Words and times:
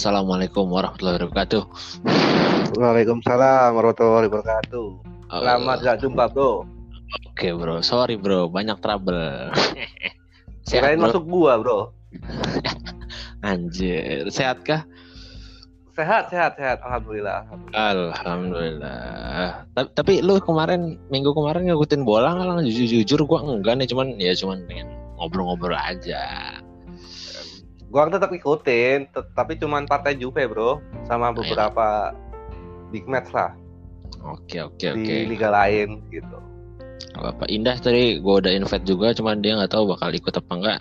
Assalamualaikum 0.00 0.64
warahmatullahi 0.72 1.28
wabarakatuh. 1.28 1.62
Waalaikumsalam 2.72 3.68
warahmatullahi 3.76 4.32
wabarakatuh. 4.32 4.88
Selamat 5.28 5.76
Oh, 5.76 5.84
gak 5.84 5.96
jumpa 6.00 6.24
bro. 6.32 6.64
Oke 7.28 7.52
bro, 7.52 7.84
sorry 7.84 8.16
bro, 8.16 8.48
banyak 8.48 8.80
trouble. 8.80 9.52
sehat 10.64 10.96
Kirain 10.96 10.96
bro? 10.96 11.04
masuk 11.04 11.28
gua 11.28 11.60
bro. 11.60 11.92
Anjir, 13.44 14.24
sehat 14.32 14.64
kah? 14.64 14.88
Sehat 15.92 16.32
sehat 16.32 16.56
sehat. 16.56 16.80
Alhamdulillah. 16.80 17.44
Alhamdulillah. 17.76 18.16
Alhamdulillah. 18.24 19.48
Tapi, 19.76 19.88
tapi 20.00 20.12
lu 20.24 20.40
kemarin 20.40 20.96
minggu 21.12 21.36
kemarin 21.36 21.68
ngikutin 21.68 22.08
bola 22.08 22.40
nggak? 22.40 22.72
Jujur, 22.72 23.04
jujur 23.04 23.20
gua 23.28 23.44
enggak 23.44 23.76
nih, 23.76 23.92
cuman 23.92 24.16
ya 24.16 24.32
cuman 24.32 24.64
pengen 24.64 24.88
ngobrol-ngobrol 25.20 25.76
aja. 25.76 26.56
Gua 27.90 28.06
tetap 28.06 28.30
ikutin, 28.30 29.10
tapi 29.34 29.58
cuman 29.58 29.82
partai 29.84 30.14
Juve 30.14 30.46
bro, 30.46 30.78
sama 31.10 31.34
Ayo. 31.34 31.42
beberapa 31.42 32.14
big 32.94 33.06
match 33.10 33.34
lah 33.34 33.50
Oke 34.26 34.62
oke 34.62 34.78
di 34.94 35.06
oke. 35.06 35.16
liga 35.30 35.48
lain 35.50 36.02
gitu. 36.14 36.38
Bapak 37.18 37.50
Indah 37.50 37.74
tadi 37.82 38.22
gua 38.22 38.38
udah 38.38 38.52
invite 38.54 38.86
juga, 38.86 39.10
cuman 39.10 39.42
dia 39.42 39.58
nggak 39.58 39.74
tahu 39.74 39.90
bakal 39.90 40.14
ikut 40.14 40.34
apa 40.38 40.52
enggak. 40.54 40.80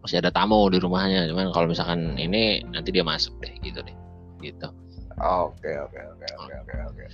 Masih 0.00 0.22
ada 0.22 0.30
tamu 0.30 0.70
di 0.70 0.78
rumahnya, 0.78 1.28
cuman 1.28 1.50
kalau 1.50 1.66
misalkan 1.68 2.14
ini 2.16 2.62
nanti 2.70 2.94
dia 2.94 3.02
masuk 3.02 3.34
deh, 3.42 3.52
gitu 3.60 3.82
deh, 3.82 3.96
gitu. 4.40 4.70
Oke 5.18 5.72
oke 5.76 5.98
oke 5.98 6.26
oke 6.40 6.54
oke 6.62 6.74
oke. 6.88 7.04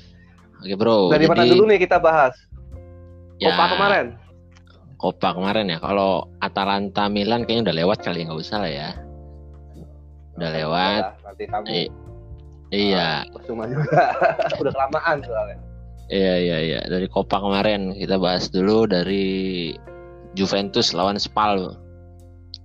Oke 0.62 0.74
bro. 0.78 1.10
Dari 1.10 1.26
mana 1.26 1.42
jadi- 1.42 1.50
dulu 1.56 1.62
nih 1.66 1.78
kita 1.82 1.98
bahas? 1.98 2.34
Ya, 3.42 3.50
Copa 3.50 3.74
kemarin. 3.74 4.06
Copa 5.00 5.28
kemarin 5.34 5.66
ya. 5.66 5.78
Kalau 5.82 6.30
Atalanta 6.38 7.10
Milan 7.10 7.42
kayaknya 7.42 7.72
udah 7.72 7.76
lewat 7.82 7.98
kali 8.06 8.22
nggak 8.22 8.38
usah 8.38 8.62
lah 8.62 8.70
ya. 8.70 8.90
Udah 10.42 10.50
lewat. 10.52 11.02
Nanti 11.22 11.44
kamu 11.46 11.64
I- 11.70 11.92
Iya, 12.72 13.22
percuma 13.30 13.68
juga. 13.68 14.10
Udah 14.64 14.72
kelamaan 14.72 15.20
soalnya. 15.22 15.58
iya, 16.08 16.34
iya, 16.36 16.58
iya. 16.58 16.80
Dari 16.82 17.04
Copa 17.06 17.36
kemarin 17.36 17.92
kita 17.92 18.16
bahas 18.16 18.48
dulu 18.48 18.88
dari 18.88 19.70
Juventus 20.32 20.90
lawan 20.90 21.14
Spal. 21.14 21.76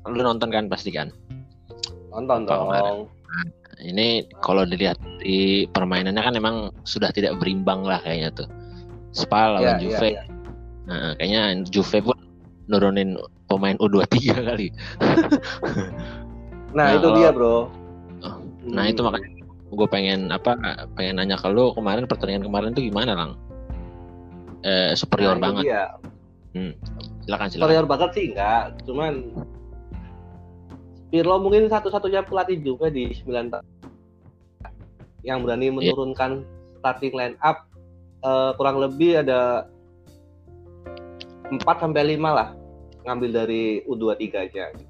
Lu 0.08 0.18
nonton 0.18 0.48
kan 0.48 0.66
pasti 0.66 0.90
kan? 0.90 1.12
Nonton 2.10 2.48
Copa 2.48 2.50
dong. 2.50 2.68
kemarin. 2.72 2.96
Ini 3.78 4.08
kalau 4.42 4.66
dilihat 4.66 4.96
di 5.22 5.68
permainannya 5.70 6.24
kan 6.24 6.34
emang 6.34 6.56
sudah 6.82 7.12
tidak 7.12 7.38
berimbang 7.38 7.84
lah 7.84 8.00
kayaknya 8.02 8.32
tuh. 8.34 8.48
Spal 9.12 9.60
lawan 9.60 9.76
Iya, 9.76 9.84
Juve. 9.84 10.08
iya, 10.08 10.10
iya. 10.18 10.24
Nah, 10.88 11.12
kayaknya 11.20 11.42
Juve 11.68 12.00
pun 12.02 12.18
nurunin 12.66 13.20
pemain 13.46 13.76
U23 13.78 14.16
kali. 14.40 14.68
Nah, 16.72 16.86
Nah, 16.86 16.88
itu 16.94 17.02
kalau- 17.04 17.18
dia 17.18 17.30
bro. 17.32 17.58
Nah 18.68 18.84
Hmm. 18.84 18.92
itu 18.92 19.00
makanya 19.00 19.30
gue 19.68 19.88
pengen 19.88 20.20
apa 20.28 20.52
pengen 20.94 21.16
nanya 21.18 21.36
ke 21.36 21.48
lu 21.48 21.72
kemarin 21.72 22.04
pertandingan 22.04 22.44
kemarin 22.44 22.72
tuh 22.72 22.84
gimana 22.84 23.12
lang? 23.14 23.32
Eh, 24.62 24.92
superior 24.94 25.36
Nah, 25.36 25.38
itu 25.38 25.44
banget. 25.46 25.64
dia. 25.64 25.84
Silakan 27.24 27.48
silakan. 27.48 27.64
Superior 27.64 27.86
banget 27.86 28.10
sih 28.12 28.26
enggak, 28.32 28.64
cuman 28.84 29.14
Pirlo 31.08 31.40
mungkin 31.40 31.72
satu-satunya 31.72 32.20
pelatih 32.22 32.60
juga 32.60 32.92
di 32.92 33.16
9 33.16 33.48
tahun 33.48 33.64
yang 35.24 35.40
berani 35.40 35.72
menurunkan 35.72 36.44
starting 36.78 37.16
line 37.16 37.36
up 37.40 37.64
eh, 38.20 38.52
kurang 38.56 38.76
lebih 38.78 39.24
ada 39.24 39.70
4 41.48 41.64
sampai 41.80 42.18
5 42.18 42.34
lah 42.34 42.52
ngambil 43.06 43.30
dari 43.32 43.64
U23 43.88 44.24
aja 44.36 44.68
gitu. 44.74 44.87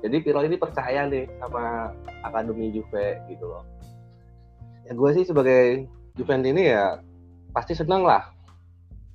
Jadi 0.00 0.16
Pirlo 0.20 0.42
ini 0.42 0.56
percaya 0.56 1.06
nih 1.06 1.24
sama 1.38 1.90
akademi 2.20 2.70
Juve 2.70 3.16
gitu 3.26 3.44
loh. 3.44 3.64
Ya 4.84 4.92
gue 4.92 5.10
sih 5.12 5.24
sebagai 5.24 5.88
Juventus 6.14 6.48
ini 6.48 6.70
ya 6.70 7.00
pasti 7.50 7.72
seneng 7.72 8.04
lah 8.04 8.28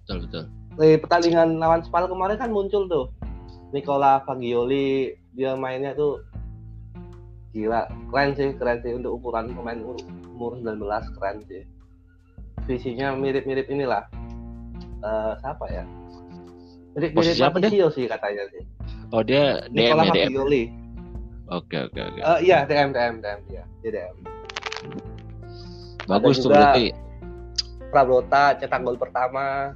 Betul 0.03 0.25
betul. 0.25 0.43
di 0.75 0.97
pertandingan 0.97 1.57
lawan 1.57 1.81
Spal 1.81 2.05
kemarin 2.05 2.35
kan 2.35 2.49
muncul 2.49 2.85
tuh 2.85 3.05
Nicola 3.71 4.19
Fagioli 4.21 5.09
dia 5.31 5.55
mainnya 5.55 5.93
tuh 5.93 6.19
gila 7.51 7.85
keren 8.09 8.33
sih 8.33 8.51
keren 8.55 8.81
sih 8.81 8.93
untuk 8.93 9.17
ukuran 9.17 9.51
pemain 9.51 9.79
umur- 9.79 10.03
umur 10.31 10.51
19 10.57 10.81
keren 11.15 11.37
sih 11.45 11.63
visinya 12.65 13.13
mirip-mirip 13.13 13.67
inilah 13.67 14.05
Eh 15.01 15.33
siapa 15.39 15.65
ya 15.67 15.83
mirip-mirip? 16.93 17.33
Patricio 17.39 17.87
sih 17.89 18.05
katanya 18.05 18.43
sih 18.49 18.61
Oh 19.11 19.21
dia 19.21 19.67
DM 19.67 19.91
Nicola 19.91 20.03
ya 20.07 20.13
DM. 20.31 20.33
Oke 21.51 21.77
oke 21.83 21.99
oke. 21.99 22.19
Eh, 22.23 22.39
iya 22.47 22.63
DM 22.63 22.95
DM 22.95 23.19
DM 23.19 23.39
dia 23.51 23.63
dia 23.83 23.91
DM 23.91 24.15
Bagus 26.07 26.39
tuh 26.39 26.49
berarti. 26.49 26.95
Prabrota 27.91 28.55
cetak 28.55 28.87
gol 28.87 28.95
pertama. 28.95 29.75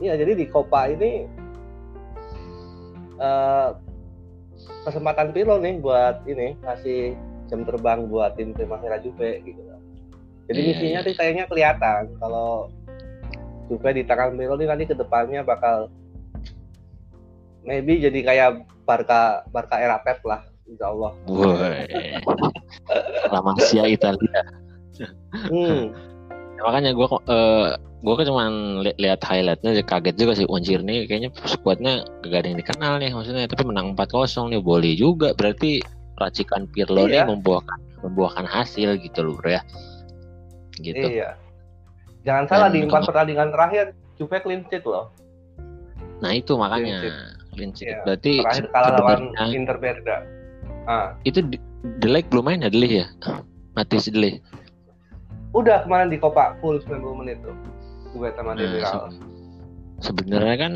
Iya, 0.00 0.16
jadi 0.16 0.32
di 0.32 0.48
Copa 0.48 0.88
ini 0.88 1.28
eh 3.20 3.68
kesempatan 4.88 5.30
Pirlo 5.36 5.60
nih 5.60 5.78
buat 5.78 6.24
ini 6.24 6.56
kasih 6.64 7.12
jam 7.52 7.68
terbang 7.68 8.08
buat 8.08 8.34
tim 8.34 8.56
Primavera 8.56 8.96
Juve 8.98 9.44
gitu. 9.44 9.60
Jadi 10.48 10.60
Iya, 10.60 10.68
misinya 10.72 11.00
iya. 11.00 11.06
sih 11.06 11.14
kayaknya 11.14 11.44
kelihatan 11.52 12.16
kalau 12.16 12.72
Juve 13.68 13.92
di 13.92 14.02
tangan 14.08 14.34
Pirlo 14.40 14.56
nih 14.56 14.68
nanti 14.72 14.84
ke 14.88 14.96
depannya 14.96 15.44
bakal 15.44 15.92
maybe 17.64 17.98
jadi 17.98 18.20
kayak 18.20 18.48
Barca 18.84 19.20
Barca 19.48 19.76
era 19.76 19.96
Pep 19.98 20.20
lah, 20.22 20.40
Insya 20.64 20.88
Allah. 20.88 21.12
Woi. 21.24 21.88
La 23.28 23.40
Masia 23.40 23.84
Italia. 23.86 24.40
Hmm. 25.50 25.90
Ya, 26.54 26.62
makanya 26.62 26.94
gue 26.94 27.06
eh 27.26 27.68
gue 27.98 28.14
kan 28.14 28.26
cuman 28.28 28.50
li- 28.80 28.98
lihat 29.00 29.24
highlightnya 29.24 29.80
kaget 29.82 30.14
juga 30.14 30.32
sih 30.34 30.46
Wanjir 30.46 30.80
nih 30.80 31.08
kayaknya 31.08 31.32
skuadnya 31.42 31.92
gak 32.22 32.44
ada 32.44 32.48
yang 32.52 32.60
dikenal 32.60 32.92
nih 33.00 33.10
maksudnya 33.10 33.48
tapi 33.48 33.64
menang 33.64 33.96
4-0 33.96 34.52
nih 34.52 34.60
boleh 34.60 34.92
juga 34.92 35.32
berarti 35.32 35.80
racikan 36.14 36.68
Pirlo 36.68 37.08
nih 37.08 37.24
Iya. 37.24 37.26
membuahkan 37.26 37.78
membuahkan 38.04 38.44
hasil 38.44 39.00
gitu 39.00 39.24
loh 39.24 39.34
bro 39.34 39.50
ya 39.50 39.62
gitu 40.78 41.00
Iya. 41.00 41.34
Jangan 42.22 42.44
salah 42.46 42.68
Dan 42.68 42.76
di 42.76 42.80
empat 42.86 43.02
pertandingan 43.02 43.48
terakhir 43.50 43.84
Juve 44.14 44.38
clean 44.38 44.62
sheet 44.68 44.84
loh. 44.84 45.10
nah 46.20 46.30
itu 46.30 46.54
makanya 46.54 47.10
Clean 47.54 47.70
sheet 47.70 47.88
Iya. 47.88 47.98
berarti 48.04 48.32
Terakhir 48.40 48.66
kalah 48.68 48.90
lawan 48.94 49.22
Inter 49.48 49.76
Berga. 49.78 50.16
Ah. 50.84 51.16
itu 51.22 51.40
De- 51.40 51.62
Delek 51.98 52.28
belum 52.28 52.44
main 52.44 52.60
ya 52.60 52.68
Delek 52.68 52.92
ya 52.94 53.06
Matis 53.72 54.06
Delek 54.06 54.44
Udah 55.50 55.80
kemarin 55.80 56.10
di 56.10 56.18
Copa 56.18 56.58
full 56.58 56.76
90 56.78 57.14
menit 57.16 57.38
tuh. 57.40 57.54
Gue 58.12 58.28
sama 58.32 58.52
Nah, 58.52 58.60
Demiral. 58.60 59.06
sebenarnya 59.98 60.56
kan 60.58 60.74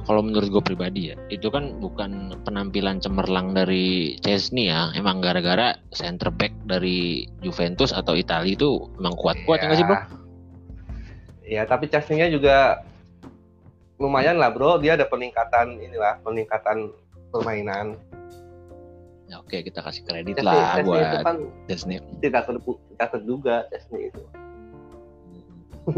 kalau 0.00 0.22
menurut 0.22 0.48
gue 0.48 0.62
pribadi 0.64 1.10
ya 1.10 1.16
itu 1.28 1.46
kan 1.46 1.76
bukan 1.76 2.10
penampilan 2.40 2.96
cemerlang 2.96 3.52
dari 3.52 4.16
Chesney 4.18 4.66
ya 4.66 4.88
emang 4.92 5.18
gara-gara 5.18 5.74
center 5.90 6.30
back 6.30 6.54
dari 6.64 7.26
Juventus 7.38 7.90
atau 7.90 8.14
Italia 8.14 8.54
itu 8.54 8.70
emang 8.96 9.12
kuat-kuat 9.14 9.58
ya 9.58 9.66
nggak 9.66 9.76
sih 9.76 9.84
bro? 9.84 9.98
Iya, 11.42 11.62
tapi 11.64 11.84
Chelsea-nya 11.86 12.28
juga 12.28 12.84
lumayan 13.98 14.38
lah 14.38 14.54
bro. 14.54 14.78
Dia 14.78 14.94
ada 14.94 15.06
peningkatan 15.10 15.78
inilah, 15.82 16.22
peningkatan 16.22 16.94
permainan. 17.34 17.98
Ya, 19.28 19.44
oke 19.44 19.60
kita 19.60 19.84
kasih 19.84 20.08
kredit 20.08 20.40
Chelsea, 20.40 20.48
lah 20.48 20.80
itu 20.80 20.88
buat 20.88 21.20
kan 21.20 21.36
Chesney. 21.68 22.00
tidak, 22.24 22.48
terdu- 22.48 22.80
tidak 22.96 23.08
terduga 23.12 23.54
Chelsea 23.68 24.08
itu. 24.08 24.22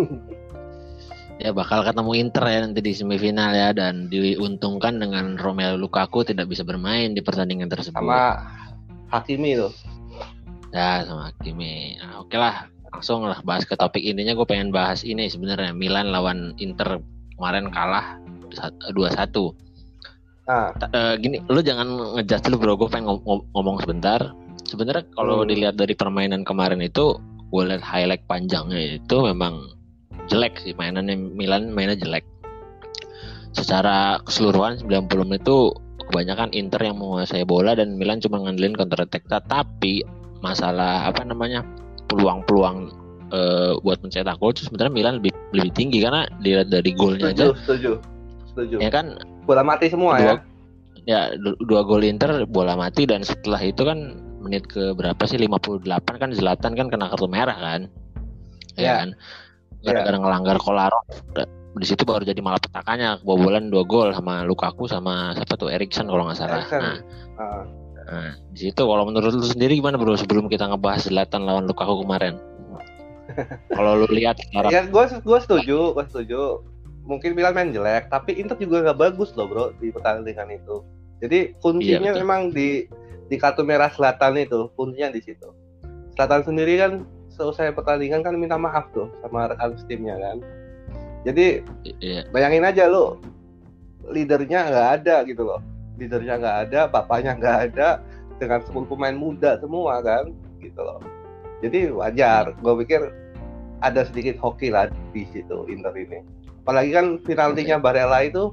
ya 1.43 1.55
bakal 1.55 1.87
ketemu 1.87 2.12
Inter 2.19 2.44
ya 2.50 2.58
nanti 2.67 2.81
di 2.82 2.93
semifinal 2.93 3.55
ya 3.55 3.70
dan 3.70 4.11
diuntungkan 4.11 4.99
dengan 4.99 5.38
Romelu 5.38 5.79
Lukaku 5.79 6.26
tidak 6.26 6.50
bisa 6.50 6.67
bermain 6.67 7.14
di 7.14 7.23
pertandingan 7.23 7.70
tersebut. 7.70 8.02
Sama 8.02 8.50
Hakimi 9.14 9.55
tuh. 9.62 9.70
Ya 10.75 11.06
sama 11.06 11.31
Hakimi. 11.31 12.02
Nah, 12.02 12.26
oke 12.26 12.35
lah, 12.35 12.67
langsung 12.91 13.23
lah 13.31 13.38
bahas 13.47 13.62
ke 13.62 13.79
topik 13.79 14.02
intinya. 14.02 14.35
Gue 14.35 14.47
pengen 14.47 14.75
bahas 14.75 15.06
ini 15.06 15.31
sebenarnya 15.31 15.70
Milan 15.70 16.11
lawan 16.11 16.58
Inter 16.58 16.99
kemarin 17.40 17.72
kalah 17.72 18.20
2-1. 18.92 19.56
Nah, 20.44 20.69
Ta- 20.76 20.92
eh, 20.92 21.14
gini, 21.16 21.40
lu 21.48 21.64
jangan 21.64 22.20
ngejudge 22.20 22.52
dulu 22.52 22.56
bro. 22.60 22.72
Gue 22.76 22.88
pengen 22.92 23.16
ngom- 23.25 23.46
ngomong 23.56 23.81
sebentar. 23.81 24.37
Sebenarnya 24.69 25.08
kalau 25.16 25.42
Hmm. 25.42 25.48
dilihat 25.48 25.81
dari 25.81 25.96
permainan 25.96 26.44
kemarin 26.44 26.84
itu, 26.84 27.16
gue 27.48 27.62
lihat 27.64 27.81
highlight 27.81 28.28
panjangnya 28.28 29.00
itu 29.00 29.16
memang 29.25 29.72
jelek 30.28 30.60
sih 30.62 30.76
mainannya 30.76 31.16
Milan 31.16 31.72
mainnya 31.72 31.96
jelek. 31.96 32.22
Secara 33.56 34.20
keseluruhan 34.22 34.78
90 34.78 35.26
menit 35.26 35.42
itu 35.42 35.75
kebanyakan 36.10 36.54
Inter 36.54 36.82
yang 36.87 37.02
menguasai 37.02 37.42
bola 37.42 37.75
dan 37.75 37.98
Milan 37.98 38.22
cuma 38.22 38.42
ngandelin 38.42 38.75
counter 38.78 39.02
attack. 39.02 39.26
Tapi 39.26 40.02
masalah 40.38 41.06
apa 41.06 41.26
namanya 41.26 41.66
peluang-peluang 42.06 42.90
eh, 43.31 43.73
buat 43.79 43.99
mencetak 44.00 44.37
gol 44.37 44.50
itu 44.50 44.67
sebenarnya 44.67 44.93
Milan 44.93 45.15
lebih 45.19 45.32
lebih 45.50 45.71
tinggi 45.73 45.99
karena 45.99 46.27
dilihat 46.38 46.69
dari 46.69 46.91
golnya 46.93 47.31
aja 47.31 47.50
setuju, 47.50 47.61
setuju. 47.65 47.93
Setuju. 48.47 48.77
ya 48.79 48.91
kan 48.91 49.15
Bola 49.43 49.62
mati 49.62 49.87
semua 49.87 50.15
dua 50.17 50.27
ya. 50.27 50.35
ya 51.06 51.21
du- 51.35 51.59
dua 51.61 51.82
gol 51.82 52.03
Inter 52.03 52.44
bola 52.44 52.75
mati 52.75 53.03
dan 53.03 53.23
setelah 53.23 53.59
itu 53.59 53.82
kan 53.82 53.99
menit 54.41 54.65
ke 54.65 54.93
berapa 54.93 55.21
sih 55.25 55.37
58 55.37 55.85
kan 56.17 56.31
Zlatan 56.31 56.73
kan 56.73 56.87
kena 56.88 57.06
kartu 57.09 57.27
merah 57.27 57.55
kan 57.55 57.81
ya 58.75 58.81
Iya. 58.81 58.94
kan 58.97 59.09
gara-gara 59.81 60.17
ngelanggar 60.17 60.56
Kolarov 60.59 61.05
di 61.71 61.87
situ 61.87 62.03
baru 62.03 62.21
jadi 62.21 62.41
malah 62.41 62.59
petakannya 62.59 63.23
kebobolan 63.23 63.71
dua 63.71 63.83
gol 63.83 64.11
sama 64.11 64.43
Lukaku 64.43 64.85
sama 64.85 65.33
siapa 65.33 65.55
tuh 65.55 65.71
Erikson 65.71 66.05
kalau 66.05 66.26
nggak 66.26 66.37
salah 66.37 66.61
Eriksen. 66.61 66.81
nah, 66.83 66.97
Ah. 67.38 67.62
nah, 68.05 68.31
di 68.50 68.69
situ 68.69 68.83
kalau 68.83 69.06
menurut 69.06 69.31
lu 69.31 69.47
sendiri 69.47 69.79
gimana 69.79 69.94
bro 69.94 70.12
sebelum 70.12 70.47
kita 70.47 70.67
ngebahas 70.67 71.06
Zlatan 71.06 71.47
lawan 71.47 71.65
Lukaku 71.65 72.03
kemarin 72.03 72.37
kalau 73.76 74.04
lu 74.04 74.08
lihat 74.12 74.38
secara 74.40 74.69
Ya 74.72 74.82
gue 74.87 75.04
gue 75.20 75.38
setuju, 75.42 75.96
gue 75.96 76.04
setuju. 76.08 76.64
Mungkin 77.04 77.34
Milan 77.34 77.56
main 77.56 77.72
jelek, 77.75 78.12
tapi 78.12 78.38
Inter 78.38 78.54
juga 78.60 78.87
nggak 78.87 78.98
bagus 78.98 79.34
loh 79.34 79.48
bro 79.48 79.64
di 79.82 79.90
pertandingan 79.90 80.52
itu. 80.52 80.84
Jadi 81.20 81.56
kuncinya 81.58 82.12
Iya, 82.12 82.14
betul. 82.14 82.20
memang 82.22 82.40
di 82.54 82.69
di 83.31 83.37
kartu 83.38 83.62
merah 83.62 83.90
Selatan 83.90 84.38
itu, 84.38 84.70
kuncinya 84.76 85.10
di 85.10 85.20
situ. 85.22 85.48
Selatan 86.14 86.44
sendiri 86.46 86.78
kan 86.78 86.92
selesai 87.31 87.72
pertandingan 87.72 88.20
kan 88.20 88.37
minta 88.37 88.60
maaf 88.60 88.92
tuh 88.92 89.08
sama 89.25 89.48
rekan 89.50 89.75
timnya 89.88 90.16
kan. 90.20 90.38
Jadi 91.25 91.60
ya, 92.00 92.25
bayangin 92.32 92.64
aja 92.64 92.88
lo, 92.88 93.20
leadernya 94.08 94.69
nggak 94.72 94.88
ada 95.00 95.16
gitu 95.25 95.44
loh. 95.44 95.60
Leadernya 96.00 96.40
nggak 96.40 96.56
ada, 96.69 96.81
bapaknya 96.88 97.37
nggak 97.37 97.58
ada, 97.72 98.00
dengan 98.40 98.64
10 98.64 98.88
pemain 98.88 99.12
muda 99.12 99.60
semua 99.60 100.00
kan, 100.00 100.32
gitu 100.64 100.81
loh. 100.81 101.00
Jadi 101.60 101.92
wajar, 101.92 102.56
gue 102.56 102.75
pikir 102.84 103.00
ada 103.81 104.05
sedikit 104.05 104.37
hoki 104.38 104.69
lah 104.69 104.88
di 105.12 105.25
situ 105.29 105.67
Inter 105.67 105.93
ini. 105.97 106.21
Apalagi 106.65 106.91
kan 106.93 107.06
penaltinya 107.25 107.81
Barella 107.81 108.21
itu 108.21 108.53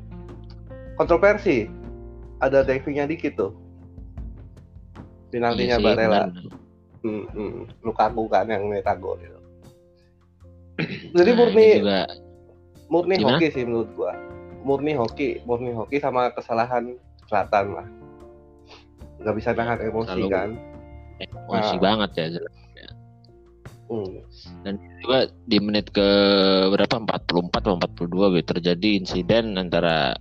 kontroversi, 0.96 1.68
ada 2.40 2.64
divingnya 2.64 3.06
dikit 3.06 3.36
tuh. 3.36 3.52
Penaltinya 5.30 5.76
iya 5.76 5.80
sih, 5.80 5.86
Barella, 5.86 6.22
hmm, 7.04 7.24
hmm, 7.36 7.56
Lukaku 7.84 8.32
kan 8.32 8.48
yang 8.48 8.64
nyetak 8.66 8.98
gol 8.98 9.20
itu. 9.20 9.40
Jadi 11.18 11.32
Nah, 11.32 11.38
murni 11.38 11.68
juga 11.76 12.02
murni 12.88 13.16
Gimana? 13.20 13.36
hoki 13.36 13.48
sih 13.52 13.64
menurut 13.68 13.90
gua 13.94 14.14
murni 14.64 14.94
hoki 14.96 15.30
murni 15.44 15.72
hoki 15.72 16.00
sama 16.00 16.32
kesalahan 16.32 16.96
selatan 17.28 17.76
lah 17.76 17.88
nggak 19.20 19.36
bisa 19.36 19.52
nahan 19.52 19.80
emosi 19.82 20.08
Selalu. 20.24 20.30
kan 20.32 20.50
emosi 21.20 21.76
Ah. 21.76 21.82
banget 21.82 22.10
ya 22.16 22.26
Hmm. 23.88 24.20
dan 24.68 24.76
juga 25.00 25.32
di 25.48 25.58
menit 25.64 25.88
ke 25.96 26.08
berapa? 26.76 27.00
44 27.00 27.64
atau 27.64 27.80
42 27.80 28.36
gitu 28.36 28.60
terjadi 28.60 28.90
insiden 29.00 29.56
antara 29.56 30.12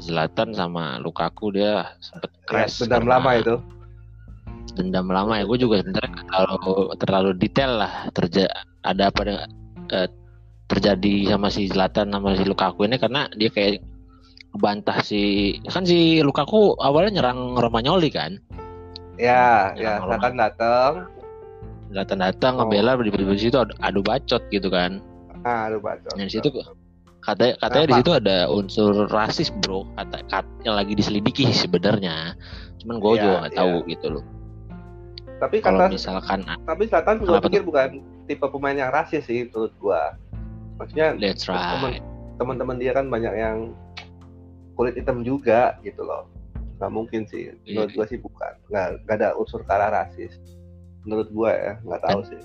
Zlatan 0.00 0.52
sama 0.52 1.00
Lukaku. 1.00 1.56
Dia 1.56 1.96
sempat 2.00 2.28
Ya, 2.32 2.44
crash 2.44 2.84
dendam 2.84 3.04
karena 3.04 3.12
lama 3.16 3.30
itu. 3.36 3.54
Dendam 4.76 5.06
lama 5.08 5.32
ya. 5.40 5.44
Gue 5.48 5.58
juga 5.60 5.80
sebenarnya 5.80 6.10
nggak 6.12 7.00
terlalu 7.00 7.30
detail 7.36 7.72
lah. 7.80 7.92
Terja 8.12 8.44
ada 8.84 9.08
apa 9.08 9.20
dengan 9.24 9.48
eh, 9.92 10.08
terjadi 10.68 11.14
sama 11.36 11.48
si 11.48 11.68
Zlatan 11.68 12.12
sama 12.12 12.36
si 12.36 12.44
Lukaku 12.44 12.84
ini 12.84 12.96
karena 12.96 13.28
dia 13.36 13.48
kayak 13.48 13.80
bantah 14.56 14.98
si 15.00 15.54
kan 15.68 15.86
si 15.86 16.20
Lukaku 16.20 16.76
awalnya 16.80 17.20
nyerang 17.20 17.56
Romagnoli 17.56 18.12
kan? 18.12 18.40
Ya 19.20 19.72
Ya, 19.76 19.76
ya 19.76 19.92
kalau 20.00 20.16
selatan 20.16 20.34
datang 20.36 20.92
datang 21.90 22.18
datang 22.22 22.52
Oh. 22.56 22.66
ngebela 22.66 22.94
di 22.98 23.10
di 23.10 23.38
situ 23.40 23.58
adu, 23.58 23.74
adu 23.82 24.00
bacot 24.00 24.42
gitu 24.50 24.70
kan. 24.70 25.02
Ah 25.42 25.66
lu 25.72 25.80
baca 25.80 26.06
Yang 26.14 26.28
di 26.28 26.34
situ 26.38 26.48
katanya 27.20 27.54
katanya 27.58 27.86
di 27.86 27.94
situ 28.00 28.10
ada 28.14 28.36
unsur 28.48 28.92
rasis 29.10 29.48
bro. 29.60 29.84
Kata, 29.96 30.22
kat, 30.28 30.46
yang 30.64 30.76
lagi 30.78 30.94
diselidiki 30.94 31.48
sebenarnya. 31.52 32.36
Cuman 32.80 32.96
gue 32.96 33.12
Iya, 33.16 33.20
juga 33.20 33.34
nggak 33.44 33.52
iya. 33.52 33.60
tahu 33.60 33.74
gitu 33.88 34.06
loh. 34.08 34.24
Tapi 35.40 35.56
kalau 35.64 35.78
kata 35.80 35.92
misalkan 35.92 36.40
tapi 36.44 36.84
selatan 36.84 37.14
Kenapa 37.24 37.48
pikir 37.48 37.62
bukan 37.64 37.88
tipe 38.28 38.44
pemain 38.44 38.76
yang 38.76 38.92
rasis 38.92 39.24
sih 39.24 39.48
menurut 39.48 39.72
gua. 39.80 40.12
Maksudnya 40.76 41.16
that's 41.16 41.48
right. 41.48 42.00
teman-teman 42.36 42.76
dia 42.76 42.92
kan 42.92 43.08
banyak 43.08 43.32
yang 43.36 43.72
kulit 44.76 44.96
hitam 44.96 45.24
juga 45.24 45.76
gitu 45.80 46.04
loh. 46.04 46.28
Nggak 46.76 46.92
mungkin 46.92 47.20
sih. 47.24 47.52
Menurut 47.64 47.88
Iya. 47.88 47.96
gua 47.96 48.04
sih 48.08 48.18
bukan. 48.20 48.52
Nggak 48.68 48.86
nggak 49.04 49.16
ada 49.16 49.28
unsur 49.36 49.64
ke 49.64 49.72
arah 49.72 49.90
rasis 50.04 50.36
menurut 51.02 51.28
gua 51.30 51.50
ya 51.50 51.72
nggak 51.80 52.02
tahu 52.02 52.20
sih. 52.26 52.40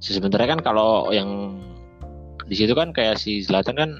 Sebenarnya 0.00 0.56
kan 0.56 0.60
kalau 0.64 1.10
yang 1.10 1.60
di 2.44 2.56
situ 2.56 2.72
kan 2.72 2.90
kayak 2.90 3.14
si 3.14 3.44
Zlatan 3.44 3.76
kan 3.76 3.90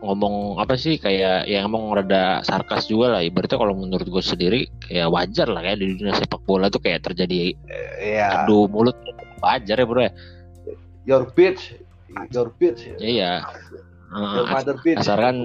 ngomong 0.00 0.56
apa 0.58 0.74
sih 0.74 0.96
kayak 0.96 1.44
yang 1.44 1.68
ngomong 1.68 1.94
rada 1.94 2.42
sarkas 2.42 2.84
juga 2.84 3.14
lah. 3.14 3.22
Ibaratnya 3.22 3.54
kalau 3.54 3.76
menurut 3.76 4.04
gue 4.04 4.20
sendiri 4.20 4.60
kayak 4.82 5.06
wajar 5.08 5.46
lah 5.46 5.62
kayak 5.62 5.78
di 5.78 5.94
dunia 5.94 6.12
sepak 6.12 6.42
bola 6.42 6.66
tuh 6.66 6.80
kayak 6.80 7.04
terjadi 7.04 7.54
Iya, 8.00 8.42
adu 8.42 8.66
mulut 8.66 8.96
wajar 9.38 9.76
ya 9.76 9.86
bro 9.86 10.02
ya. 10.02 10.12
Your 11.06 11.30
bitch, 11.30 11.78
your 12.28 12.50
bitch, 12.52 12.90
Ya, 12.96 12.96
iya 12.98 13.32
your 14.10 14.44
Eh, 14.44 14.50
mother 14.50 14.76
bitch. 14.82 14.98
asal 14.98 15.16
kan 15.16 15.36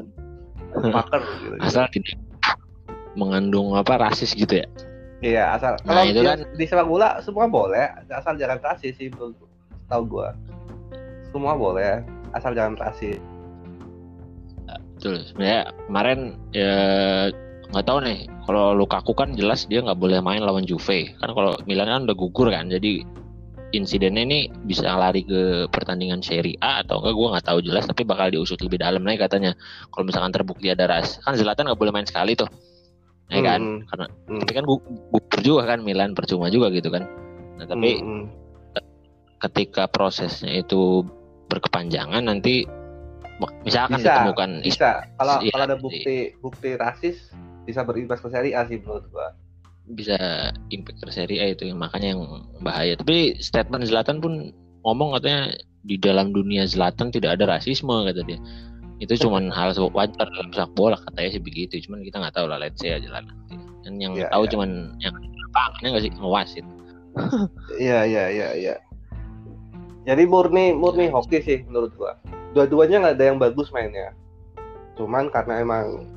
maker 0.81 1.21
gitu. 1.21 1.55
asal 1.67 1.85
tidak 1.93 2.17
mengandung 3.13 3.77
apa 3.77 4.01
rasis 4.01 4.33
gitu 4.33 4.59
ya 4.59 4.67
Iya, 5.24 5.55
asal 5.55 5.79
Nah, 5.88 6.03
kalau 6.03 6.03
itu 6.12 6.22
di, 6.22 6.27
kan- 6.27 6.48
di 6.60 6.65
sepak 6.67 6.88
bola 6.88 7.10
semua 7.24 7.48
boleh, 7.48 7.88
asal 8.12 8.36
jangan 8.36 8.60
rasis 8.60 9.00
sih 9.00 9.07
tahu 9.88 10.01
gua. 10.03 10.36
Semua 11.31 11.55
boleh, 11.55 12.03
asal 12.36 12.51
jangan 12.51 12.75
rasis. 12.79 13.19
Betul. 14.95 15.24
Sebenarnya 15.27 15.72
kemarin 15.88 16.19
ya 16.55 16.74
nggak 17.72 17.86
tahu 17.86 18.00
nih. 18.03 18.19
Kalau 18.45 18.77
Lukaku 18.77 19.12
kan 19.17 19.36
jelas 19.36 19.67
dia 19.67 19.84
nggak 19.84 20.00
boleh 20.00 20.19
main 20.24 20.41
lawan 20.43 20.63
Juve. 20.67 21.12
Kan 21.19 21.31
kalau 21.36 21.55
Milan 21.67 21.91
kan 21.91 22.03
udah 22.07 22.17
gugur 22.17 22.48
kan. 22.51 22.72
Jadi 22.72 23.03
insidennya 23.75 24.24
ini 24.24 24.39
bisa 24.63 24.88
lari 24.88 25.27
ke 25.27 25.67
pertandingan 25.67 26.24
Serie 26.24 26.55
A 26.63 26.79
atau 26.86 27.03
enggak 27.03 27.13
gue 27.17 27.27
nggak 27.36 27.45
tahu 27.51 27.60
jelas 27.60 27.84
tapi 27.84 28.07
bakal 28.07 28.31
diusut 28.31 28.55
lebih 28.63 28.79
dalam 28.79 29.03
lagi 29.03 29.19
katanya 29.19 29.51
kalau 29.91 30.07
misalkan 30.07 30.31
terbukti 30.31 30.72
ada 30.72 30.88
ras 30.88 31.19
kan 31.19 31.36
Zlatan 31.36 31.67
nggak 31.67 31.79
boleh 31.81 31.91
main 31.91 32.07
sekali 32.07 32.39
tuh 32.39 32.48
ya 33.27 33.41
kan 33.41 33.62
Hmm, 33.62 33.82
karena 33.86 34.05
hmm. 34.27 34.39
tapi 34.39 34.51
kan 34.53 34.63
gu- 34.63 34.86
gugur 35.10 35.39
juga 35.39 35.62
kan 35.65 35.79
Milan 35.79 36.12
percuma 36.12 36.48
juga 36.48 36.70
gitu 36.70 36.88
kan 36.88 37.03
nah 37.55 37.65
tapi 37.65 37.98
Hmm, 37.98 38.24
hmm. 38.24 38.24
ketika 39.39 39.86
prosesnya 39.86 40.51
itu 40.55 41.05
berkepanjangan 41.48 42.24
nanti 42.24 42.65
misalkan 43.62 44.00
Bisa, 44.00 44.08
ditemukan 44.10 44.50
bisa. 44.63 44.91
Kalau 45.13 45.36
Iya, 45.39 45.51
kalau 45.51 45.65
ada 45.65 45.74
jadi- 45.74 45.84
bukti 45.84 46.15
bukti 46.39 46.70
rasis 46.75 47.17
bisa 47.63 47.82
berimbas 47.82 48.17
ke 48.17 48.29
Serie 48.29 48.53
A 48.53 48.63
sih 48.63 48.77
menurut 48.77 49.05
gua. 49.10 49.34
bisa 49.86 50.17
impact 50.72 50.98
ke 50.98 51.12
Serie 51.12 51.38
A 51.39 51.48
itu 51.48 51.62
yang 51.63 51.77
makanya 51.77 52.15
yang 52.15 52.25
bahaya. 52.60 52.96
Tapi 52.96 53.38
statement 53.38 53.86
Zlatan 53.86 54.17
pun 54.17 54.50
ngomong 54.82 55.13
katanya 55.13 55.53
di 55.84 55.94
dalam 55.96 56.34
dunia 56.34 56.65
Zlatan 56.65 57.10
tidak 57.10 57.38
ada 57.38 57.46
rasisme 57.51 57.94
kata 58.03 58.22
dia. 58.24 58.41
Itu 58.99 59.13
cuman 59.27 59.51
hal 59.51 59.75
wajar 59.91 60.27
dalam 60.31 60.49
sepak 60.55 60.71
bola 60.75 60.95
katanya 61.09 61.29
sih 61.35 61.41
begitu. 61.43 61.83
Cuman 61.83 61.99
kita 62.03 62.23
nggak 62.23 62.35
tahu 62.35 62.47
lah 62.47 62.59
let's 62.59 62.79
say 62.79 62.95
aja 62.95 63.09
lah 63.11 63.21
nanti. 63.23 63.55
Dan 63.83 63.99
yang 63.99 64.13
Iya, 64.15 64.31
tahu 64.31 64.43
iya. 64.47 64.51
cuman 64.55 64.69
yang 65.03 65.13
lapangannya 65.51 65.87
nggak 65.91 66.03
sih 66.07 66.11
ngewasit. 66.15 66.65
Iya, 67.77 67.99
iya, 68.11 68.23
iya, 68.31 68.49
iya. 68.55 68.75
Jadi 70.05 70.23
murni 70.29 70.71
murni 70.71 71.09
hoki 71.09 71.41
sih 71.41 71.59
menurut 71.67 71.91
gua. 71.97 72.15
Dua-duanya 72.55 73.03
nggak 73.03 73.15
ada 73.19 73.25
yang 73.25 73.37
bagus 73.41 73.67
mainnya. 73.75 74.15
Cuman 74.95 75.27
karena 75.27 75.59
emang 75.59 76.07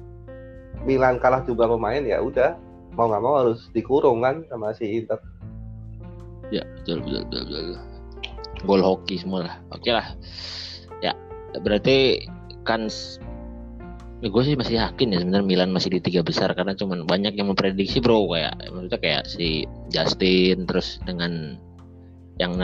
Milan 0.86 1.18
kalah 1.18 1.42
jumlah 1.42 1.66
pemain 1.66 2.04
ya 2.06 2.22
udah 2.22 2.54
mau 2.94 3.10
nggak 3.10 3.22
mau 3.22 3.34
harus 3.42 3.66
dikurung 3.74 4.22
kan 4.22 4.46
sama 4.46 4.70
si 4.70 5.02
Inter. 5.02 5.18
Ya 6.54 6.62
betul 6.78 7.02
betul 7.02 7.26
betul. 7.26 7.42
betul. 7.44 7.66
Gol 8.66 8.82
hoki 8.82 9.18
semua 9.18 9.50
lah. 9.50 9.54
Oke 9.74 9.90
lah. 9.90 10.06
Ya 11.02 11.14
berarti 11.58 12.22
kan 12.68 12.92
s- 12.92 13.16
ya 14.18 14.28
gue 14.28 14.42
sih 14.44 14.58
masih 14.58 14.76
yakin 14.82 15.14
ya 15.14 15.18
sebenarnya 15.22 15.46
Milan 15.46 15.70
masih 15.70 15.94
di 15.94 16.00
tiga 16.02 16.20
besar 16.26 16.50
karena 16.52 16.74
cuman 16.74 17.08
banyak 17.08 17.38
yang 17.38 17.48
memprediksi 17.48 18.02
bro. 18.02 18.28
Kayak 18.28 18.60
maksudnya 18.68 18.98
kayak 19.00 19.22
si 19.30 19.64
Justin 19.88 20.68
terus 20.68 21.00
dengan 21.08 21.56
yang 22.38 22.54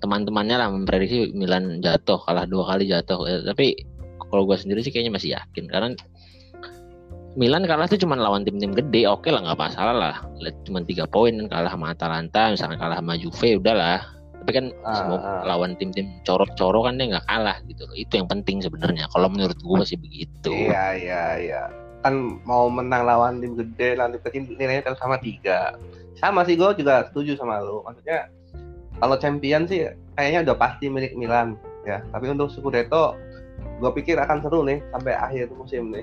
teman-temannya 0.00 0.56
lah 0.56 0.68
memprediksi 0.72 1.32
Milan 1.36 1.82
jatuh 1.82 2.20
kalah 2.22 2.46
dua 2.46 2.64
kali 2.76 2.88
jatuh. 2.88 3.18
Eh, 3.26 3.42
tapi 3.44 3.74
kalau 4.30 4.48
gue 4.48 4.56
sendiri 4.56 4.80
sih 4.84 4.92
kayaknya 4.92 5.12
masih 5.16 5.30
yakin. 5.36 5.64
Karena 5.68 5.88
Milan 7.32 7.64
kalah 7.64 7.88
tuh 7.88 7.96
cuma 7.96 8.12
lawan 8.12 8.44
tim-tim 8.44 8.76
gede 8.76 9.08
oke 9.08 9.32
lah 9.32 9.40
nggak 9.40 9.56
masalah 9.56 9.96
lah. 9.96 10.14
Cuma 10.68 10.84
tiga 10.84 11.08
poin 11.08 11.32
kalah 11.48 11.72
sama 11.72 11.96
Atalanta 11.96 12.52
misalnya 12.52 12.76
kalah 12.76 13.00
sama 13.00 13.16
Juve 13.16 13.56
udahlah 13.56 14.04
tapi 14.42 14.58
kan 14.58 14.66
semua 14.98 15.22
ah. 15.22 15.46
lawan 15.46 15.78
tim-tim 15.78 16.10
coro-coro 16.26 16.82
kan 16.82 16.98
dia 16.98 17.14
nggak 17.14 17.26
kalah 17.30 17.62
gitu 17.70 17.86
loh 17.86 17.94
itu 17.94 18.18
yang 18.18 18.26
penting 18.26 18.58
sebenarnya 18.58 19.06
kalau 19.14 19.30
menurut 19.30 19.54
gue 19.54 19.82
sih 19.86 19.94
begitu 19.94 20.50
Iya, 20.50 20.84
iya, 20.98 21.22
iya. 21.38 21.62
Kan 22.02 22.42
mau 22.42 22.66
menang 22.66 23.06
lawan 23.06 23.38
tim 23.38 23.54
gede, 23.54 23.94
lawan 23.94 24.18
tim 24.18 24.22
kecil 24.26 24.42
nilainya 24.58 24.82
kan 24.82 24.98
sama 24.98 25.14
tiga. 25.22 25.78
Sama 26.18 26.42
sih 26.42 26.58
gue 26.58 26.66
juga 26.74 27.06
setuju 27.06 27.38
sama 27.38 27.62
lo. 27.62 27.86
Maksudnya 27.86 28.26
kalau 28.98 29.14
champion 29.14 29.70
sih 29.70 29.86
kayaknya 30.18 30.50
udah 30.50 30.56
pasti 30.58 30.90
milik 30.90 31.14
Milan 31.14 31.54
ya. 31.86 32.02
Tapi 32.10 32.26
untuk 32.34 32.50
Scudetto 32.50 33.14
gue 33.78 33.90
pikir 33.94 34.18
akan 34.18 34.42
seru 34.42 34.66
nih 34.66 34.82
sampai 34.90 35.14
akhir 35.14 35.46
musim 35.54 35.94
nih. 35.94 36.02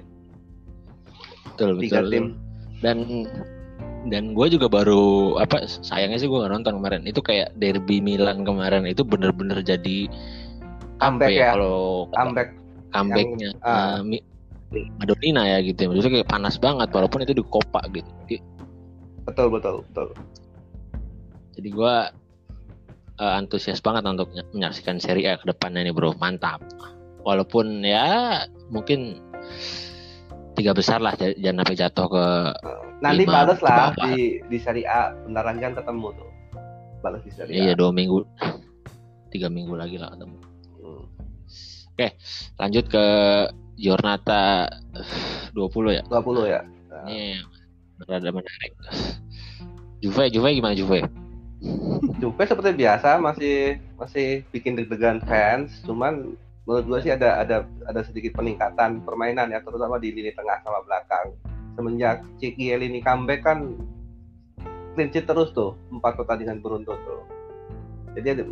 betul 1.43 1.75
Tiga 1.83 1.99
betul 1.99 2.11
tim. 2.15 2.25
dan 2.79 2.97
dan 4.07 4.31
gue 4.31 4.47
juga 4.47 4.71
baru 4.71 5.35
apa 5.43 5.67
sayangnya 5.67 6.23
sih 6.23 6.31
gue 6.31 6.39
gak 6.39 6.53
nonton 6.55 6.79
kemarin. 6.79 7.03
Itu 7.03 7.19
kayak 7.19 7.59
derby 7.59 7.99
Milan 7.99 8.47
kemarin 8.47 8.87
itu 8.87 9.03
bener-bener 9.03 9.59
jadi 9.59 10.07
Comeback 10.99 11.31
ya 11.31 11.39
ya? 11.39 11.49
kalau 11.55 12.07
comeback. 12.11 12.49
comebacknya. 12.91 13.49
Uh, 13.63 14.03
ya 15.47 15.57
gitu 15.63 15.79
ya. 15.79 15.87
Maksudnya 15.91 16.13
kayak 16.19 16.29
panas 16.29 16.55
banget 16.59 16.89
walaupun 16.91 17.23
itu 17.23 17.33
di 17.35 17.43
Copa 17.47 17.79
gitu. 17.91 18.39
Betul 19.23 19.47
betul 19.51 19.83
betul. 19.91 20.07
Jadi 21.59 21.69
gue 21.75 21.95
uh, 23.19 23.33
antusias 23.35 23.83
banget 23.83 24.07
untuk 24.07 24.31
ny- 24.31 24.47
menyaksikan 24.55 24.99
Serie 24.99 25.35
A 25.35 25.39
ke 25.39 25.47
depannya 25.47 25.87
nih 25.87 25.95
bro. 25.95 26.15
Mantap. 26.19 26.63
Walaupun 27.23 27.83
ya 27.83 28.43
mungkin 28.71 29.19
tiga 30.59 30.75
besar 30.75 30.99
lah 30.99 31.15
jangan 31.15 31.63
sampai 31.63 31.79
jatuh 31.79 32.07
ke 32.11 32.25
nanti 32.99 33.23
Lima 33.23 33.47
balas 33.47 33.59
lah 33.63 33.95
di 34.11 34.43
di 34.51 34.57
Serie 34.59 34.83
A 34.83 35.15
beneran 35.23 35.55
kan 35.63 35.71
ketemu 35.71 36.07
tuh. 36.19 36.29
Balas 36.99 37.23
di 37.23 37.31
Serie 37.31 37.55
A. 37.55 37.59
Iya 37.63 37.73
dua 37.79 37.95
minggu. 37.95 38.27
Tiga 39.33 39.47
minggu 39.47 39.79
lagi 39.79 39.95
lah 39.95 40.11
ketemu. 40.11 40.37
Hmm. 40.83 41.03
lanjut 42.59 42.85
ke 42.91 43.05
Giornata 43.79 44.67
eh, 44.95 45.55
20 45.55 45.95
ya? 45.95 46.03
20 46.11 46.51
ya. 46.51 46.61
Ini 47.07 47.39
rada 48.03 48.29
menarik. 48.31 48.71
Juve 50.03 50.27
Juve 50.27 50.49
gimana 50.59 50.75
Juve? 50.75 51.07
Juve 52.23 52.43
seperti 52.43 52.71
biasa 52.75 53.19
masih 53.19 53.79
masih 53.95 54.43
bikin 54.51 54.75
deg-degan 54.75 55.23
fans 55.23 55.83
cuman 55.83 56.35
menurut 56.67 56.85
gua 56.85 56.99
sih 56.99 57.11
ada 57.13 57.39
ada 57.41 57.63
ada 57.87 58.01
sedikit 58.03 58.35
peningkatan 58.37 59.03
permainan 59.03 59.51
ya 59.51 59.59
terutama 59.63 59.99
di 59.99 60.11
lini 60.11 60.31
tengah 60.35 60.59
sama 60.63 60.79
belakang. 60.83 61.35
Semenjak 61.79 62.25
Ciki 62.41 62.75
ini 62.75 62.99
comeback 62.99 63.41
kan 63.45 63.77
clean 64.93 65.09
sheet 65.15 65.23
terus 65.23 65.55
tuh 65.55 65.79
empat 65.93 66.19
pertandingan 66.19 66.59
beruntun 66.59 66.99
tuh. 67.07 67.23
Jadi 68.19 68.27
ada 68.35 68.43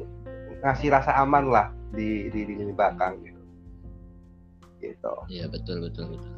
ngasih 0.63 0.89
rasa 0.93 1.11
aman 1.19 1.51
lah 1.51 1.67
di 1.91 2.31
di, 2.31 2.47
di 2.47 2.53
lini 2.55 2.71
belakang 2.71 3.19
gitu. 3.25 3.41
Gitu. 4.79 5.13
Iya 5.27 5.51
betul 5.51 5.83
betul 5.83 6.15
betul. 6.15 6.33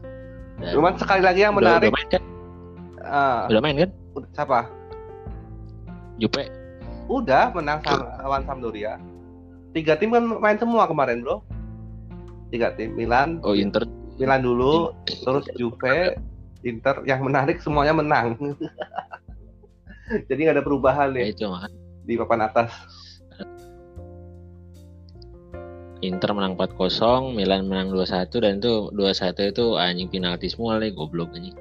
Dan 0.59 0.73
cuman 0.75 0.93
sekali 0.97 1.21
lagi 1.23 1.39
yang 1.45 1.53
udah- 1.55 1.77
menarik 1.79 1.91
udah 1.91 1.95
main 1.95 2.09
kan? 2.09 2.23
Ah, 2.99 3.41
udah 3.47 3.61
main 3.61 3.75
kan? 3.79 3.91
Siapa? 4.35 4.59
Juve 6.19 6.43
udah 7.09 7.49
menang 7.57 7.81
sama 7.81 8.05
lawan 8.21 8.43
Sampdoria. 8.45 9.01
Tiga 9.73 9.97
tim 9.97 10.13
kan 10.13 10.21
main 10.25 10.57
semua 10.61 10.85
kemarin 10.85 11.25
bro 11.25 11.41
tiga 12.49 12.73
tim 12.75 12.93
Milan. 12.97 13.39
Oh 13.45 13.53
Inter. 13.53 13.85
Milan 14.19 14.43
dulu 14.43 14.91
terus 15.07 15.45
Juve 15.55 16.17
Inter. 16.65 17.01
Yang 17.07 17.21
menarik 17.23 17.57
semuanya 17.63 17.95
menang. 17.95 18.35
Jadi 20.29 20.39
nggak 20.41 20.55
ada 20.59 20.65
perubahan 20.65 21.13
ya. 21.13 21.29
Nih 21.29 21.33
itu 21.33 21.45
makan 21.45 21.71
di 22.03 22.13
papan 22.17 22.41
atas. 22.49 22.69
Inter 25.99 26.31
menang 26.31 26.55
4-0 26.55 27.35
Milan 27.35 27.67
menang 27.67 27.91
2-1 27.91 28.31
dan 28.39 28.63
itu 28.63 28.87
2-1 28.95 29.51
itu 29.51 29.65
anjing 29.75 30.07
penalti 30.07 30.47
semua 30.47 30.79
nih 30.79 30.95
goblok 30.95 31.29
anjing. 31.35 31.55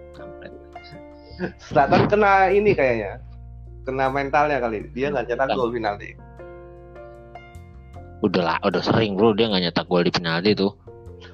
Selatan 1.58 2.06
kena 2.06 2.50
ini 2.50 2.70
kayaknya. 2.74 3.18
Kena 3.82 4.10
mentalnya 4.10 4.62
kali. 4.62 4.86
Dia 4.94 5.10
nggak 5.10 5.26
cetak 5.30 5.58
gol 5.58 5.74
penalti 5.74 6.27
udah 8.24 8.42
lah 8.42 8.56
udah 8.66 8.82
sering 8.82 9.14
bro. 9.14 9.34
Dia 9.34 9.50
nggak 9.50 9.62
nyetak 9.70 9.86
gol 9.86 10.02
di 10.02 10.12
penalti 10.12 10.52
tuh. 10.54 10.72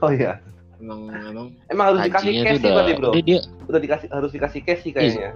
Oh 0.00 0.10
iya. 0.12 0.40
Emang 0.82 1.08
emang 1.08 1.46
emang 1.72 1.84
harus 1.94 2.00
dikasih 2.04 2.32
cash 2.44 2.60
sih 2.60 2.68
udah 2.68 2.72
berarti 2.76 2.92
bro? 2.98 3.10
dia, 3.16 3.22
dia 3.24 3.38
udah 3.70 3.80
dikasih 3.80 4.08
harus 4.12 4.30
dikasih 4.34 4.60
cash 4.66 4.80
sih 4.84 4.92
kayaknya. 4.92 5.32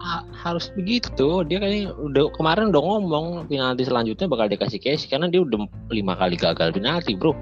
Ha- 0.00 0.24
harus 0.32 0.72
begitu 0.72 1.44
dia 1.44 1.60
kayaknya 1.60 1.92
udah 1.92 2.32
kemarin 2.32 2.72
udah 2.72 2.80
ngomong 2.80 3.26
penalti 3.52 3.84
selanjutnya 3.84 4.32
bakal 4.32 4.48
dikasih 4.48 4.80
cash 4.80 5.04
karena 5.12 5.28
dia 5.28 5.44
udah 5.44 5.68
lima 5.92 6.16
kali 6.16 6.40
gagal 6.40 6.72
penalti 6.72 7.12
bro. 7.18 7.36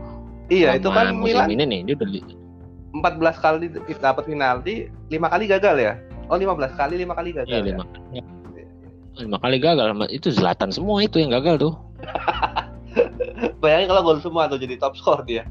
Iya 0.48 0.80
itu 0.80 0.88
Sama 0.90 0.96
kan 0.96 1.06
musim 1.14 1.38
Milan 1.38 1.48
ini 1.54 1.64
nih 1.68 1.80
dia 1.86 1.94
udah 1.94 2.08
li- 2.08 2.36
14 2.98 3.44
kali 3.44 3.66
dapat 4.00 4.24
penalti 4.26 4.74
lima 5.12 5.28
kali 5.28 5.44
gagal 5.46 5.76
ya? 5.78 5.94
Oh 6.28 6.36
15 6.36 6.74
kali 6.74 6.94
lima 6.98 7.14
kali 7.14 7.30
gagal 7.36 7.48
iya, 7.48 7.60
ya? 7.62 7.66
lima, 7.72 7.84
lima 9.16 9.38
kali 9.38 9.56
gagal 9.60 9.86
itu 10.10 10.28
Zlatan 10.32 10.72
semua 10.72 11.04
itu 11.04 11.20
yang 11.20 11.30
gagal 11.30 11.56
tuh 11.62 11.74
bayangin 13.62 13.88
kalau 13.88 14.02
gol 14.02 14.18
semua 14.20 14.46
tuh 14.46 14.58
jadi 14.58 14.74
top 14.78 14.94
score 14.96 15.22
dia 15.24 15.44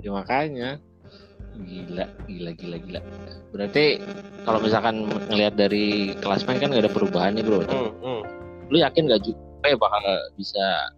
Ya 0.00 0.08
makanya 0.16 0.80
gila 1.60 2.08
gila 2.24 2.50
gila 2.56 2.76
gila. 2.80 3.00
Berarti 3.52 4.00
kalau 4.48 4.64
misalkan 4.64 5.04
ngelihat 5.28 5.60
dari 5.60 6.16
klasmen 6.24 6.56
kan 6.56 6.72
gak 6.72 6.88
ada 6.88 6.92
perubahan 6.92 7.36
nih 7.36 7.44
bro. 7.44 7.60
Hmm, 7.68 7.92
hmm. 8.00 8.20
Lu 8.72 8.80
yakin 8.80 9.12
gak 9.12 9.28
Juve 9.28 9.70
bakal 9.76 10.04
bisa 10.40 10.88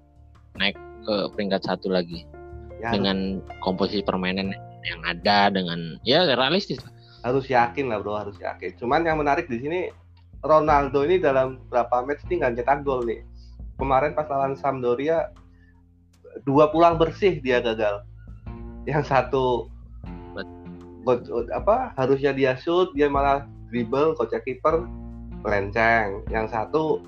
naik 0.55 0.79
ke 1.02 1.14
peringkat 1.35 1.67
satu 1.67 1.91
lagi 1.91 2.23
Ya, 2.79 2.91
dengan 2.91 3.38
komposisi 3.62 4.02
permainan 4.02 4.50
yang 4.83 5.00
ada 5.07 5.47
dengan 5.55 5.95
ya 6.02 6.26
realistis. 6.35 6.83
harus 7.23 7.47
yakin 7.47 7.87
lah 7.87 8.02
bro 8.02 8.19
harus 8.19 8.35
yakin 8.43 8.75
cuman 8.75 9.07
yang 9.07 9.23
menarik 9.23 9.47
di 9.47 9.62
sini 9.62 9.95
Ronaldo 10.43 11.07
ini 11.07 11.23
dalam 11.23 11.62
berapa 11.71 12.02
match 12.02 12.26
ini 12.26 12.43
nggak 12.43 12.59
cetak 12.59 12.83
gol 12.83 13.07
nih 13.07 13.23
kemarin 13.76 14.12
pas 14.12 14.29
lawan 14.29 14.57
Sampdoria 14.57 15.33
dua 16.49 16.73
pulang 16.73 16.97
bersih 16.97 17.38
dia 17.41 17.61
gagal. 17.61 18.05
Yang 18.88 19.05
satu 19.09 19.45
gol- 21.07 21.50
apa 21.52 21.93
harusnya 21.99 22.33
dia 22.35 22.57
shoot 22.59 22.91
dia 22.97 23.07
malah 23.11 23.47
dribble 23.71 24.17
kocak 24.17 24.43
kiper 24.45 24.85
melenceng. 25.45 26.25
Yang 26.31 26.47
satu 26.55 27.02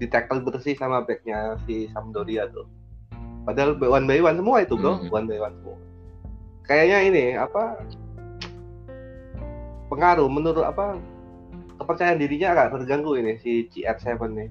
di 0.00 0.08
tackle 0.08 0.40
bersih 0.40 0.74
sama 0.76 1.04
backnya 1.04 1.60
si 1.68 1.86
Sampdoria 1.92 2.48
tuh. 2.48 2.64
Padahal 3.44 3.76
one 3.76 4.04
by 4.08 4.20
one 4.20 4.36
semua 4.40 4.64
itu 4.64 4.74
bro. 4.76 5.00
Mhm. 5.00 5.12
one 5.12 5.26
by 5.28 5.38
one 5.40 5.54
semua. 5.60 5.76
Kayaknya 6.68 6.98
ini 7.08 7.24
apa 7.34 7.82
pengaruh 9.90 10.30
menurut 10.30 10.62
apa 10.62 10.96
kepercayaan 11.82 12.20
dirinya 12.20 12.54
agak 12.54 12.78
terganggu 12.78 13.18
ini 13.18 13.40
si 13.42 13.66
CR7 13.74 14.22
nih 14.36 14.48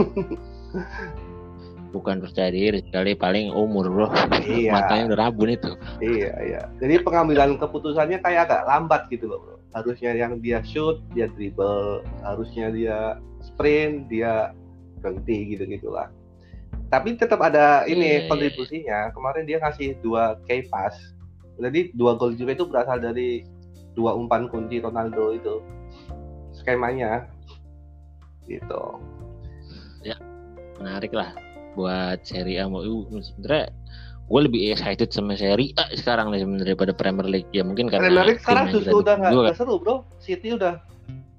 Bukan 1.94 2.22
percaya 2.22 2.54
diri 2.54 2.86
sekali 2.86 3.18
paling 3.18 3.50
umur 3.50 3.90
bro. 3.90 4.06
Iya. 4.46 4.78
Matanya 4.78 5.04
udah 5.10 5.18
rabun 5.26 5.50
itu. 5.50 5.74
iya 5.98 6.30
iya. 6.38 6.62
Jadi 6.78 7.02
pengambilan 7.02 7.58
keputusannya 7.58 8.22
kayak 8.22 8.46
agak 8.46 8.62
lambat 8.70 9.10
gitu 9.10 9.26
loh 9.26 9.42
bro. 9.42 9.56
Harusnya 9.74 10.14
yang 10.14 10.38
dia 10.38 10.62
shoot 10.62 11.02
dia 11.10 11.26
dribble. 11.34 12.06
Harusnya 12.22 12.70
dia 12.70 13.18
sprint 13.42 14.06
dia 14.06 14.54
berhenti 15.02 15.56
gitu 15.56 15.66
gitulah 15.66 16.12
tapi 16.90 17.14
tetap 17.14 17.38
ada 17.38 17.86
ini 17.86 18.02
iya, 18.02 18.18
iya. 18.26 18.28
kontribusinya. 18.28 18.98
Kemarin 19.14 19.46
dia 19.46 19.62
ngasih 19.62 19.94
dua 20.02 20.42
key 20.50 20.66
pass. 20.66 20.98
Jadi 21.62 21.94
dua 21.94 22.18
gol 22.18 22.34
juga 22.34 22.58
itu 22.58 22.66
berasal 22.66 22.98
dari 22.98 23.46
dua 23.94 24.18
umpan 24.18 24.50
kunci 24.50 24.82
Ronaldo 24.82 25.30
itu. 25.30 25.62
Skemanya. 26.50 27.30
Gitu 28.50 28.98
Menarik 30.80 31.12
lah 31.12 31.30
buat 31.78 32.24
Serie 32.26 32.58
A 32.58 32.66
mau 32.66 32.82
uh, 32.82 33.22
sebenarnya 33.22 33.70
gue 34.30 34.40
lebih 34.42 34.60
excited 34.74 35.14
sama 35.14 35.38
Serie 35.38 35.70
A 35.78 35.86
sekarang 35.94 36.34
nih 36.34 36.42
sebenarnya 36.42 36.74
daripada 36.74 36.92
Premier 36.96 37.28
League 37.28 37.50
ya 37.54 37.62
mungkin 37.62 37.86
karena 37.86 38.10
Premier 38.10 38.26
League 38.34 38.42
sekarang 38.42 38.64
justru 38.74 38.96
udah 39.04 39.14
nggak 39.20 39.54
seru 39.54 39.78
bro 39.78 40.02
City 40.18 40.56
udah 40.58 40.82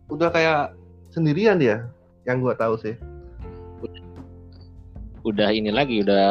udah 0.07 0.29
kayak 0.31 0.77
sendirian 1.11 1.59
dia 1.59 1.89
yang 2.23 2.39
gua 2.39 2.55
tahu 2.55 2.79
sih 2.79 2.95
udah 5.27 5.49
ini 5.51 5.69
lagi 5.69 6.01
udah 6.01 6.23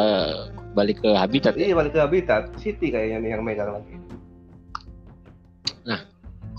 balik 0.74 1.02
ke 1.02 1.10
habitat 1.14 1.54
ya. 1.54 1.70
Iya 1.70 1.74
balik 1.78 1.92
ke 1.94 2.00
habitat 2.02 2.50
City 2.58 2.90
kayaknya 2.90 3.22
nih 3.22 3.30
yang 3.38 3.42
megang 3.46 3.70
lagi. 3.70 4.00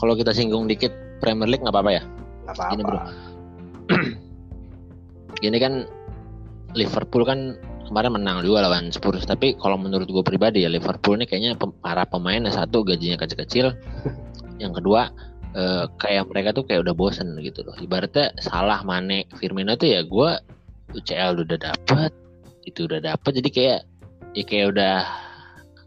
Kalau 0.01 0.17
kita 0.17 0.33
singgung 0.33 0.65
dikit 0.65 0.89
Premier 1.21 1.45
League 1.45 1.61
nggak 1.61 1.77
apa-apa 1.77 1.91
ya. 1.93 2.03
Nggak 2.49 2.55
apa-apa. 2.57 2.81
Bro. 2.81 2.99
Ini 5.45 5.57
kan 5.61 5.73
Liverpool 6.75 7.23
kan 7.27 7.59
kemarin 7.91 8.15
menang 8.15 8.39
juga 8.47 8.63
lawan 8.63 8.87
Spurs. 8.95 9.27
Tapi 9.27 9.59
kalau 9.59 9.75
menurut 9.75 10.07
gue 10.07 10.23
pribadi 10.23 10.63
ya 10.63 10.71
Liverpool 10.71 11.19
ini 11.19 11.27
kayaknya 11.27 11.59
para 11.83 12.07
pemainnya 12.07 12.55
satu 12.55 12.87
gajinya 12.87 13.19
kecil-kecil, 13.19 13.75
yang 14.63 14.71
kedua 14.71 15.11
eh, 15.51 15.85
kayak 15.99 16.31
mereka 16.31 16.55
tuh 16.55 16.63
kayak 16.63 16.87
udah 16.87 16.95
bosen 16.95 17.35
gitu 17.43 17.67
loh. 17.67 17.75
Ibaratnya 17.75 18.31
salah 18.39 18.79
Mane, 18.87 19.27
Firmino 19.35 19.75
tuh 19.75 19.91
ya 19.91 20.01
gue 20.07 20.31
UCL 20.95 21.43
udah 21.43 21.59
dapet, 21.59 22.11
itu 22.63 22.87
udah 22.87 23.03
dapet. 23.03 23.31
Jadi 23.43 23.49
kayak 23.51 23.79
ya 24.31 24.43
kayak 24.47 24.67
udah 24.71 24.95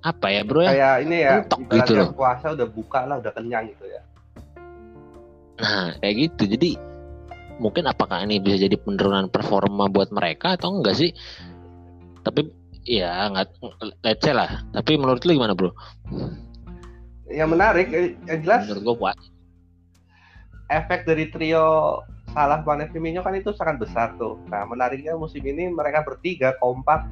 apa 0.05 0.26
ya 0.29 0.43
bro 0.45 0.61
ya? 0.61 0.71
Kayak 0.76 0.95
ini 1.09 1.17
ya 1.25 1.33
gitu 1.49 1.93
loh. 1.97 2.12
puasa 2.12 2.53
udah 2.53 2.69
buka 2.69 3.00
lah 3.09 3.17
udah 3.25 3.33
kenyang 3.33 3.73
gitu 3.73 3.88
ya. 3.88 4.00
Nah, 5.55 5.97
kayak 6.05 6.14
gitu. 6.29 6.43
Jadi 6.45 6.71
mungkin 7.58 7.87
apakah 7.87 8.23
ini 8.26 8.42
bisa 8.42 8.58
jadi 8.58 8.75
penurunan 8.78 9.30
performa 9.30 9.87
buat 9.87 10.11
mereka 10.11 10.58
atau 10.58 10.75
enggak 10.75 10.99
sih? 10.99 11.11
Tapi 12.25 12.49
ya 12.84 13.30
nggak 13.30 13.49
let's 14.04 14.23
say 14.25 14.34
lah. 14.34 14.62
Tapi 14.73 14.96
menurut 14.99 15.23
lu 15.25 15.37
gimana, 15.37 15.56
Bro? 15.56 15.73
Yang 17.30 17.50
menarik 17.56 17.87
eh, 17.92 18.14
yang 18.28 18.40
jelas 18.44 18.68
Menurut 18.68 18.84
gua 18.84 18.96
kuat. 18.96 19.18
efek 20.73 21.04
dari 21.04 21.28
trio 21.28 22.00
Salah 22.32 22.64
Mane 22.64 22.90
Firmino 22.90 23.20
kan 23.23 23.37
itu 23.37 23.54
sangat 23.54 23.84
besar 23.84 24.16
tuh. 24.18 24.40
Nah, 24.50 24.66
menariknya 24.66 25.14
musim 25.14 25.44
ini 25.44 25.70
mereka 25.70 26.02
bertiga 26.02 26.56
kompak 26.58 27.06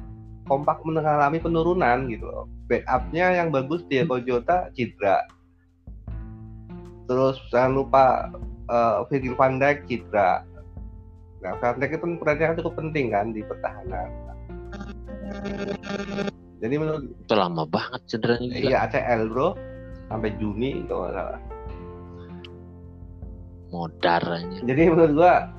kompak 0.49 0.83
mengalami 0.83 1.39
penurunan 1.39 2.11
gitu 2.11 2.27
loh. 2.27 2.45
Backupnya 2.67 3.39
yang 3.39 3.47
bagus 3.53 3.85
Diego 3.87 4.19
Jota 4.19 4.67
cedera. 4.75 5.23
Terus 7.07 7.39
jangan 7.51 7.71
lupa 7.71 8.27
uh, 8.73 9.05
Virgil 9.07 9.37
van 9.37 9.61
Dijk 9.61 9.85
cedera. 9.85 10.41
Nah, 11.45 11.53
Van 11.61 11.77
Dijk 11.77 12.01
itu 12.01 12.05
perannya 12.17 12.57
cukup 12.57 12.73
penting 12.81 13.13
kan 13.13 13.29
di 13.29 13.45
pertahanan. 13.45 14.09
Jadi 16.63 16.75
menurut 16.79 17.03
itu 17.11 17.35
lama 17.35 17.63
banget 17.67 18.01
cederanya. 18.07 18.55
Iya 18.55 18.77
ACL 18.87 19.27
bro 19.27 19.59
sampai 20.07 20.31
Juni 20.39 20.87
itu 20.87 20.95
salah. 20.95 21.41
Modar 23.73 24.23
aja. 24.23 24.59
Jadi 24.63 24.81
menurut 24.87 25.11
gua 25.19 25.51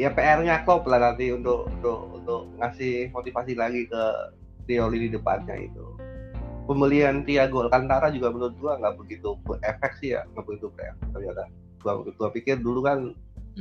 ya 0.00 0.08
PR-nya 0.16 0.64
Klopp 0.64 0.88
lah 0.88 1.12
nanti 1.12 1.28
untuk 1.28 1.68
untuk 1.68 2.16
untuk 2.16 2.48
ngasih 2.56 3.12
motivasi 3.12 3.52
lagi 3.52 3.84
ke 3.84 4.02
Trio 4.64 4.88
di 4.88 5.12
depannya 5.12 5.60
itu. 5.60 5.84
Pembelian 6.64 7.26
Thiago 7.26 7.66
Alcantara 7.66 8.08
juga 8.08 8.32
menurut 8.32 8.56
gua 8.56 8.80
nggak 8.80 8.96
begitu 8.96 9.36
efek 9.60 9.92
sih 10.00 10.16
ya, 10.16 10.24
nggak 10.32 10.44
begitu 10.48 10.72
berefek 10.72 11.08
ternyata. 11.12 11.44
Gua, 11.80 12.04
gua 12.04 12.28
pikir 12.30 12.60
dulu 12.60 12.84
kan 12.84 13.16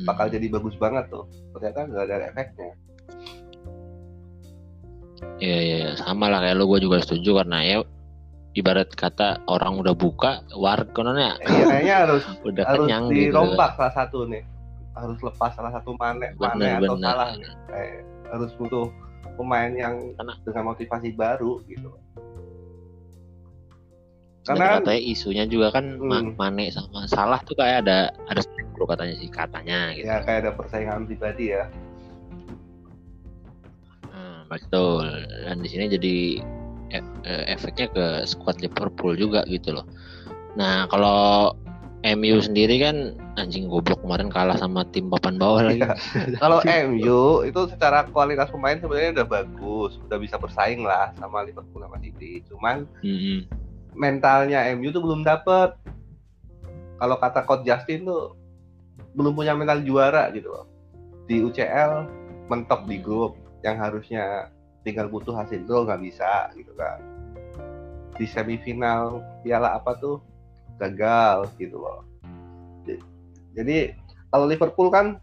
bakal 0.05 0.29
hmm. 0.29 0.35
jadi 0.38 0.45
bagus 0.53 0.75
banget 0.77 1.09
tuh, 1.09 1.25
ternyata 1.55 1.88
nggak 1.89 2.05
ada 2.05 2.27
efeknya. 2.31 2.71
Iya 5.39 5.59
iya 5.59 5.79
sama 5.99 6.31
lah 6.31 6.43
kayak 6.43 6.55
lo 6.59 6.67
gue 6.67 6.79
juga 6.83 7.03
setuju 7.03 7.43
karena 7.43 7.59
ya 7.63 7.77
ibarat 8.57 8.89
kata 8.91 9.45
orang 9.45 9.77
udah 9.79 9.93
buka 9.93 10.43
warga 10.57 10.89
kononnya 10.91 11.38
iya, 11.45 11.63
kayaknya 11.69 11.95
harus 12.07 12.23
udah 12.49 12.63
harus 12.65 12.77
kenyang 12.88 13.03
gitu. 13.13 13.19
dirombak 13.31 13.71
gitu. 13.71 13.77
salah 13.77 13.93
satu 13.93 14.17
nih 14.25 14.43
harus 14.97 15.19
lepas 15.21 15.51
salah 15.53 15.71
satu 15.71 15.91
mana 15.95 16.27
mana 16.35 16.81
atau 16.81 16.95
bener. 16.97 17.05
salah 17.05 17.29
eh, 17.71 18.01
harus 18.33 18.51
butuh 18.57 18.89
pemain 19.38 19.71
yang 19.71 19.95
karena, 20.17 20.33
dengan 20.43 20.63
motivasi 20.73 21.09
baru 21.15 21.61
gitu 21.69 21.89
karena 24.47 24.79
katanya 24.79 25.01
isunya 25.03 25.43
juga 25.45 25.75
kan 25.75 25.99
hmm. 25.99 26.39
Mane 26.39 26.71
sama 26.71 27.05
Salah 27.11 27.43
tuh 27.43 27.59
kayak 27.59 27.85
ada 27.85 28.09
ada 28.31 28.41
katanya 28.79 29.15
sih 29.19 29.27
katanya 29.27 29.91
gitu. 29.91 30.07
Ya 30.07 30.23
kayak 30.23 30.39
ada 30.47 30.51
persaingan 30.55 31.03
pribadi 31.03 31.51
ya 31.51 31.67
betul 34.49 35.05
dan 35.45 35.61
di 35.61 35.69
sini 35.69 35.85
jadi 35.93 36.17
e 36.89 36.99
e 37.23 37.33
efeknya 37.53 37.87
ke 37.93 38.05
squad 38.25 38.57
Liverpool 38.59 39.13
juga 39.13 39.45
gitu 39.45 39.77
loh 39.77 39.85
nah 40.57 40.89
kalau 40.89 41.53
MU 41.99 42.39
sendiri 42.39 42.79
kan 42.79 43.13
anjing 43.35 43.67
goblok 43.67 43.99
kemarin 44.01 44.31
kalah 44.31 44.55
sama 44.55 44.87
tim 44.87 45.11
papan 45.11 45.35
bawah 45.35 45.67
lagi. 45.67 45.83
Iya. 45.83 45.99
Kalau 46.43 46.63
MU 46.63 47.43
itu 47.43 47.61
secara 47.75 48.07
kualitas 48.07 48.47
pemain 48.55 48.79
sebenarnya 48.79 49.19
udah 49.19 49.27
bagus, 49.27 49.99
udah 50.07 50.15
bisa 50.15 50.39
bersaing 50.39 50.87
lah 50.87 51.11
sama 51.19 51.43
Liverpool 51.43 51.83
sama 51.83 51.99
City. 51.99 52.39
Cuman 52.47 52.87
mm 53.03 53.17
-hmm. 53.19 53.39
Mentalnya 53.93 54.65
MU 54.75 54.89
tuh 54.93 55.01
belum 55.01 55.21
dapet. 55.25 55.73
Kalau 56.99 57.15
kata 57.15 57.47
coach 57.47 57.63
Justin 57.63 58.05
tuh 58.05 58.35
belum 59.15 59.33
punya 59.33 59.55
mental 59.55 59.81
juara 59.81 60.29
gitu 60.35 60.51
loh. 60.51 60.65
Di 61.29 61.39
UCL 61.41 62.05
mentok 62.49 62.89
di 62.89 62.97
grup, 62.97 63.37
yang 63.63 63.77
harusnya 63.79 64.49
tinggal 64.83 65.11
butuh 65.11 65.35
hasil 65.35 65.63
gol 65.67 65.83
nggak 65.87 66.01
bisa 66.03 66.51
gitu 66.55 66.71
kan 66.75 66.99
di 68.15 68.25
semifinal 68.27 69.23
piala 69.43 69.79
apa 69.79 69.95
tuh 69.99 70.19
gagal 70.79 71.51
gitu 71.59 71.79
loh 71.79 72.03
jadi 73.55 73.95
kalau 74.31 74.47
Liverpool 74.47 74.91
kan 74.91 75.19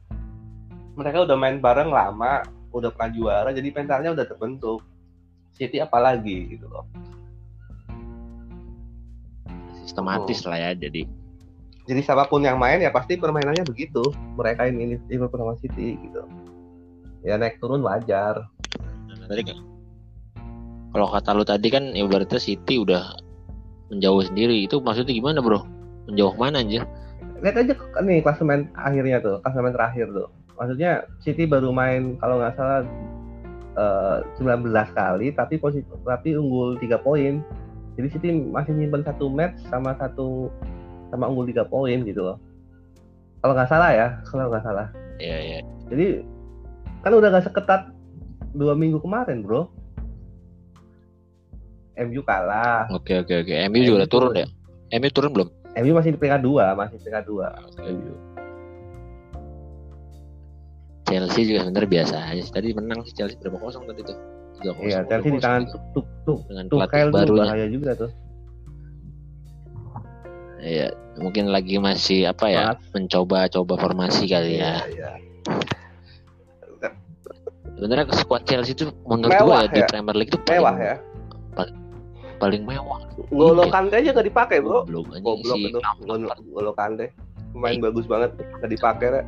mereka 0.97 1.25
udah 1.25 1.37
main 1.37 1.61
bareng 1.61 1.93
lama 1.93 2.45
udah 2.73 2.93
pernah 2.93 3.11
juara 3.13 3.51
jadi 3.53 3.69
mentalnya 3.73 4.13
udah 4.13 4.27
terbentuk 4.29 4.85
City 5.57 5.81
apalagi 5.81 6.57
gitu 6.57 6.69
loh 6.69 6.85
sistematis 9.87 10.43
oh. 10.45 10.51
lah 10.51 10.59
ya 10.59 10.71
jadi. 10.75 11.07
Jadi 11.87 12.01
siapa 12.03 12.27
pun 12.27 12.43
yang 12.43 12.59
main 12.59 12.83
ya 12.83 12.91
pasti 12.91 13.15
permainannya 13.15 13.63
begitu. 13.63 14.03
Mereka 14.35 14.67
ini 14.67 14.99
Liverpool 15.07 15.47
sama 15.47 15.55
City 15.63 15.95
gitu. 15.95 16.27
Ya 17.23 17.39
naik 17.39 17.63
turun 17.63 17.87
wajar. 17.87 18.51
Tadi 19.31 19.43
kan 19.47 19.59
kalau 20.91 21.07
kata 21.15 21.31
lu 21.35 21.47
tadi 21.47 21.69
kan 21.71 21.95
ya 21.95 22.03
berarti 22.11 22.43
City 22.43 22.83
udah 22.83 23.15
menjauh 23.95 24.27
sendiri. 24.27 24.67
Itu 24.67 24.83
maksudnya 24.83 25.15
gimana 25.15 25.39
bro? 25.39 25.63
Menjauh 26.11 26.35
mana 26.35 26.59
anjir? 26.59 26.83
Lihat 27.39 27.55
aja 27.55 27.75
nih 28.03 28.19
klasemen 28.19 28.67
akhirnya 28.75 29.23
tuh 29.23 29.39
klasemen 29.47 29.71
terakhir 29.71 30.11
tuh. 30.11 30.27
Maksudnya 30.59 31.07
City 31.23 31.47
baru 31.47 31.71
main 31.71 32.19
kalau 32.19 32.43
nggak 32.43 32.59
salah 32.59 32.83
uh, 33.79 34.25
eh, 34.25 34.43
19 34.43 34.73
kali 34.73 35.31
tapi 35.37 35.55
posisi 35.61 35.87
tapi 36.03 36.35
unggul 36.35 36.81
tiga 36.81 36.99
poin 36.99 37.45
jadi 37.97 38.09
City 38.13 38.29
masih 38.53 38.77
nyimpen 38.77 39.03
satu 39.03 39.33
match 39.33 39.57
sama 39.73 39.97
satu 39.97 40.53
sama 41.09 41.33
unggul 41.33 41.49
tiga 41.49 41.65
poin 41.65 42.05
gitu 42.05 42.21
loh. 42.21 42.37
Kalau 43.41 43.53
nggak 43.57 43.71
salah 43.73 43.91
ya 43.93 44.07
kalau 44.29 44.53
nggak 44.53 44.65
salah. 44.65 44.87
Iya 45.17 45.37
iya. 45.41 45.59
Jadi 45.89 46.07
kan 47.01 47.15
udah 47.15 47.31
gak 47.31 47.47
seketat 47.49 47.83
dua 48.53 48.77
minggu 48.77 49.01
kemarin 49.01 49.41
bro. 49.41 49.71
MU 51.97 52.21
kalah. 52.27 52.85
Oke 52.93 53.17
oke 53.17 53.33
oke. 53.47 53.55
MU 53.73 53.81
juga 53.81 54.05
udah 54.05 54.11
turun 54.11 54.33
ya? 54.37 54.47
MU 55.01 55.09
turun 55.09 55.33
belum? 55.33 55.49
MU 55.81 55.93
masih 55.97 56.13
di 56.13 56.19
peringkat 56.21 56.43
dua 56.45 56.77
masih 56.77 57.01
peringkat 57.01 57.25
dua. 57.25 57.49
Okay. 57.73 57.97
MU 57.97 58.13
Chelsea 61.07 61.47
juga 61.47 61.63
sebenarnya 61.63 61.91
biasa 62.03 62.17
aja 62.35 62.43
tadi 62.51 62.75
menang 62.75 63.07
sih 63.07 63.15
Chelsea 63.15 63.39
berapa 63.39 63.63
kosong 63.63 63.87
tadi 63.87 64.03
tuh 64.03 64.19
iya 64.85 65.05
Chelsea 65.05 65.31
di 65.37 65.41
tangan 65.41 65.63
tuk 65.69 65.83
tuk 65.93 66.07
tuk 66.25 66.39
dengan 66.49 66.65
pelatih 66.71 67.13
baru 67.13 67.35
bahaya 67.37 67.67
juga 67.69 67.91
tuh. 67.97 68.11
Iya, 70.67 70.91
mungkin 71.23 71.55
lagi 71.55 71.79
masih 71.79 72.27
apa 72.27 72.51
ya, 72.51 72.75
mencoba-coba 72.91 73.79
formasi 73.79 74.27
kali 74.27 74.59
ya. 74.59 74.83
Iya, 74.89 75.11
iya. 76.83 76.91
Sebenarnya 77.77 78.09
squad 78.17 78.43
Chelsea 78.49 78.73
itu 78.75 78.91
menurut 79.05 79.37
gue 79.37 79.53
ya, 79.53 79.69
di 79.71 79.81
ya? 79.85 79.87
Premier 79.87 80.17
League 80.17 80.33
itu 80.33 80.41
paling, 80.43 80.59
mewah 80.59 80.77
ya 80.81 80.97
paling 82.39 82.63
mewah. 82.69 83.01
Golo 83.33 83.65
iya. 83.67 83.73
Kante 83.73 83.95
aja 83.97 84.11
gak 84.13 84.29
dipakai 84.29 84.59
bro. 84.61 84.85
Goblok 84.85 85.21
goblok 85.25 85.57
si 85.57 85.73
itu. 85.73 85.79
Golo 86.53 86.73
Kante 86.77 87.13
pemain 87.57 87.77
bagus 87.81 88.05
banget 88.05 88.31
gak 88.61 88.71
dipakai 88.71 89.09
ya. 89.09 89.23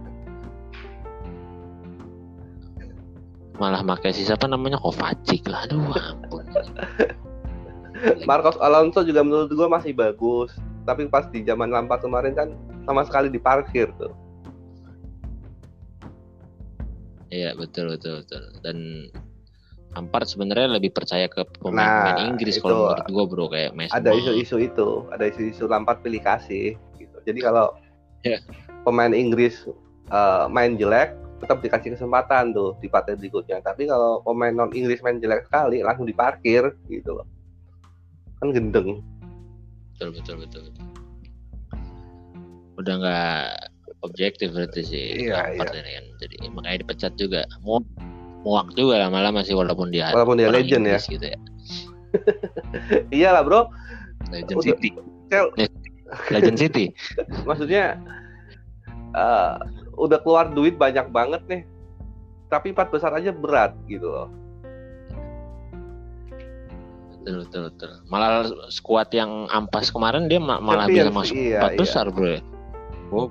Malah 3.58 3.82
pakai 3.82 4.14
si 4.14 4.22
siapa 4.24 4.46
namanya? 4.46 4.78
Kovacic 4.78 5.46
lah. 5.50 5.66
Aduh 5.66 5.92
ampun. 5.94 6.46
Marcos 8.30 8.54
Alonso 8.62 9.02
juga 9.02 9.26
menurut 9.26 9.50
gue 9.50 9.68
masih 9.68 9.92
bagus. 9.92 10.54
Tapi 10.86 11.10
pas 11.10 11.28
di 11.28 11.44
zaman 11.44 11.68
Lampard 11.68 12.00
kemarin 12.00 12.32
kan 12.32 12.48
sama 12.88 13.04
sekali 13.04 13.28
diparkir 13.28 13.90
tuh. 14.00 14.14
Iya 17.28 17.52
betul 17.58 17.92
betul 17.92 18.24
betul. 18.24 18.42
Dan 18.64 19.10
Lampard 19.92 20.30
sebenarnya 20.30 20.78
lebih 20.78 20.94
percaya 20.94 21.28
ke 21.28 21.44
pemain-pemain 21.60 22.16
nah, 22.16 22.28
Inggris 22.30 22.56
kalau 22.62 22.94
menurut 22.94 23.10
gue 23.10 23.24
bro. 23.28 23.46
Kayak 23.52 23.72
Messi. 23.76 23.92
Ada 23.92 24.10
isu-isu 24.16 24.56
itu, 24.62 24.88
ada 25.12 25.24
isu-isu 25.28 25.64
Lampard 25.68 26.00
pilih 26.00 26.22
kasih 26.24 26.78
gitu. 26.96 27.16
Jadi 27.28 27.44
kalau 27.44 27.76
yeah. 28.24 28.40
pemain 28.88 29.12
Inggris 29.12 29.68
uh, 30.08 30.48
main 30.48 30.80
jelek 30.80 31.12
tetap 31.38 31.58
dikasih 31.62 31.94
kesempatan 31.94 32.50
tuh 32.50 32.74
di 32.82 32.90
partai 32.90 33.14
berikutnya. 33.14 33.62
Tapi 33.62 33.86
kalau 33.86 34.22
pemain 34.26 34.52
non 34.54 34.74
Inggris 34.74 35.02
main 35.02 35.22
jelek 35.22 35.46
sekali 35.46 35.82
langsung 35.82 36.06
diparkir 36.06 36.74
gitu 36.90 37.18
loh. 37.18 37.26
Kan 38.42 38.50
gendeng. 38.54 39.02
Betul 39.94 40.14
betul 40.14 40.36
betul. 40.42 40.62
betul. 40.70 40.86
Udah 42.78 42.94
nggak 42.98 43.68
objektif 44.06 44.54
berarti 44.54 44.82
sih 44.86 45.06
iya, 45.26 45.50
iya. 45.54 45.66
ini 45.66 45.90
kan 45.98 46.04
jadi 46.22 46.34
makanya 46.54 46.78
dipecat 46.86 47.12
juga 47.18 47.42
mau 47.66 47.82
muak 48.46 48.70
juga 48.78 49.02
lah 49.02 49.08
malah 49.10 49.34
masih 49.34 49.58
walaupun 49.58 49.90
dia 49.90 50.14
walaupun 50.14 50.38
dia 50.38 50.48
legend 50.50 50.86
ya 50.86 50.98
gitu 51.02 51.26
ya 51.26 51.38
iyalah 53.16 53.42
bro 53.42 53.60
legend 54.30 54.58
Udah, 54.62 54.66
city 54.66 54.88
Cel 55.28 55.46
legend 56.30 56.58
city 56.58 56.84
maksudnya 57.48 57.98
uh, 59.18 59.58
udah 59.98 60.18
keluar 60.22 60.46
duit 60.54 60.78
banyak 60.78 61.10
banget 61.10 61.42
nih 61.50 61.62
tapi 62.48 62.72
empat 62.72 62.88
besar 62.88 63.12
aja 63.18 63.34
berat 63.34 63.74
gitu 63.90 64.08
loh 64.08 64.28
betul 67.12 67.44
betul 67.44 67.62
betul 67.68 67.90
malah 68.08 68.46
skuad 68.72 69.10
yang 69.12 69.50
ampas 69.52 69.92
kemarin 69.92 70.30
dia 70.30 70.40
malah 70.40 70.86
bisa 70.88 71.10
masuk 71.10 71.36
iya, 71.36 71.60
empat 71.60 71.72
iya. 71.74 71.80
besar 71.82 72.04
bro 72.08 72.28
ya 72.38 72.42
oh 73.12 73.28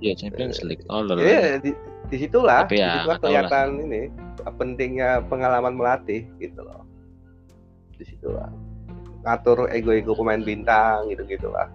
Iya 0.00 0.16
Champions 0.16 0.64
League. 0.64 0.84
Oh 0.88 1.04
loh. 1.04 1.20
Iya 1.20 1.60
di, 1.60 1.76
di 2.08 2.16
situlah, 2.16 2.64
Tapi 2.64 2.80
ya, 2.80 2.88
di 2.88 2.92
situlah 3.04 3.18
kelihatan 3.20 3.66
lah. 3.76 3.84
ini 3.84 4.02
pentingnya 4.56 5.10
pengalaman 5.28 5.76
melatih 5.76 6.24
gitu 6.40 6.64
loh. 6.64 6.82
Di 8.00 8.04
situlah 8.08 8.48
ngatur 9.20 9.68
ego-ego 9.68 10.16
pemain 10.16 10.40
bintang 10.40 11.04
gitu 11.12 11.22
gitulah. 11.28 11.68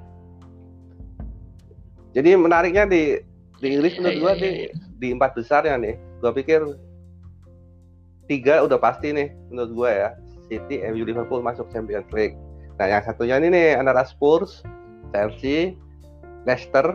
Jadi 2.18 2.34
menariknya 2.34 2.90
di 2.90 3.22
Di 3.60 3.68
Inggris 3.72 3.94
Iya, 3.96 4.00
menurut 4.02 4.16
iya, 4.16 4.22
gua 4.24 4.34
iya, 4.34 4.42
di 4.42 4.50
iya. 4.50 4.70
di 5.00 5.08
empat 5.16 5.32
besar 5.38 5.62
ya 5.64 5.76
nih. 5.80 5.96
Gua 6.20 6.32
pikir 6.36 6.62
tiga 8.26 8.66
udah 8.66 8.80
pasti 8.82 9.14
nih 9.16 9.32
menurut 9.52 9.72
gua 9.74 9.90
ya. 9.92 10.10
City, 10.46 10.78
MU, 10.94 11.02
Liverpool 11.02 11.42
masuk 11.42 11.66
Champions 11.74 12.06
League. 12.14 12.38
Nah, 12.78 12.86
yang 12.86 13.02
satunya 13.02 13.42
ini 13.42 13.50
nih 13.50 13.82
antara 13.82 14.06
Spurs, 14.06 14.62
Chelsea, 15.10 15.74
Leicester, 16.46 16.86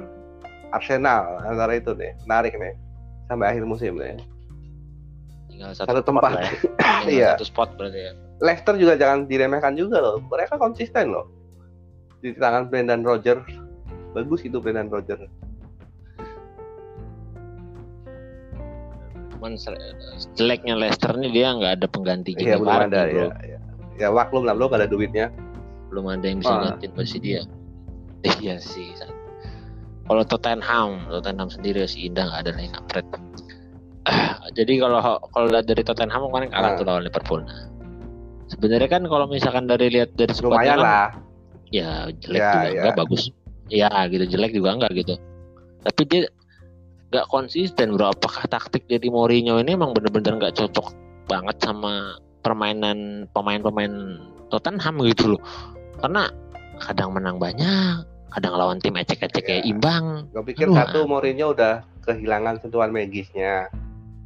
Arsenal 0.71 1.43
antara 1.43 1.75
itu 1.75 1.91
nih. 1.99 2.15
Menarik 2.31 2.55
nih 2.55 2.79
sampai 3.27 3.47
akhir 3.55 3.65
musim 3.67 3.95
nih. 3.99 4.19
tinggal 5.51 5.75
Satu 5.75 5.99
satu, 5.99 6.03
tempat. 6.07 6.31
ya. 6.35 6.51
Iya. 7.11 7.31
satu 7.35 7.47
spot 7.49 7.75
berarti 7.81 8.01
ya 8.11 8.13
Leicester 8.41 8.75
juga 8.81 8.97
jangan 8.97 9.29
diremehkan 9.29 9.77
juga 9.77 10.01
loh. 10.01 10.17
Mereka 10.25 10.57
konsisten 10.57 11.13
loh. 11.13 11.29
Di 12.25 12.33
tangan 12.37 12.73
Brendan 12.73 13.05
Rodgers. 13.05 13.45
Bagus 14.17 14.41
itu 14.43 14.57
Brendan 14.59 14.89
Rodgers. 14.89 15.29
Cuman 19.41 19.57
jeleknya 20.37 20.77
Leicester 20.77 21.17
nih 21.17 21.33
dia 21.33 21.49
nggak 21.51 21.73
ada 21.81 21.87
pengganti 21.89 22.37
Iya 22.37 22.61
belum 22.61 22.69
Vardy, 22.69 22.85
ada 22.87 23.01
bro. 23.03 23.17
ya. 23.17 23.27
Ya, 23.41 23.59
ya 23.97 24.09
maklum 24.13 24.45
lah 24.45 24.53
belum 24.53 24.71
ada 24.71 24.85
duitnya. 24.85 25.33
belum 25.89 26.07
ada 26.07 26.23
yang 26.23 26.39
bisa 26.39 26.53
Ah. 26.53 26.63
gantiin 26.71 26.93
posisi 26.93 27.19
dia 27.19 27.41
iya 28.39 28.61
sih 28.61 28.93
kalau 30.05 30.23
Tottenham 30.23 31.09
Tottenham 31.09 31.49
sendiri 31.49 31.83
si 31.85 32.05
Indah 32.05 32.29
nggak 32.29 32.41
ada 32.45 32.53
kampret 32.71 33.07
Ah, 34.05 34.39
jadi 34.57 34.79
kalau 34.79 35.01
kalau 35.27 35.49
dari 35.51 35.81
Tottenham 35.81 36.29
kemarin 36.29 36.49
kalah 36.49 36.71
Ah. 36.71 36.77
tuh 36.77 36.85
lawan 36.85 37.03
Liverpool 37.03 37.41
nah 37.43 37.67
sebenarnya 38.47 38.87
kan 38.87 39.03
kalau 39.03 39.25
misalkan 39.25 39.65
dari 39.65 39.89
lihat 39.89 40.13
dari 40.15 40.31
Lumayan 40.37 40.69
kan, 40.69 40.79
lah. 40.79 41.09
ya 41.71 41.91
jelek 42.13 42.39
Ya, 42.39 42.51
juga 42.53 42.69
ya. 42.69 42.81
enggak 42.83 42.97
bagus 42.99 43.23
ya 43.67 43.91
gitu 44.07 44.25
jelek 44.29 44.53
juga 44.53 44.69
enggak 44.75 44.93
gitu 44.95 45.15
tapi 45.81 46.03
dia 46.05 46.21
nggak 47.11 47.27
konsisten 47.27 47.99
bro 47.99 48.15
apakah 48.15 48.47
taktik 48.47 48.87
jadi 48.87 49.11
Mourinho 49.11 49.59
ini 49.59 49.75
emang 49.75 49.93
bener-bener 49.95 50.39
nggak 50.39 50.55
cocok 50.57 50.95
banget 51.27 51.59
sama 51.63 52.19
permainan 52.47 53.27
pemain-pemain 53.35 54.19
Tottenham 54.51 55.03
gitu 55.07 55.37
loh 55.37 55.43
karena 56.03 56.31
kadang 56.81 57.13
menang 57.13 57.37
banyak 57.37 58.07
kadang 58.31 58.55
lawan 58.55 58.79
tim 58.79 58.95
ecek-ecek 58.95 59.43
kayak 59.43 59.63
Ya. 59.67 59.71
imbang 59.75 60.31
Gue 60.31 60.45
pikir 60.55 60.71
Aduh, 60.71 60.79
satu 60.79 60.99
Mourinho 61.11 61.51
udah 61.51 61.83
kehilangan 62.07 62.63
sentuhan 62.63 62.91
magisnya. 62.95 63.69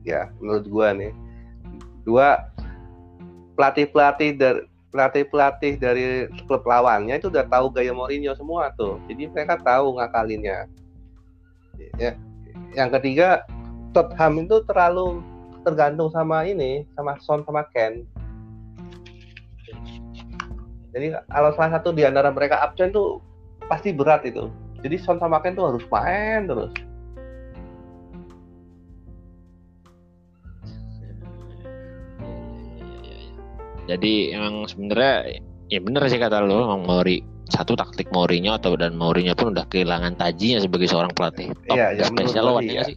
Ya, 0.05 0.29
menurut 0.39 0.65
gua 0.69 0.93
nih. 0.93 1.13
Dua 2.05 2.53
pelatih-pelatih 3.57 4.31
dari 4.37 4.61
pelatih-pelatih 4.93 5.73
dari 5.81 6.05
klub 6.47 6.63
lawannya 6.63 7.19
itu 7.19 7.33
udah 7.33 7.49
tahu 7.49 7.73
gaya 7.73 7.91
Mourinho 7.91 8.37
semua 8.37 8.71
tuh. 8.77 9.01
Jadi 9.09 9.33
mereka 9.33 9.59
tahu 9.59 9.99
ngakalinnya. 9.99 10.69
Ya. 11.99 12.15
Yang 12.75 12.91
ketiga, 13.01 13.47
Tottenham 13.95 14.47
itu 14.47 14.57
terlalu 14.67 15.23
tergantung 15.63 16.11
sama 16.11 16.45
ini, 16.45 16.85
sama 16.99 17.17
Son 17.23 17.47
sama 17.47 17.63
Ken. 17.71 18.03
Jadi 20.95 21.11
kalau 21.27 21.51
salah 21.59 21.79
satu 21.79 21.91
di 21.91 22.07
antara 22.07 22.31
mereka 22.31 22.63
absen 22.63 22.95
tuh 22.95 23.19
pasti 23.67 23.91
berat 23.91 24.23
itu. 24.27 24.51
Jadi 24.83 24.99
Son 24.99 25.19
sama 25.19 25.43
Ken 25.43 25.55
tuh 25.55 25.71
harus 25.71 25.85
main 25.91 26.47
terus. 26.51 26.75
jadi 33.85 34.37
emang 34.37 34.65
sebenarnya 34.65 35.41
ya 35.69 35.81
bener 35.81 36.03
sih 36.09 36.21
kata 36.21 36.45
lo 36.45 36.73
emang 36.73 36.89
Mori 36.89 37.34
satu 37.55 37.73
taktik 37.75 38.11
Mourinho 38.11 38.53
atau 38.53 38.75
dan 38.75 38.99
Mourinho 38.99 39.33
pun 39.33 39.55
udah 39.55 39.63
kehilangan 39.65 40.19
tajinya 40.19 40.59
sebagai 40.59 40.91
seorang 40.91 41.15
pelatih 41.15 41.55
top 41.65 41.77
Iya, 41.77 41.87
iya, 41.95 42.05
menurut 42.05 42.19
spesial 42.27 42.45
lawan 42.45 42.65
ya 42.67 42.73
iya. 42.73 42.83
sih 42.85 42.97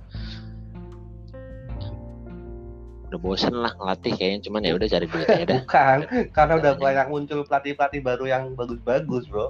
udah 3.07 3.19
bosen 3.21 3.55
lah 3.55 3.71
ngelatih 3.71 4.13
kayaknya 4.13 4.39
cuman 4.43 4.61
ya 4.61 4.73
udah 4.75 4.87
cari 4.89 5.05
duit 5.07 5.27
aja 5.27 5.45
dah 5.47 5.61
Bukan, 5.63 5.97
karena 6.33 6.53
udah 6.55 6.71
Katanya. 6.73 6.83
banyak 6.83 7.05
muncul 7.07 7.39
pelatih-pelatih 7.47 8.01
baru 8.03 8.25
yang 8.27 8.43
bagus-bagus, 8.51 9.23
bro. 9.27 9.47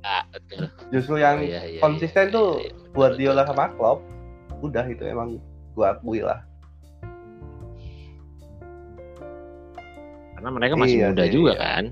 Ah, 0.00 0.24
betul. 0.28 0.68
Justru 0.88 1.16
yang 1.16 1.40
Oh, 1.40 1.44
iya, 1.44 1.60
iya, 1.66 1.80
konsisten 1.80 2.28
iya, 2.28 2.32
tuh 2.32 2.48
iya, 2.54 2.62
iya. 2.62 2.72
Betul, 2.72 2.92
Guardiola 2.94 3.42
betul. 3.42 3.48
sama 3.50 3.64
Klopp. 3.74 3.98
Udah 4.60 4.84
itu 4.86 5.04
emang 5.04 5.36
gua 5.72 5.92
akui 5.92 6.20
lah. 6.20 6.40
karena 10.34 10.48
mereka 10.52 10.74
masih 10.74 10.98
Iya 10.98 11.08
muda 11.08 11.24
sih, 11.24 11.32
juga 11.32 11.52
iya. 11.52 11.60
kan 11.60 11.84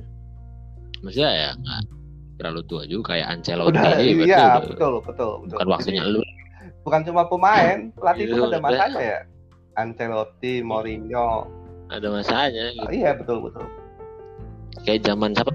maksudnya 1.02 1.30
ya 1.30 1.50
nggak 1.54 1.80
terlalu 2.34 2.60
tua 2.64 2.82
juga 2.84 3.04
kayak 3.12 3.26
Ancelotti 3.28 3.70
Udah, 3.70 3.90
iya, 3.98 4.16
udah- 4.16 4.62
betul, 4.64 4.92
betul, 5.00 5.32
betul. 5.40 5.52
bukan 5.52 5.68
waktunya 5.68 6.02
lu 6.04 6.20
Bukan 6.82 7.00
cuma 7.04 7.22
pemain, 7.24 7.78
pelatih 7.94 8.24
Iya, 8.24 8.32
pun 8.32 8.38
ada 8.40 8.48
udah. 8.48 8.60
masanya 8.60 9.00
ya. 9.00 9.20
Ancelotti, 9.72 10.54
Mourinho. 10.60 11.30
ada 11.88 12.08
masanya 12.08 12.64
gitu. 12.72 12.82
Ah, 12.82 12.90
iya, 12.90 13.10
betul, 13.12 13.38
betul. 13.40 13.64
kayak 14.82 15.04
zaman 15.04 15.30
siapa 15.30 15.52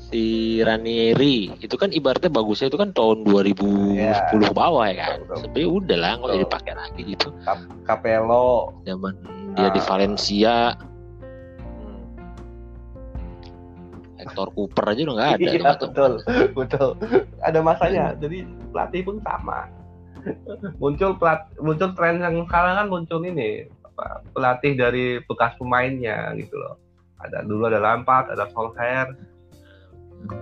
si 0.00 0.22
Ranieri 0.60 1.52
itu 1.58 1.74
kan 1.74 1.90
ibaratnya 1.90 2.26
bagusnya 2.28 2.66
itu 2.66 2.74
kan 2.74 2.90
tahun 2.90 3.22
2010 3.22 3.92
Iya. 3.94 4.16
ke 4.40 4.50
bawah 4.50 4.86
ya 4.86 4.94
kan 4.96 5.08
Betul, 5.12 5.20
betul. 5.20 5.36
sebenarnya 5.44 5.68
udah 5.70 5.96
lah 5.98 6.10
nggak 6.12 6.24
Betul. 6.30 6.42
dipakai 6.42 6.72
lagi 6.74 7.00
gitu 7.04 7.28
Capello. 7.84 8.48
zaman 8.82 9.14
dia 9.52 9.68
di 9.68 9.78
Ah. 9.78 9.84
Valencia 9.84 10.54
Hector 14.30 14.48
Cooper 14.54 14.84
aja 14.94 15.00
udah 15.02 15.14
nggak 15.18 15.28
ada 15.34 15.42
Iya, 15.42 15.72
betul, 15.76 16.12
betul. 16.54 16.88
Ada 17.42 17.58
masanya. 17.60 18.06
Jadi 18.16 18.46
pelatih 18.70 19.02
pun 19.02 19.16
sama. 19.26 19.66
muncul 20.76 21.16
pelat, 21.16 21.48
muncul 21.58 21.96
tren 21.96 22.20
yang 22.20 22.44
sekarang 22.44 22.76
kan 22.76 22.86
muncul 22.92 23.24
ini 23.24 23.64
apa, 23.80 24.20
pelatih 24.36 24.76
dari 24.76 25.16
bekas 25.24 25.56
pemainnya 25.56 26.36
gitu 26.36 26.54
loh. 26.60 26.76
Ada 27.24 27.42
dulu 27.48 27.68
ada 27.72 27.80
Lampard, 27.80 28.28
ada 28.28 28.44
Solskjaer, 28.52 29.16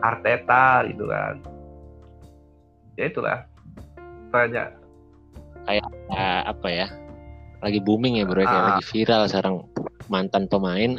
Arteta 0.03 0.83
gitu 0.91 1.07
kan. 1.07 1.39
Ya 2.99 3.07
itulah. 3.07 3.39
Banyak. 4.35 4.69
Ah, 6.11 6.43
apa 6.49 6.69
ya 6.73 6.89
lagi 7.59 7.83
booming 7.83 8.23
ya 8.23 8.25
bro 8.25 8.41
kayak 8.41 8.49
Ah. 8.49 8.67
lagi 8.79 8.85
viral 8.89 9.23
sekarang 9.27 9.57
mantan 10.09 10.47
pemain 10.47 10.97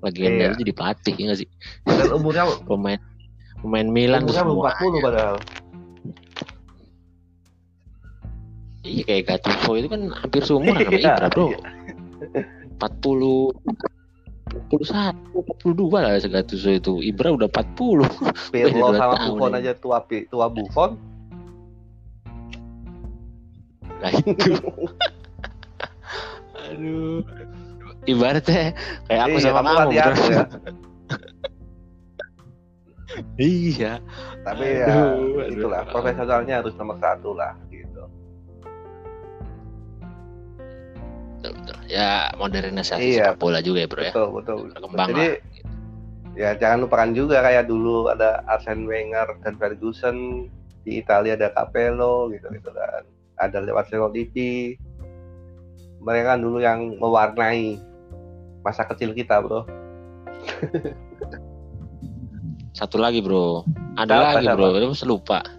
legenda 0.00 0.44
Iya. 0.52 0.56
jadi 0.56 0.72
pelatih 0.72 1.14
ya 1.16 1.24
nggak 1.28 1.38
sih 1.42 1.48
Dan 1.84 2.08
umurnya 2.14 2.42
pemain 2.70 3.00
pemain 3.58 3.88
Milan 3.88 4.22
umurnya 4.22 4.42
semua 4.46 4.70
40 4.78 5.02
padahal. 5.02 5.36
iya 8.82 9.02
kayak 9.04 9.24
Gattuso 9.26 9.70
itu 9.76 9.88
kan 9.90 10.02
hampir 10.14 10.40
seumuran 10.40 10.80
sama 10.80 10.96
Ibra 11.02 11.26
bro 11.28 11.46
iya. 11.50 11.58
40 12.78 13.52
41 14.72 15.12
42 15.66 15.92
lah 15.92 16.16
Gattuso 16.24 16.70
itu 16.72 16.92
Ibra 17.02 17.28
udah 17.34 17.48
40 17.52 18.08
Pirlo 18.48 18.86
sama 18.96 19.14
Buffon 19.28 19.52
aja 19.52 19.72
tua 19.76 20.00
tua 20.08 20.46
Buffon. 20.48 20.96
Nah 23.98 24.14
itu. 24.14 24.54
Aduh. 26.70 27.20
Ibaratnya 28.08 28.72
kayak 29.04 29.22
aku 29.28 29.36
Iya, 29.36 29.44
sama 29.44 29.60
kamu 29.62 29.92
ya. 29.92 30.04
iya. 33.36 33.92
Tapi 34.42 34.64
ya 34.80 34.86
Aduh, 34.88 35.44
aduh. 35.44 35.52
itulah 35.52 35.82
profesionalnya 35.86 36.54
harus 36.64 36.72
nomor 36.76 36.96
satu 36.96 37.36
lah 37.36 37.52
gitu. 37.68 38.02
Betul, 41.38 41.52
betul. 41.60 41.76
Ya 41.86 42.32
modernisasi 42.36 43.16
Iya. 43.16 43.32
sepak 43.32 43.38
bola 43.38 43.60
juga 43.60 43.78
ya 43.84 43.88
bro 43.88 44.02
ya. 44.02 44.12
Betul 44.12 44.28
betul. 44.40 44.56
Berkembang 44.72 45.08
Jadi 45.12 45.26
lah. 45.26 45.36
ya 46.38 46.50
jangan 46.56 46.78
lupakan 46.86 47.10
juga 47.12 47.36
kayak 47.42 47.64
dulu 47.66 48.08
ada 48.08 48.40
Arsene 48.46 48.86
Wenger 48.86 49.36
dan 49.42 49.54
Ferguson 49.56 50.16
di 50.82 50.96
Italia 50.96 51.36
ada 51.36 51.52
Capello 51.52 52.32
gitu 52.32 52.48
gitu 52.48 52.70
kan. 52.72 53.02
Ada 53.36 53.60
lewat 53.62 53.92
Zero 53.92 54.08
TV. 54.08 54.34
Mereka 55.98 56.26
kan 56.32 56.40
dulu 56.40 56.62
yang 56.62 56.94
mewarnai 56.96 57.76
masa 58.68 58.84
kecil 58.84 59.16
kita 59.16 59.40
bro. 59.40 59.64
Satu 62.76 63.00
lagi 63.00 63.24
bro. 63.24 63.64
Ada 63.96 64.36
Siapa, 64.36 64.44
lagi 64.44 64.46
bro. 64.52 64.68
Itu 64.76 65.08
lupa. 65.08 65.40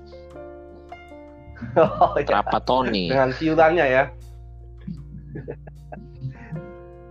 Oh, 1.76 2.16
iya. 2.16 2.24
Trapattoni. 2.24 3.12
Dengan 3.12 3.36
siulannya 3.36 3.84
ya. 3.84 4.04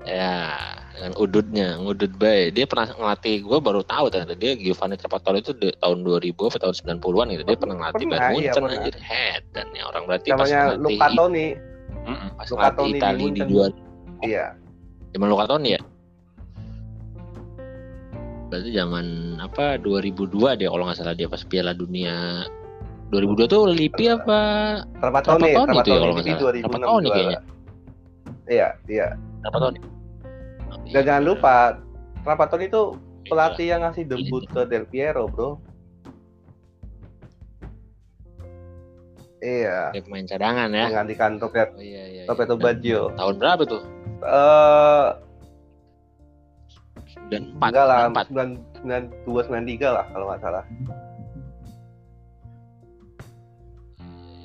ya 0.09 0.57
dengan 0.97 1.13
udutnya 1.21 1.69
ngudut 1.79 2.17
baik 2.17 2.57
dia 2.57 2.65
pernah 2.65 2.89
ngelatih 2.97 3.45
gue 3.45 3.59
baru 3.61 3.85
tahu 3.85 4.09
ternyata 4.09 4.35
dia 4.35 4.57
Giovanni 4.57 4.97
Trapattoni 4.97 5.45
itu 5.45 5.53
di 5.53 5.69
tahun 5.79 6.01
2000 6.03 6.33
atau 6.33 6.59
tahun 6.59 6.75
90-an 6.99 7.27
gitu 7.37 7.45
dia 7.45 7.57
pernah 7.61 7.77
ngelatih 7.77 8.07
Pernah, 8.09 8.19
Bayern 8.19 8.41
iya, 8.41 8.51
Munchen 8.57 8.65
anjir 8.73 8.97
head 8.99 9.43
dan 9.53 9.67
ya 9.77 9.85
orang 9.85 10.03
berarti 10.09 10.29
pas 10.33 10.49
Namanya 10.49 10.59
ngelatih 10.59 10.97
Luca 10.97 11.09
Toni. 11.13 11.47
Mm-mm, 12.09 12.29
pas 12.35 12.49
Luca 12.49 12.59
ngelatih 12.59 12.93
Toni 12.99 13.27
di 13.31 13.43
dua 13.47 13.67
Iya. 14.25 14.47
Zaman 15.13 15.29
Luca 15.29 15.47
Toni 15.47 15.71
ya 15.75 15.83
berarti 18.49 18.71
zaman 18.73 19.07
apa 19.39 19.77
2002 19.77 20.57
dia 20.57 20.69
kalau 20.73 20.89
nggak 20.89 20.97
salah 20.97 21.13
dia 21.13 21.29
pas 21.29 21.45
Piala 21.45 21.77
Dunia 21.77 22.49
2002 23.13 23.45
tuh 23.45 23.63
Lippi 23.69 24.09
apa 24.09 24.41
Trapattoni, 25.01 25.53
Trapattoni 25.53 25.79
tuh 25.81 25.93
ya 25.93 26.01
kalau 26.01 26.13
nggak 26.17 26.27
salah. 26.27 26.41
2006 26.49 26.65
Trapattoni 26.65 27.09
kayaknya. 27.09 27.41
Iya, 28.49 28.69
iya. 28.85 29.07
Trapattoni? 29.41 29.79
Dan 30.89 31.03
jangan 31.05 31.25
lupa, 31.25 31.57
Trapattoni 32.21 32.65
itu 32.65 32.83
Iya. 32.97 33.29
pelatih 33.29 33.67
yang 33.69 33.81
ngasih 33.85 34.05
debut 34.09 34.45
ke 34.49 34.61
Del 34.65 34.85
Piero, 34.89 35.29
bro. 35.29 35.61
Iya, 39.39 39.93
Dia 39.95 40.03
pemain 40.03 40.25
cadangan 40.25 40.69
ya. 40.69 40.87
menggantikan 40.89 41.37
Robert, 41.39 41.71
Oh 41.73 41.81
iya 41.81 42.03
iya. 42.09 42.23
iya. 42.25 42.25
Roberto 42.27 42.57
Baggio. 42.57 43.13
Tahun 43.15 43.35
berapa 43.37 43.63
tuh? 43.63 43.83
Eh, 44.19 45.09
94. 47.29 47.71
enggak 47.71 47.87
lah, 47.87 47.99
94. 48.11 48.69
92 48.83 49.47
93 49.47 49.91
lah 49.95 50.05
kalau 50.15 50.25
nggak 50.31 50.41
salah. 50.43 50.65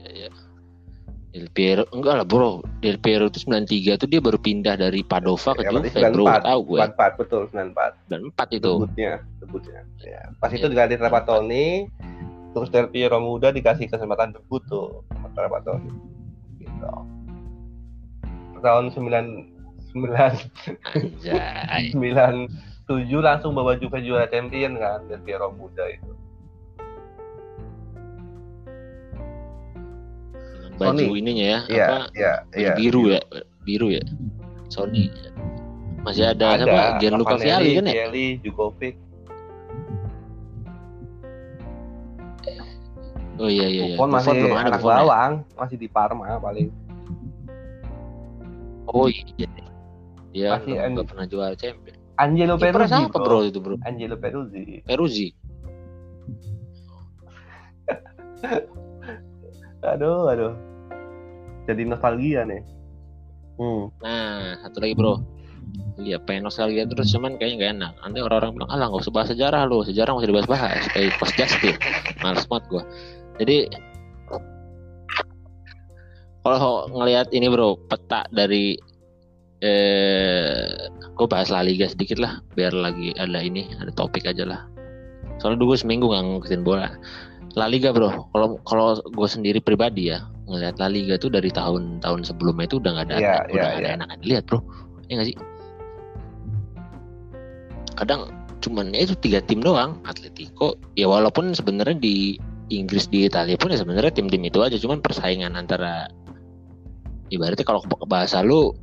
Iya 0.03 0.09
iya. 0.11 0.29
Del 1.33 1.49
Piero 1.49 1.83
enggak 1.89 2.13
lah 2.21 2.25
bro. 2.27 2.61
Del 2.83 2.99
Piero 3.01 3.31
itu 3.31 3.41
93 3.47 3.97
tuh 3.97 4.07
dia 4.09 4.21
baru 4.21 4.37
pindah 4.37 4.75
dari 4.77 5.01
Padova 5.01 5.57
ke 5.57 5.65
Ya, 5.65 5.71
Juve 5.73 5.89
bro. 6.13 6.25
Tahu 6.27 6.59
gue. 6.69 6.79
94 6.93 7.19
betul 7.21 7.41
94 7.49 7.97
94 8.11 8.57
itu. 8.59 8.73
debutnya, 8.77 9.13
debutnya. 9.41 9.81
Ya, 10.03 10.21
pas 10.37 10.51
Iya, 10.51 10.57
itu 10.61 10.67
diganti 10.69 10.95
Trapattoni, 10.99 11.65
terus 12.53 12.69
Del 12.69 12.91
Piero 12.91 13.17
muda 13.23 13.49
dikasih 13.49 13.89
kesempatan 13.89 14.35
debut 14.35 14.61
tuh 14.69 15.01
sama 15.09 15.31
Trapattoni. 15.33 15.89
Gitu. 16.61 16.91
Tahun 18.63 18.85
9 18.95 19.52
9 19.93 20.09
Anjay. 20.97 21.85
97 21.95 23.13
langsung 23.21 23.53
bawa 23.53 23.77
Juve 23.77 24.01
juara 24.01 24.27
champion 24.27 24.75
kan 24.81 25.05
Del 25.07 25.21
Piero 25.21 25.53
muda 25.53 25.85
itu. 25.87 26.11
Baju 30.73 30.97
Sony. 30.97 31.21
ininya 31.21 31.45
ya. 31.45 31.59
Iya, 31.69 31.85
Apa? 31.85 31.97
Baju 32.09 32.57
iya. 32.57 32.73
biru 32.73 33.03
ya. 33.13 33.21
Biru 33.61 33.87
ya. 33.93 34.03
Sony. 34.73 35.13
Masih 36.03 36.33
ada, 36.35 36.59
Ada 36.59 36.65
siapa? 36.67 36.83
Gianluca 36.99 37.35
Vialli 37.39 37.71
kan 37.79 37.85
ya? 37.87 37.93
Vialli, 37.95 38.27
Jugovic. 38.43 38.95
Oh 43.41 43.49
iya 43.49 43.65
iya 43.65 43.83
iya. 43.89 43.95
Buffon 43.97 44.09
masih 44.13 44.29
Buffon 44.29 44.41
belum 44.45 44.53
ada 44.53 44.61
anak 44.61 44.73
Buffon 44.77 44.93
ya? 44.93 44.97
bawang, 45.01 45.31
masih 45.57 45.77
di 45.81 45.87
Parma 45.89 46.37
paling. 46.37 46.67
Oh 48.93 49.09
iya. 49.09 49.47
Dia 50.33 50.57
belum- 50.59 50.77
N- 50.81 50.91
nggak 50.97 51.07
pernah 51.13 51.25
juara 51.29 51.55
champion. 51.55 51.95
Angelo 52.13 52.57
Peruzzi, 52.61 52.93
siapa 52.93 53.17
bro 53.17 53.41
itu 53.41 53.57
bro? 53.57 53.75
Angelo 53.85 54.15
Peruzzi. 54.17 54.81
Peruzzi. 54.85 55.27
Aduh, 59.83 60.31
aduh. 60.31 60.53
Jadi 61.67 61.83
nostalgia 61.83 62.47
nih. 62.47 62.63
Hmm. 63.59 63.91
Nah, 63.99 64.55
satu 64.63 64.79
lagi 64.79 64.95
bro. 64.95 65.19
Iya, 65.99 66.19
pengen 66.23 66.47
nostalgia 66.47 66.83
terus 66.87 67.11
cuman 67.11 67.35
kayaknya 67.35 67.55
gak 67.59 67.71
enak. 67.79 67.93
Nanti 68.03 68.19
orang-orang 68.19 68.51
bilang, 68.55 68.71
alah 68.71 68.87
nggak 68.91 69.03
usah 69.03 69.13
bahas 69.13 69.29
sejarah 69.31 69.61
lo, 69.67 69.83
sejarah 69.83 70.11
masih 70.15 70.29
dibahas-bahas. 70.31 70.83
Kayak 70.91 71.15
Coach 71.19 71.35
Justin, 71.35 71.75
males 72.19 72.45
banget 72.47 72.63
gue. 72.71 72.83
Jadi 73.43 73.57
kalau 76.43 76.91
ngelihat 76.91 77.31
ini 77.31 77.47
bro, 77.47 77.79
peta 77.87 78.27
dari 78.29 78.75
eh, 79.63 80.91
gue 81.15 81.27
bahas 81.31 81.47
La 81.47 81.63
Liga 81.63 81.87
sedikit 81.87 82.19
lah, 82.19 82.43
biar 82.53 82.75
lagi 82.75 83.15
ada 83.15 83.39
ini, 83.39 83.71
ada 83.79 83.89
topik 83.95 84.27
aja 84.27 84.43
lah. 84.43 84.61
Soalnya 85.39 85.63
dulu 85.63 85.73
seminggu 85.79 86.11
nggak 86.11 86.23
ngikutin 86.43 86.63
bola. 86.67 86.91
La 87.55 87.69
Liga 87.69 87.93
bro, 87.95 88.27
kalau 88.33 88.59
kalau 88.67 88.97
gue 88.99 89.29
sendiri 89.29 89.61
pribadi 89.61 90.11
ya 90.11 90.25
ngelihat 90.49 90.75
La 90.81 90.89
Liga 90.91 91.15
tuh 91.15 91.31
dari 91.31 91.47
tahun-tahun 91.53 92.27
sebelumnya 92.27 92.67
itu 92.67 92.81
udah 92.81 92.91
nggak 92.97 93.07
ada 93.07 93.15
Iya, 93.15 93.35
udah 93.47 93.63
nggak 93.63 93.79
ada 93.79 93.87
iya. 93.87 93.95
enak 93.95 94.07
dilihat 94.25 94.43
bro, 94.49 94.59
ya 95.07 95.13
nggak 95.15 95.27
sih? 95.31 95.37
Kadang 97.93 98.21
cuman 98.59 98.91
ya 98.91 99.05
itu 99.05 99.15
tiga 99.21 99.39
tim 99.45 99.61
doang, 99.63 100.01
Atletico. 100.03 100.75
Ya 100.97 101.07
walaupun 101.07 101.53
sebenarnya 101.53 101.95
di 101.95 102.41
Inggris 102.73 103.05
di 103.07 103.29
Italia 103.29 103.53
pun 103.55 103.69
ya 103.69 103.79
sebenarnya 103.79 104.11
tim-tim 104.11 104.43
itu 104.43 104.59
aja, 104.65 104.75
cuman 104.81 104.99
persaingan 104.99 105.53
antara 105.53 106.09
ibaratnya 107.29 107.65
kalau 107.65 107.85
bahasa 108.09 108.41
lu 108.41 108.73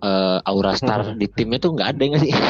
eh, 0.00 0.38
aura 0.44 0.72
star 0.74 1.00
di 1.20 1.26
timnya 1.28 1.58
tuh 1.58 1.74
nggak 1.74 1.88
ada 1.92 2.02
nggak 2.04 2.22
sih? 2.22 2.32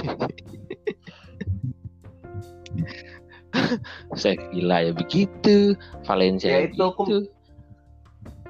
Saya 4.14 4.37
gila 4.52 4.78
ya 4.84 4.92
begitu, 4.92 5.72
Valencia 6.04 6.50
Ya, 6.50 6.58
itu 6.68 6.78
aku- 6.78 7.04
begitu. 7.06 7.18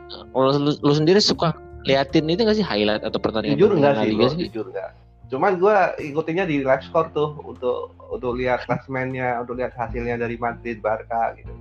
Kalau 0.08 0.50
lu, 0.56 0.72
lu 0.74 0.92
sendiri 0.92 1.20
suka 1.20 1.52
liatin 1.84 2.26
itu 2.26 2.42
nggak 2.42 2.56
sih 2.56 2.66
highlight 2.66 3.04
atau 3.04 3.20
pertandingan 3.20 3.60
Jujur 3.60 3.76
enggak 3.76 3.92
La 3.94 4.02
sih, 4.02 4.10
Liga 4.10 4.26
bro, 4.26 4.36
jujur 4.36 4.66
enggak. 4.72 4.90
Cuman 5.28 5.52
gue 5.60 5.76
ikutinya 6.08 6.44
di 6.48 6.64
live 6.64 6.80
score 6.82 7.12
tuh 7.12 7.36
untuk 7.44 7.92
untuk 8.08 8.32
lihat 8.34 8.64
klasmennya, 8.64 9.36
untuk 9.38 9.60
lihat 9.60 9.76
hasilnya 9.76 10.16
dari 10.16 10.40
Madrid, 10.40 10.80
Barca 10.80 11.36
gitu. 11.36 11.52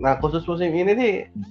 Nah 0.00 0.16
khusus 0.16 0.42
musim 0.42 0.72
ini 0.72 0.92
nih 0.92 1.14
Hmm. 1.28 1.44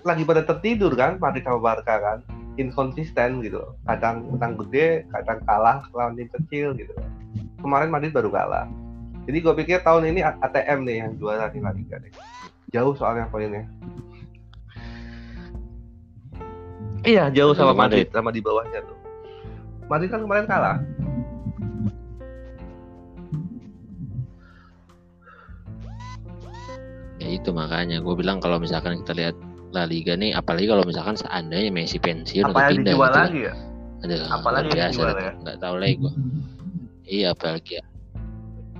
lagi 0.00 0.22
pada 0.24 0.40
tertidur 0.40 0.94
kan 0.94 1.18
Madrid 1.18 1.42
sama 1.42 1.58
Barca 1.58 1.94
kan, 1.98 2.18
inkonsisten 2.60 3.40
gitu. 3.40 3.64
Kadang 3.88 4.28
menang 4.28 4.60
gede, 4.60 5.08
kadang 5.08 5.40
kalah 5.48 5.80
lawan 5.96 6.14
tim 6.14 6.28
kecil 6.28 6.76
gitu. 6.76 6.92
Kemarin 7.64 7.88
Madrid 7.88 8.12
baru 8.12 8.28
kalah. 8.28 8.68
Jadi 9.24 9.38
gue 9.40 9.54
pikir 9.64 9.80
tahun 9.80 10.12
ini 10.12 10.20
ATM 10.24 10.84
nih 10.84 10.96
yang 11.04 11.12
juara 11.16 11.48
di 11.48 11.60
La 11.64 11.72
Liga 11.72 11.96
nih. 12.00 12.12
Jauh 12.70 12.94
soalnya 12.94 13.26
poinnya. 13.32 13.64
Iya, 17.00 17.32
jauh 17.32 17.56
sama 17.56 17.72
Sama 17.72 17.88
Madrid, 17.88 18.06
sama 18.12 18.28
di 18.28 18.40
bawahnya 18.44 18.80
tuh. 18.84 18.98
Madrid 19.88 20.08
kan 20.12 20.20
kemarin 20.22 20.46
kalah. 20.46 20.78
Ya 27.20 27.28
itu 27.36 27.52
makanya 27.52 28.00
gue 28.00 28.14
bilang 28.16 28.40
kalau 28.40 28.56
misalkan 28.56 29.00
kita 29.04 29.12
lihat 29.12 29.36
La 29.70 29.86
Liga 29.86 30.18
nih, 30.18 30.34
apalagi 30.34 30.66
kalau 30.66 30.82
misalkan 30.82 31.14
seandainya 31.14 31.70
Messi 31.70 32.02
pensiun 32.02 32.50
atau 32.50 32.58
pindah 32.58 32.94
dijual 32.94 33.10
gitu. 33.10 33.18
lagi 33.22 33.40
ya? 33.46 33.54
Aduh, 34.00 34.20
Apalagi 34.32 34.66
yang 34.66 34.74
biasa 34.74 34.90
dijual 34.90 35.16
ya? 35.16 35.32
Nggak 35.38 35.56
tahu 35.62 35.74
lagi 35.78 35.94
gue. 35.94 36.12
Iya 37.10 37.26
apalagi 37.34 37.72
ya. 37.78 37.84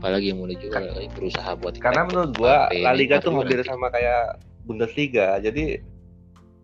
Apalagi 0.00 0.26
yang 0.32 0.38
mulai 0.40 0.56
jual 0.56 0.84
berusaha 1.12 1.50
buat 1.60 1.74
Karena 1.76 2.08
menurut 2.08 2.32
gua 2.40 2.72
Mbappe, 2.72 2.82
La 2.82 2.92
Liga 2.96 3.20
tuh 3.20 3.36
hampir 3.36 3.60
sama 3.62 3.92
kayak 3.92 4.40
Bundesliga. 4.64 5.36
Jadi 5.44 5.76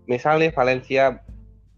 misalnya 0.09 0.49
Valencia 0.57 1.21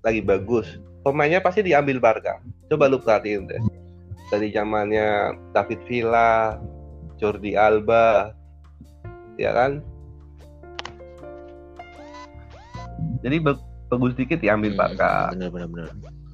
lagi 0.06 0.22
bagus, 0.22 0.78
pemainnya 1.02 1.42
pasti 1.42 1.66
diambil 1.66 1.98
Barca. 1.98 2.38
Coba 2.70 2.86
lu 2.86 3.02
perhatiin 3.02 3.50
deh. 3.50 3.62
Dari 4.28 4.52
zamannya 4.52 5.34
David 5.56 5.80
Villa, 5.88 6.60
Jordi 7.18 7.56
Alba, 7.58 8.36
ya 9.40 9.50
kan? 9.56 9.80
Jadi 13.28 13.44
ba- 13.44 13.60
bagus 13.92 14.16
dikit 14.16 14.40
diambil 14.40 14.72
Hmm, 14.72 14.80
Barca. 14.80 15.36
Bener 15.36 15.52
bener 15.52 15.68
bener. 15.68 15.88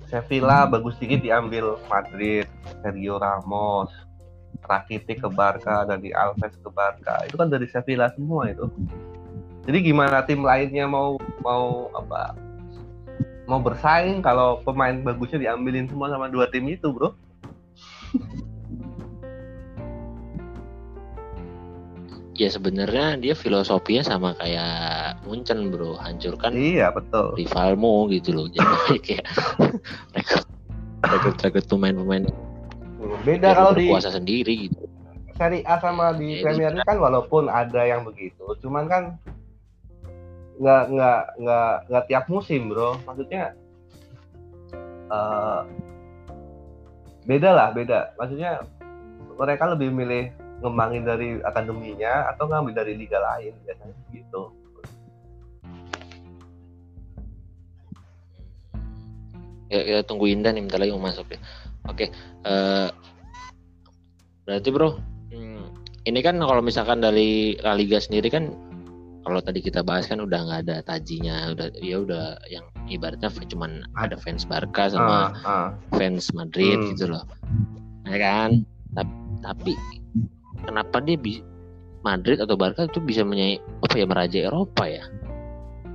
Sevilla 0.07 0.63
bagus 0.71 0.95
dikit 1.03 1.27
diambil 1.27 1.75
Madrid, 1.91 2.47
Sergio 2.87 3.19
Ramos, 3.19 3.91
Rakitic 4.63 5.19
ke 5.19 5.29
Barca, 5.35 5.83
Dani 5.83 6.15
Alves 6.15 6.55
ke 6.55 6.71
Barca. 6.71 7.27
Itu 7.27 7.35
kan 7.35 7.51
dari 7.51 7.67
Sevilla 7.67 8.15
semua 8.15 8.47
itu. 8.47 8.71
Jadi 9.67 9.91
gimana 9.91 10.23
tim 10.23 10.47
lainnya 10.47 10.87
mau 10.87 11.19
mau 11.43 11.91
apa? 11.99 12.39
Mau 13.51 13.59
bersaing 13.59 14.23
kalau 14.23 14.63
pemain 14.63 14.95
bagusnya 15.03 15.51
diambilin 15.51 15.91
semua 15.91 16.15
sama 16.15 16.31
dua 16.31 16.47
tim 16.47 16.63
itu, 16.71 16.95
Bro? 16.95 17.11
Ya 22.35 22.51
sebenarnya 22.51 23.15
dia 23.23 23.35
filosofinya 23.39 24.03
sama 24.03 24.35
kayak 24.43 25.23
Munchen 25.23 25.71
bro, 25.71 25.95
hancurkan 26.03 26.51
Iya, 26.51 26.91
betul. 26.91 27.39
rivalmu 27.39 28.11
gitu 28.11 28.35
loh. 28.35 28.47
Jadi 28.51 28.99
kayak 29.07 29.27
rekrut 30.19 30.47
rekrut 31.07 31.37
rekrut 31.39 31.67
pemain-pemain 31.71 32.27
Beda 33.23 33.55
kalau 33.55 33.73
di 33.79 33.87
berkuasa 33.87 34.11
sendiri 34.11 34.67
gitu. 34.67 34.83
Seri 35.39 35.63
A 35.67 35.79
sama 35.79 36.15
di 36.15 36.43
Ya, 36.43 36.51
Premier 36.51 36.75
League 36.75 36.87
kan 36.87 36.99
walaupun 36.99 37.47
ada 37.51 37.83
yang 37.87 38.03
begitu, 38.07 38.43
cuman 38.63 38.87
kan 38.87 39.03
nggak 40.59 40.83
nggak 40.95 41.21
nggak 41.43 41.73
nggak 41.91 42.05
tiap 42.11 42.25
musim 42.31 42.71
bro. 42.71 42.99
Maksudnya 43.07 43.55
eh 45.11 45.61
beda 47.27 47.51
lah 47.55 47.69
beda. 47.75 48.15
Maksudnya 48.19 48.63
mereka 49.35 49.71
lebih 49.75 49.91
milih 49.91 50.31
ngembangin 50.63 51.03
dari 51.03 51.29
akademinya 51.43 52.31
atau 52.31 52.47
ngambil 52.47 52.73
dari 52.85 52.93
liga 52.95 53.19
lain 53.19 53.55
biasanya 53.67 53.95
gitu. 54.13 54.43
Ya, 59.73 59.81
ya 59.83 59.99
tunggu 60.07 60.31
Indah 60.31 60.55
nih 60.55 60.63
bentar 60.63 60.79
lagi 60.79 60.93
mau 60.95 61.09
masuk 61.11 61.35
ya. 61.35 61.41
Oke, 61.91 62.13
eh, 62.47 62.89
berarti 64.47 64.69
bro, 64.71 65.01
hmm, 65.33 65.65
ini 66.07 66.21
kan 66.23 66.39
kalau 66.39 66.63
misalkan 66.63 67.01
dari 67.03 67.59
La 67.61 67.75
Liga 67.75 67.99
sendiri 67.99 68.29
kan 68.31 68.53
kalau 69.25 69.41
tadi 69.41 69.65
kita 69.65 69.81
bahas 69.81 70.05
kan 70.05 70.21
udah 70.21 70.37
nggak 70.47 70.61
ada 70.69 70.77
tajinya 70.85 71.49
udah 71.57 71.73
ya 71.81 71.97
udah 72.05 72.37
yang 72.53 72.65
ibaratnya 72.93 73.33
cuman 73.33 73.81
ada 73.97 74.21
fans 74.21 74.45
Barca 74.45 74.93
sama 74.93 75.33
Ah, 75.33 75.49
ah. 75.49 75.69
fans 75.97 76.29
Madrid 76.37 76.77
Hmm. 76.77 76.93
gitu 76.93 77.09
loh 77.09 77.25
ya 78.05 78.21
kan 78.21 78.69
tapi, 78.93 79.17
tapi 79.41 79.73
kenapa 80.65 81.01
dia 81.05 81.17
bi 81.17 81.41
Madrid 82.05 82.37
atau 82.41 82.57
Barca 82.57 82.85
itu 82.85 83.01
bisa 83.01 83.25
menyai 83.25 83.57
apa 83.81 83.95
ya 83.97 84.05
merajai 84.05 84.43
Eropa 84.49 84.85
ya 84.85 85.05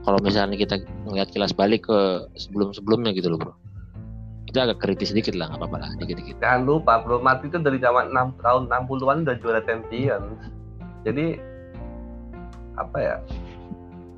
kalau 0.08 0.17
misalnya 0.23 0.58
kita 0.58 0.82
ngeliat 1.05 1.29
kilas 1.29 1.53
balik 1.53 1.86
ke 1.86 1.99
sebelum-sebelumnya 2.39 3.13
gitu 3.13 3.29
loh 3.34 3.38
bro 3.38 3.53
kita 4.49 4.65
agak 4.65 4.82
kritis 4.82 5.13
sedikit 5.13 5.38
lah 5.38 5.53
nggak 5.53 5.62
apa-apa 5.62 5.77
lah 5.86 5.91
dikit-dikit 6.01 6.41
Jangan 6.41 6.65
lupa 6.65 7.05
bro, 7.05 7.21
Madrid 7.21 7.53
itu 7.53 7.62
dari 7.62 7.77
zaman 7.77 8.10
6 8.10 8.41
tahun 8.41 8.65
60-an 8.65 9.17
udah 9.29 9.36
juara 9.38 9.62
Champions. 9.62 10.41
Jadi 11.05 11.38
apa 12.73 12.97
ya? 12.97 13.15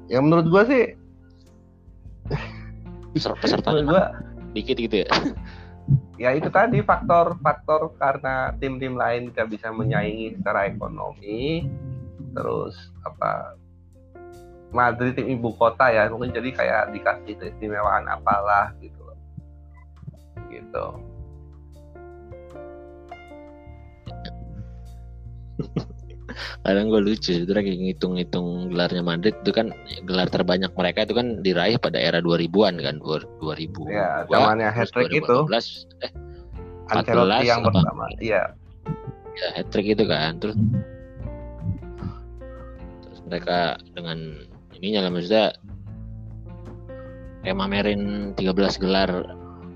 Ya 0.08 0.24
menurut 0.24 0.48
gua 0.48 0.64
sih, 0.64 0.96
Peser- 3.12 3.36
pesertanya 3.44 3.84
menurut 3.84 3.92
gua 3.92 4.04
dikit 4.56 4.76
gitu 4.80 4.96
ya 5.04 5.08
ya 6.21 6.36
itu 6.38 6.47
tadi 6.54 6.86
faktor-faktor 6.86 7.97
karena 7.97 8.54
tim-tim 8.62 8.93
lain 8.93 9.34
tidak 9.34 9.58
bisa 9.58 9.73
menyaingi 9.73 10.38
secara 10.38 10.69
ekonomi. 10.69 11.65
Terus 12.32 12.75
apa? 13.04 13.58
Madrid 14.71 15.19
tim 15.19 15.27
ibu 15.27 15.51
kota 15.60 15.91
ya, 15.91 16.08
mungkin 16.08 16.32
jadi 16.32 16.49
kayak 16.56 16.95
dikasih 16.95 17.36
keistimewaan 17.36 18.08
apalah 18.08 18.71
gitu 18.80 19.04
loh. 19.04 19.19
Gitu. 20.47 20.86
kadang 26.62 26.89
gue 26.89 27.02
lucu 27.02 27.32
sebenarnya 27.34 27.63
kayak 27.67 27.80
ngitung-ngitung 27.84 28.48
gelarnya 28.70 29.04
Madrid 29.04 29.36
itu 29.39 29.52
kan 29.52 29.72
gelar 30.04 30.28
terbanyak 30.28 30.72
mereka 30.74 31.04
itu 31.04 31.13
kan 31.13 31.39
diraih 31.39 31.78
pada 31.78 31.98
era 31.98 32.20
2000-an 32.20 32.76
kan 32.80 32.96
2000 32.98 33.32
Ya, 33.88 34.24
zamannya 34.28 34.70
hat-trick 34.70 35.12
itu. 35.12 35.38
eh 36.02 36.12
Ancelotti 36.91 37.48
14 37.48 37.48
yang 37.48 37.62
pertama. 37.63 38.04
Iya. 38.20 38.44
ya 39.32 39.48
hat 39.56 39.67
trick 39.72 39.88
itu 39.88 40.04
kan 40.04 40.36
terus 40.44 40.60
terus 43.02 43.20
mereka 43.24 43.80
dengan 43.96 44.44
ininya 44.76 45.08
lah 45.08 45.12
maksudnya 45.15 45.46
kayak 47.41 47.56
mamerin 47.56 48.36
13 48.36 48.84
gelar 48.84 49.12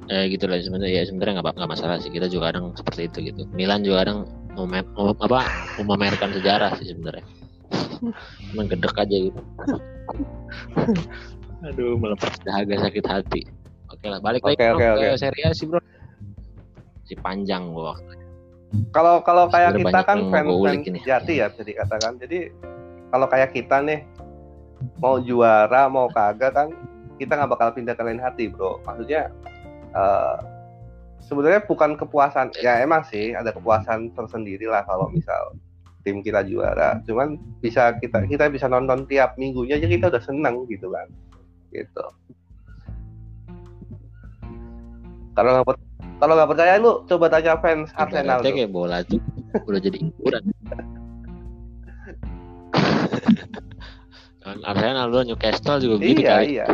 eh 0.05 0.27
gitu 0.29 0.45
lah 0.45 0.59
sebenarnya 0.59 1.01
ya 1.01 1.03
sebenarnya 1.07 1.39
nggak 1.39 1.55
nggak 1.55 1.71
masalah 1.71 1.97
sih 1.97 2.11
kita 2.11 2.27
juga 2.27 2.51
kadang 2.53 2.75
seperti 2.77 3.07
itu 3.09 3.17
gitu 3.33 3.41
Milan 3.55 3.81
juga 3.81 4.05
kadang 4.05 4.27
mem- 4.55 4.87
mem- 4.95 5.19
apa 5.19 5.39
memamerkan 5.75 6.31
sejarah 6.31 6.71
sih 6.79 6.87
sebenarnya. 6.87 7.27
Cuman 8.51 8.65
gedek 8.71 8.95
aja 8.95 9.15
gitu. 9.15 9.41
Aduh 11.65 11.99
melepas 11.99 12.31
dahaga 12.47 12.87
sakit 12.87 13.05
hati. 13.05 13.41
Oke 13.91 14.05
lah 14.07 14.19
balik 14.23 14.43
lagi 14.43 14.57
Oke, 14.57 14.65
bro, 14.71 14.79
oke, 14.97 15.17
ke 15.19 15.39
A 15.45 15.51
sih 15.51 15.65
bro. 15.67 15.79
Si 17.05 17.13
panjang 17.19 17.69
gua 17.75 17.93
waktu 17.93 18.13
Kalau 18.91 19.23
kalau 19.23 19.45
kayak 19.47 19.77
kita 19.79 19.99
kan 20.03 20.17
yang 20.19 20.49
fans 20.51 20.83
sejati 20.83 21.33
ya 21.39 21.47
bisa 21.51 21.63
dikatakan. 21.63 22.17
Jadi 22.19 22.49
kalau 23.13 23.27
kayak 23.29 23.55
kita 23.55 23.79
nih 23.83 24.03
mau 24.99 25.21
juara 25.21 25.87
mau 25.87 26.11
kagak 26.11 26.51
kan 26.51 26.67
kita 27.15 27.39
nggak 27.39 27.51
bakal 27.55 27.69
pindah 27.71 27.95
ke 27.95 28.03
lain 28.03 28.19
hati 28.19 28.51
bro. 28.51 28.83
Maksudnya 28.83 29.31
eh, 29.95 30.35
sebenarnya 31.25 31.65
bukan 31.65 31.97
kepuasan 31.97 32.53
ya 32.61 32.81
emang 32.81 33.01
sih 33.09 33.33
ada 33.33 33.49
kepuasan 33.49 34.13
tersendiri 34.13 34.69
lah 34.69 34.85
kalau 34.85 35.09
misal 35.09 35.57
tim 36.05 36.21
kita 36.21 36.45
juara. 36.45 37.01
Cuman 37.03 37.41
bisa 37.59 37.97
kita 37.97 38.29
kita 38.29 38.45
bisa 38.53 38.69
nonton 38.69 39.09
tiap 39.09 39.33
minggunya 39.41 39.81
aja 39.81 39.89
kita 39.89 40.13
udah 40.13 40.21
seneng 40.21 40.69
gitu 40.69 40.93
kan. 40.93 41.09
Gitu. 41.73 42.05
Kalau 45.35 45.49
nggak 45.51 45.65
kalau 46.21 46.33
nggak 46.37 46.49
percaya 46.53 46.79
lu 46.79 47.03
coba 47.09 47.25
tanya 47.27 47.57
fans 47.59 47.91
Arsenal. 47.97 48.39
Tuh. 48.39 48.53
kayak 48.53 48.71
bola 48.71 49.01
tuh 49.03 49.19
udah 49.65 49.81
jadi 49.81 49.97
hiburan. 49.99 50.43
Kan 54.45 54.61
Arsenal 54.61 55.09
dulu 55.09 55.33
Newcastle 55.33 55.81
juga 55.81 55.95
begitu 55.97 56.21
iya 56.21 56.37
kali. 56.37 56.53
iya 56.53 56.69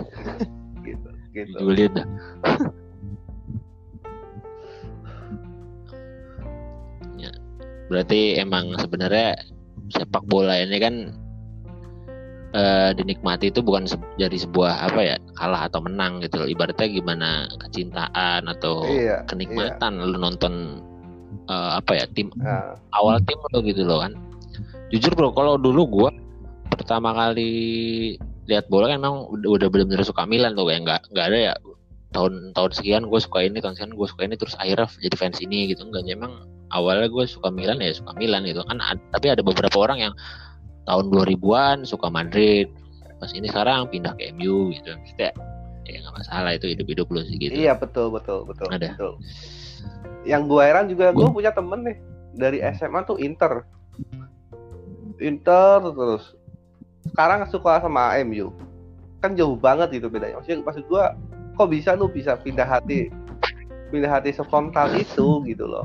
gitu 0.83 1.07
gitu 1.31 1.87
dah. 1.95 2.03
Berarti 7.91 8.39
emang 8.39 8.71
sebenarnya 8.79 9.35
sepak 9.91 10.23
bola 10.23 10.55
ini 10.55 10.79
kan 10.79 10.95
eh, 12.55 12.91
dinikmati 12.95 13.51
itu 13.51 13.59
bukan 13.59 13.83
se- 13.83 13.99
dari 14.15 14.39
sebuah 14.39 14.87
apa 14.87 14.99
ya 15.03 15.15
kalah 15.35 15.67
atau 15.67 15.83
menang 15.83 16.23
gitu 16.23 16.39
loh. 16.39 16.47
Ibaratnya 16.47 16.87
gimana 16.87 17.29
kecintaan 17.67 18.47
atau 18.47 18.87
iya 18.87 19.27
kenikmatan 19.27 19.99
lu 19.99 20.15
nonton 20.15 20.79
eh, 21.51 21.71
apa 21.75 21.91
ya 21.99 22.05
tim 22.15 22.31
Nah, 22.39 22.79
awal 22.95 23.19
tim 23.27 23.39
lo 23.51 23.59
gitu 23.59 23.83
loh 23.83 23.99
kan. 24.07 24.15
Jujur 24.91 25.11
bro 25.15 25.35
kalau 25.35 25.59
dulu 25.59 25.83
gua 25.87 26.09
pertama 26.71 27.11
kali 27.11 27.51
lihat 28.47 28.67
bola 28.71 28.87
kan 28.91 28.99
emang 29.03 29.27
udah, 29.31 29.49
udah 29.59 29.67
benar-benar 29.67 30.03
suka 30.07 30.23
Milan 30.23 30.55
tuh 30.55 30.67
kayak 30.67 30.81
nggak 30.87 31.01
nggak 31.11 31.25
ada 31.27 31.39
ya 31.51 31.53
tahun 32.11 32.51
tahun 32.51 32.71
sekian 32.75 33.03
gue 33.07 33.19
suka 33.23 33.39
ini 33.47 33.63
tahun 33.63 33.79
sekian 33.79 33.95
gue 33.95 34.07
suka 34.07 34.27
ini 34.27 34.35
terus 34.35 34.59
akhirnya 34.59 34.91
jadi 34.99 35.15
fans 35.15 35.39
ini 35.39 35.71
gitu. 35.71 35.87
Enggak 35.87 36.03
emang 36.11 36.43
awalnya 36.71 37.07
gue 37.07 37.25
suka 37.27 37.51
Milan 37.51 37.79
ya 37.79 37.91
suka 37.91 38.11
Milan 38.15 38.43
gitu 38.47 38.63
kan. 38.65 38.79
Ad- 38.79 39.03
tapi 39.11 39.31
ada 39.31 39.43
beberapa 39.43 39.75
orang 39.79 39.99
yang 40.09 40.13
tahun 40.87 41.11
2000-an 41.11 41.83
suka 41.85 42.07
Madrid. 42.09 42.67
Pas 43.21 43.29
ini 43.31 43.47
sekarang 43.47 43.91
pindah 43.91 44.17
ke 44.17 44.33
MU 44.33 44.73
gitu. 44.73 44.91
Maksudnya 44.97 45.31
ya 45.85 45.97
nggak 46.01 46.15
masalah 46.23 46.51
itu 46.55 46.65
hidup-hidup 46.71 47.07
lu 47.11 47.21
sih 47.27 47.37
gitu. 47.37 47.53
Iya 47.53 47.75
betul 47.77 48.09
betul 48.09 48.47
betul 48.47 48.67
Ada. 48.71 48.95
betul. 48.95 49.13
Yang 50.25 50.41
gua 50.49 50.61
heran 50.65 50.85
juga 50.89 51.11
Gua- 51.13 51.29
punya 51.33 51.51
temen 51.53 51.85
nih 51.85 51.97
dari 52.33 52.57
SMA 52.73 53.03
tuh 53.05 53.19
Inter. 53.21 53.67
Inter 55.21 55.79
terus. 55.85 56.33
Sekarang 57.11 57.45
suka 57.49 57.81
sama 57.81 58.15
MU 58.25 58.49
kan 59.21 59.37
jauh 59.37 59.53
banget 59.53 60.01
gitu 60.01 60.09
bedanya. 60.09 60.41
Maksudnya 60.41 60.65
maksud 60.65 60.83
gua 60.89 61.13
kok 61.53 61.69
bisa 61.69 61.93
lu 61.93 62.09
bisa 62.09 62.33
pindah 62.39 62.65
hati 62.65 63.11
pindah 63.91 64.07
hati 64.07 64.31
sefrontal 64.31 64.87
itu 64.95 65.43
gitu 65.43 65.67
loh 65.67 65.83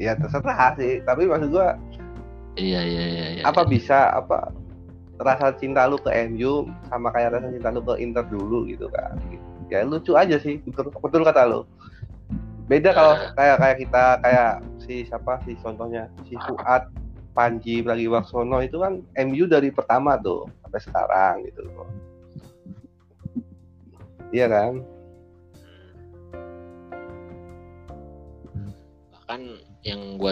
ya 0.00 0.16
terserah 0.16 0.76
sih. 0.78 1.00
Tapi 1.04 1.28
maksud 1.28 1.50
gua 1.52 1.76
iya 2.56 2.80
iya 2.80 3.04
iya, 3.04 3.26
iya. 3.36 3.42
apa 3.44 3.68
bisa 3.68 4.16
apa 4.16 4.48
rasa 5.20 5.52
cinta 5.56 5.88
lu 5.88 5.96
ke 6.00 6.12
MU 6.28 6.68
sama 6.88 7.12
kayak 7.12 7.36
rasa 7.36 7.48
cinta 7.52 7.72
lu 7.72 7.80
ke 7.84 7.94
Inter 8.00 8.24
dulu 8.28 8.64
gitu 8.68 8.88
kan. 8.92 9.16
Ya 9.68 9.82
lucu 9.82 10.14
aja 10.14 10.36
sih 10.40 10.60
betul 10.64 10.92
betul 10.92 11.22
kata 11.24 11.42
lu. 11.48 11.60
Beda 12.66 12.90
kalau 12.90 13.14
kayak 13.38 13.56
kayak 13.62 13.76
kita 13.86 14.04
kayak 14.24 14.52
si 14.82 15.06
siapa 15.06 15.38
sih 15.46 15.54
contohnya 15.62 16.10
si 16.26 16.34
Fuad 16.34 16.90
Panji 17.36 17.84
Pragiwaksono 17.84 18.58
itu 18.64 18.80
kan 18.82 19.04
MU 19.28 19.44
dari 19.46 19.70
pertama 19.70 20.18
tuh 20.18 20.50
sampai 20.64 20.80
sekarang 20.82 21.34
gitu. 21.46 21.62
Loh 21.62 22.06
iya 24.34 24.46
kan 24.50 24.82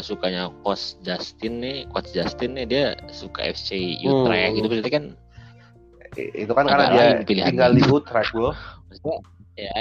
sukanya 0.05 0.53
coach 0.61 1.01
Justin 1.01 1.59
nih 1.59 1.89
coach 1.89 2.13
Justin 2.13 2.55
nih 2.55 2.67
dia 2.69 2.85
suka 3.09 3.41
FC 3.43 3.97
Utrecht 4.01 4.53
Hmm. 4.53 4.57
gitu. 4.57 4.67
Berarti 4.69 4.91
kan 4.93 5.05
itu 6.15 6.53
kan 6.53 6.65
karena 6.69 6.87
dia 6.87 7.01
lain 7.01 7.17
pilihannya. 7.25 7.49
tinggal 7.51 7.71
di 7.73 7.83
Utrecht 7.89 8.31
bro. 8.31 8.53
Maksudnya 8.87 9.17
ya 9.57 9.73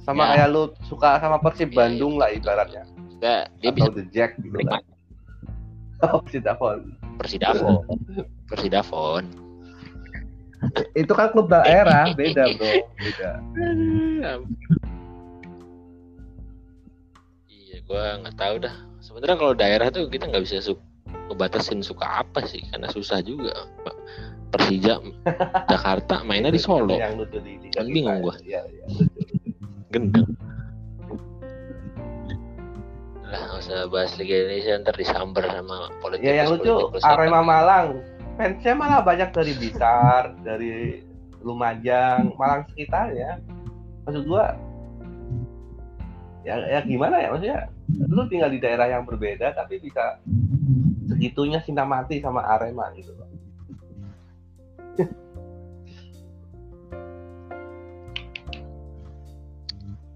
sama 0.00 0.22
Ya. 0.22 0.30
kayak 0.32 0.48
lu 0.48 0.62
suka 0.86 1.18
sama 1.18 1.36
Persib 1.36 1.70
Iya, 1.70 1.76
Bandung 1.76 2.14
iya, 2.14 2.20
lah 2.22 2.28
ibaratnya. 2.30 2.82
Maksudnya 2.86 3.36
dia 3.58 3.70
bisa 3.74 3.84
atau 3.84 3.96
The 3.98 4.04
Jack 4.08 4.30
gitu 4.38 4.56
oh 6.06 6.20
Persib 6.22 6.42
Davon 6.44 6.78
Persidafon 7.16 7.74
Persidafon 8.46 9.24
itu 10.92 11.12
kan 11.12 11.28
klub 11.32 11.48
daerah 11.48 12.12
beda 12.18 12.44
bro. 12.54 12.72
Beda. 12.96 13.30
Iya 17.46 17.78
gua 17.86 18.04
nggak 18.22 18.36
tahu 18.36 18.54
dah 18.62 18.76
sebenarnya 19.06 19.36
kalau 19.38 19.54
daerah 19.54 19.86
tuh 19.94 20.10
kita 20.10 20.26
nggak 20.26 20.42
bisa 20.42 20.58
su 20.58 20.74
ngebatasin 21.30 21.78
suka 21.82 22.26
apa 22.26 22.42
sih 22.42 22.62
karena 22.74 22.90
susah 22.90 23.22
juga 23.22 23.54
Persija 24.50 24.98
Jakarta 25.72 26.26
mainnya 26.26 26.50
di 26.50 26.58
Solo. 26.58 26.98
Yang 26.98 27.26
lucu 27.26 27.38
di 27.42 27.54
Liga 27.62 27.82
Kan 27.82 27.86
bingung 27.90 28.18
kita. 28.18 28.24
gua. 28.26 28.34
Iya, 28.42 28.60
gendeng. 29.90 30.28
Lah 33.26 33.40
nggak 33.42 33.58
usah 33.62 33.78
bahas 33.90 34.14
Liga 34.18 34.34
Indonesia 34.46 34.72
ntar 34.82 34.94
disamber 34.94 35.44
sama 35.50 35.90
politik 35.98 36.26
ya 36.26 36.42
yang 36.42 36.48
lucu 36.54 36.74
Arema 37.02 37.42
Malang. 37.42 38.02
Fansnya 38.38 38.74
malah 38.76 39.00
banyak 39.02 39.30
dari 39.34 39.52
Blitar 39.58 40.34
dari 40.46 41.02
Lumajang 41.42 42.34
Malang 42.38 42.66
sekitarnya. 42.70 43.42
Maksud 44.06 44.30
gua 44.30 44.54
ya, 46.46 46.54
ya 46.70 46.80
gimana 46.86 47.18
ya 47.18 47.34
maksudnya? 47.34 47.66
Lu 48.06 48.22
tinggal 48.30 48.54
di 48.54 48.62
daerah 48.62 48.86
yang 48.86 49.02
berbeda 49.02 49.50
tapi 49.58 49.82
bisa 49.82 50.22
segitunya 51.10 51.58
cinta 51.66 51.82
mati 51.82 52.22
sama 52.22 52.46
Arema 52.46 52.94
gitu. 52.94 53.10
Loh 53.18 53.26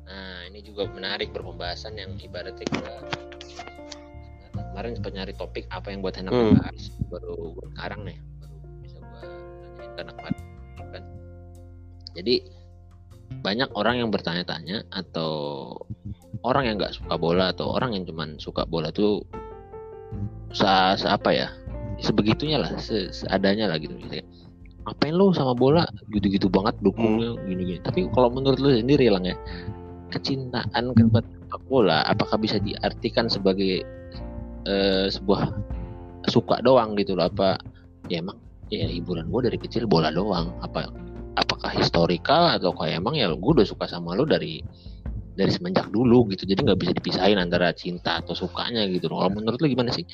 nah 0.08 0.48
ini 0.48 0.64
juga 0.64 0.88
menarik 0.88 1.36
berpembahasan 1.36 2.00
yang 2.00 2.16
ibaratnya 2.16 2.64
kita 2.64 2.92
kemarin 4.56 4.96
sempat 4.96 5.12
nyari 5.12 5.36
topik 5.36 5.68
apa 5.68 5.92
yang 5.92 6.00
buat 6.00 6.16
enak 6.16 6.32
hmm. 6.32 6.56
baru 7.12 7.52
sekarang 7.76 8.00
nih 8.08 8.16
baru 8.40 8.56
bisa 8.80 8.96
gua 9.04 9.20
nanyain 9.20 9.90
ke 9.92 10.00
anak 10.00 10.16
kan. 10.16 11.04
Jadi 12.16 12.34
banyak 13.40 13.70
orang 13.78 14.02
yang 14.02 14.10
bertanya-tanya 14.10 14.82
atau 14.90 15.32
orang 16.44 16.64
yang 16.68 16.76
nggak 16.80 16.96
suka 16.96 17.14
bola 17.20 17.52
atau 17.52 17.76
orang 17.76 17.92
yang 17.96 18.04
cuman 18.08 18.40
suka 18.40 18.64
bola 18.64 18.88
tuh 18.92 19.20
sa, 20.50 20.96
sa- 20.96 21.14
apa 21.14 21.30
ya 21.30 21.48
sebegitunya 22.00 22.58
lah 22.58 22.70
se- 22.80 23.12
seadanya 23.12 23.68
lah 23.70 23.76
gitu. 23.76 23.94
Kayak, 24.08 24.26
ngapain 24.88 25.14
lu 25.14 25.30
sama 25.36 25.52
bola? 25.52 25.84
Gitu-gitu 26.08 26.48
banget 26.48 26.74
dukungnya 26.80 27.36
gini-gini. 27.44 27.80
Tapi 27.84 28.08
kalau 28.16 28.32
menurut 28.32 28.58
lu 28.58 28.72
sendiri 28.72 29.12
lang 29.12 29.28
ya 29.28 29.36
kecintaan 30.10 30.90
kepada 30.96 31.28
sepak 31.28 31.62
bola 31.70 32.02
apakah 32.08 32.34
bisa 32.40 32.58
diartikan 32.58 33.30
sebagai 33.30 33.84
eh, 34.66 35.06
sebuah 35.12 35.54
suka 36.26 36.64
doang 36.64 36.96
gitu 36.96 37.14
loh? 37.14 37.28
Apa 37.28 37.60
ya 38.08 38.24
emang 38.24 38.40
ya 38.72 38.88
hiburan 38.88 39.28
gue 39.28 39.40
dari 39.52 39.58
kecil 39.60 39.84
bola 39.84 40.08
doang. 40.08 40.56
Apa 40.64 40.88
apakah 41.38 41.70
historikal 41.76 42.58
atau 42.58 42.74
kayak 42.74 42.98
emang 42.98 43.14
ya 43.14 43.30
gue 43.30 43.52
udah 43.54 43.68
suka 43.68 43.86
sama 43.86 44.16
lo 44.18 44.26
dari 44.26 44.64
dari 45.40 45.48
semenjak 45.48 45.88
dulu 45.88 46.28
gitu 46.28 46.44
jadi 46.44 46.60
nggak 46.60 46.78
bisa 46.78 46.92
dipisahin 46.92 47.40
antara 47.40 47.72
cinta 47.72 48.20
atau 48.20 48.36
sukanya 48.36 48.84
gitu 48.92 49.08
loh 49.08 49.24
kalau 49.24 49.32
menurut 49.40 49.56
lu 49.56 49.72
gimana 49.72 49.88
sih 49.88 50.04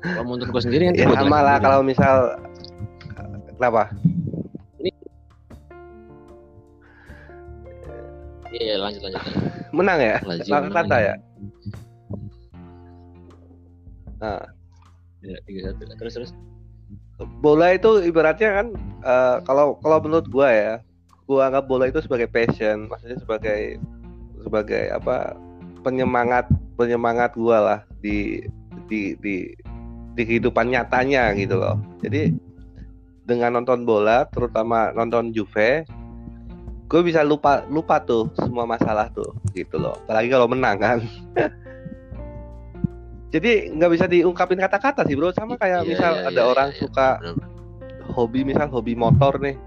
kalau 0.00 0.24
menurut 0.24 0.48
gue 0.48 0.62
sendiri 0.64 0.88
Ya 0.96 1.06
sama 1.12 1.44
lah 1.44 1.56
kalau 1.60 1.84
misal 1.84 2.40
kenapa? 3.60 3.92
iya 8.56 8.80
lanjut 8.80 9.04
lanjut 9.04 9.20
Menang 9.76 9.98
ya? 10.00 10.16
Atlanta 10.48 10.96
aja. 10.96 11.12
ya? 11.12 11.14
Nah, 14.16 14.40
Ya, 15.26 15.36
tiga 15.42 15.60
satu 15.74 15.82
terus 15.98 16.12
terus 16.14 16.30
bola 17.42 17.74
itu 17.74 18.04
ibaratnya 18.04 18.62
kan 18.62 18.66
eh, 19.02 19.36
kalau 19.42 19.74
kalau 19.82 19.98
menurut 19.98 20.26
gua 20.30 20.48
ya, 20.52 20.74
gua 21.26 21.50
anggap 21.50 21.64
bola 21.66 21.90
itu 21.90 21.98
sebagai 22.04 22.30
passion, 22.30 22.86
maksudnya 22.86 23.18
sebagai 23.18 23.80
sebagai 24.46 24.94
apa 24.94 25.34
penyemangat 25.82 26.46
penyemangat 26.78 27.34
gua 27.34 27.58
lah 27.58 27.80
di 27.98 28.46
di 28.86 29.18
di 29.18 29.50
di 30.14 30.22
kehidupan 30.22 30.70
nyatanya 30.70 31.34
gitu 31.34 31.58
loh. 31.58 31.76
Jadi 32.00 32.30
dengan 33.26 33.58
nonton 33.58 33.82
bola, 33.82 34.24
terutama 34.30 34.94
nonton 34.94 35.34
Juve, 35.34 35.82
gue 36.86 37.00
bisa 37.02 37.26
lupa 37.26 37.66
lupa 37.66 37.98
tuh 37.98 38.30
semua 38.38 38.62
masalah 38.64 39.10
tuh 39.10 39.34
gitu 39.52 39.76
loh. 39.76 39.98
Apalagi 40.06 40.30
kalau 40.30 40.46
menang 40.46 40.78
kan. 40.78 40.98
Jadi 43.34 43.74
nggak 43.74 43.90
bisa 43.92 44.06
diungkapin 44.06 44.62
kata-kata 44.62 45.02
sih 45.04 45.18
bro. 45.18 45.34
Sama 45.34 45.58
kayak 45.58 45.84
Iya, 45.84 45.90
misal 45.90 46.12
iya, 46.14 46.24
ada 46.30 46.42
iya, 46.46 46.48
orang 46.48 46.68
iya, 46.72 46.78
suka 46.78 47.08
hobi 48.14 48.46
misal 48.46 48.70
hobi 48.70 48.94
motor 48.94 49.36
nih 49.42 49.58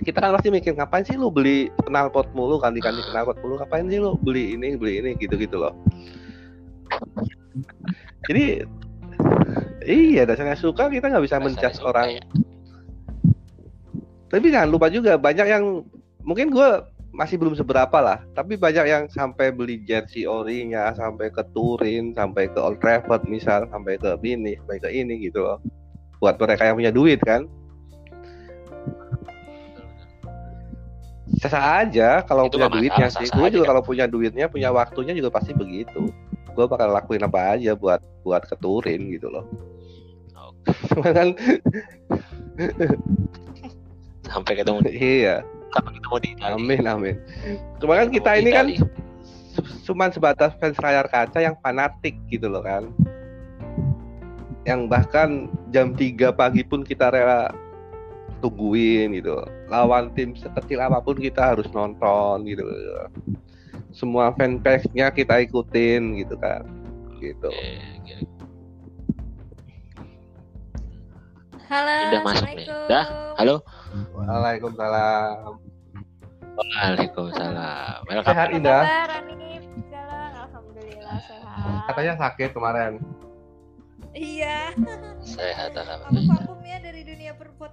kita 0.00 0.18
kan 0.20 0.32
pasti 0.36 0.48
mikir 0.48 0.72
ngapain 0.76 1.04
sih 1.04 1.16
lu 1.16 1.28
beli 1.28 1.68
knalpot 1.88 2.32
mulu 2.32 2.56
ganti-ganti 2.60 3.00
Ah. 3.04 3.20
knalpot 3.20 3.36
mulu? 3.44 3.60
Ngapain 3.60 3.86
sih 3.88 4.00
lu 4.00 4.16
beli 4.20 4.56
ini 4.56 4.76
beli 4.76 5.04
ini? 5.04 5.10
Gitu-gitu 5.20 5.60
loh. 5.60 5.76
Jadi 8.28 8.64
iya 9.86 10.28
dasarnya 10.28 10.56
suka 10.58 10.92
kita 10.92 11.08
nggak 11.08 11.24
bisa 11.24 11.36
suka 11.72 11.88
orang. 11.90 12.20
ya. 12.20 12.24
tapi 14.30 14.46
jangan 14.54 14.70
lupa 14.70 14.86
juga 14.86 15.18
banyak 15.18 15.46
yang 15.50 15.82
mungkin 16.22 16.54
gue 16.54 16.68
masih 17.10 17.34
belum 17.34 17.58
seberapa 17.58 17.98
lah 17.98 18.22
tapi 18.38 18.54
banyak 18.54 18.86
yang 18.86 19.04
sampai 19.10 19.50
beli 19.50 19.82
jersey 19.82 20.22
orinya 20.22 20.94
sampai 20.94 21.34
ke 21.34 21.42
Turin 21.50 22.14
sampai 22.14 22.46
ke 22.46 22.58
Old 22.62 22.78
Trafford 22.78 23.26
misal 23.26 23.66
sampai 23.74 23.98
ke 23.98 24.14
ini 24.22 24.54
sampai 24.62 24.78
ke 24.78 24.88
ini 24.94 25.18
gitu 25.26 25.42
loh. 25.42 25.58
Buat 26.22 26.38
mereka 26.38 26.70
yang 26.70 26.76
punya 26.78 26.92
duit 26.94 27.18
kan 27.26 27.50
sah 31.38 31.86
aja 31.86 32.26
kalau 32.26 32.50
Itu 32.50 32.58
punya 32.58 32.68
duitnya 32.68 33.06
sih. 33.06 33.30
gue 33.30 33.48
juga 33.54 33.64
kan. 33.64 33.70
kalau 33.74 33.82
punya 33.86 34.04
duitnya 34.10 34.46
punya 34.50 34.74
waktunya 34.74 35.14
juga 35.14 35.30
pasti 35.30 35.54
begitu. 35.54 36.10
Gue 36.50 36.66
bakal 36.66 36.90
lakuin 36.90 37.22
apa 37.22 37.54
aja 37.54 37.78
buat 37.78 38.02
buat 38.26 38.42
ke 38.50 38.58
Turin 38.58 39.14
gitu 39.14 39.30
loh. 39.30 39.46
Oke. 40.34 40.74
Cuma 40.90 41.08
kan 41.14 41.28
sampai 44.26 44.52
ketemu 44.58 44.78
iya. 44.90 45.36
Sampai 45.70 45.92
ketemu 45.94 46.16
di 46.18 46.28
Itali. 46.34 46.52
amin 46.58 46.82
amin. 46.90 47.16
Cuma 47.78 47.94
kan 47.94 48.08
kita 48.10 48.30
di 48.34 48.40
ini 48.42 48.50
kan 48.50 48.66
cuman 49.86 50.10
sebatas 50.10 50.54
fans 50.58 50.78
layar 50.82 51.06
kaca 51.06 51.38
yang 51.38 51.54
fanatik 51.62 52.18
gitu 52.26 52.50
loh 52.50 52.66
kan. 52.66 52.90
Yang 54.66 54.80
bahkan 54.90 55.30
jam 55.70 55.94
3 55.94 56.34
pagi 56.34 56.66
pun 56.66 56.82
kita 56.82 57.08
rela 57.14 57.54
tungguin 58.40 59.12
gitu 59.14 59.36
lawan 59.68 60.10
tim 60.12 60.32
sekecil 60.34 60.80
apa 60.80 60.98
pun 60.98 61.14
kita 61.14 61.52
harus 61.52 61.68
nonton 61.70 62.42
gitu 62.44 62.64
semua 63.90 64.32
fanpage-nya 64.32 65.10
kita 65.10 65.42
ikutin 65.42 66.14
gitu 66.16 66.34
kan 66.36 66.62
gitu. 67.18 67.52
Halo, 71.68 71.92
Udah 72.08 72.20
masuk 72.24 72.48
nih. 72.50 72.66
Assalamualaikum. 72.66 72.88
Dah, 72.90 73.06
halo. 73.38 73.54
Waalaikumsalam 74.16 75.52
Waalaikumsalam. 76.50 77.98
Welcome. 78.08 78.26
sehat 78.26 78.48
Indah 78.50 78.82
Alhamdulillah 80.40 81.18
sehat. 81.22 81.80
katanya 81.86 82.14
sakit 82.18 82.50
kemarin 82.50 82.92
Iya, 84.10 84.74
Sehat 85.22 85.70
aku 85.70 85.86
alhamdulillah. 85.86 86.42
vakum 86.42 86.58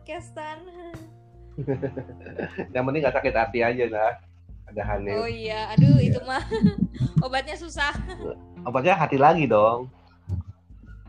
perpodcastan. 0.07 0.57
yang 2.75 2.83
penting 2.87 3.01
gak 3.03 3.15
sakit 3.19 3.33
hati 3.35 3.59
aja 3.59 3.83
dah 3.91 4.13
ada 4.71 4.81
Hanif 4.93 5.19
Oh 5.19 5.27
iya, 5.27 5.73
aduh 5.73 5.97
itu 5.99 6.21
mah 6.23 6.43
obatnya 7.25 7.57
susah. 7.59 7.91
obatnya 8.63 8.95
hati 8.95 9.17
lagi 9.19 9.49
dong 9.49 9.91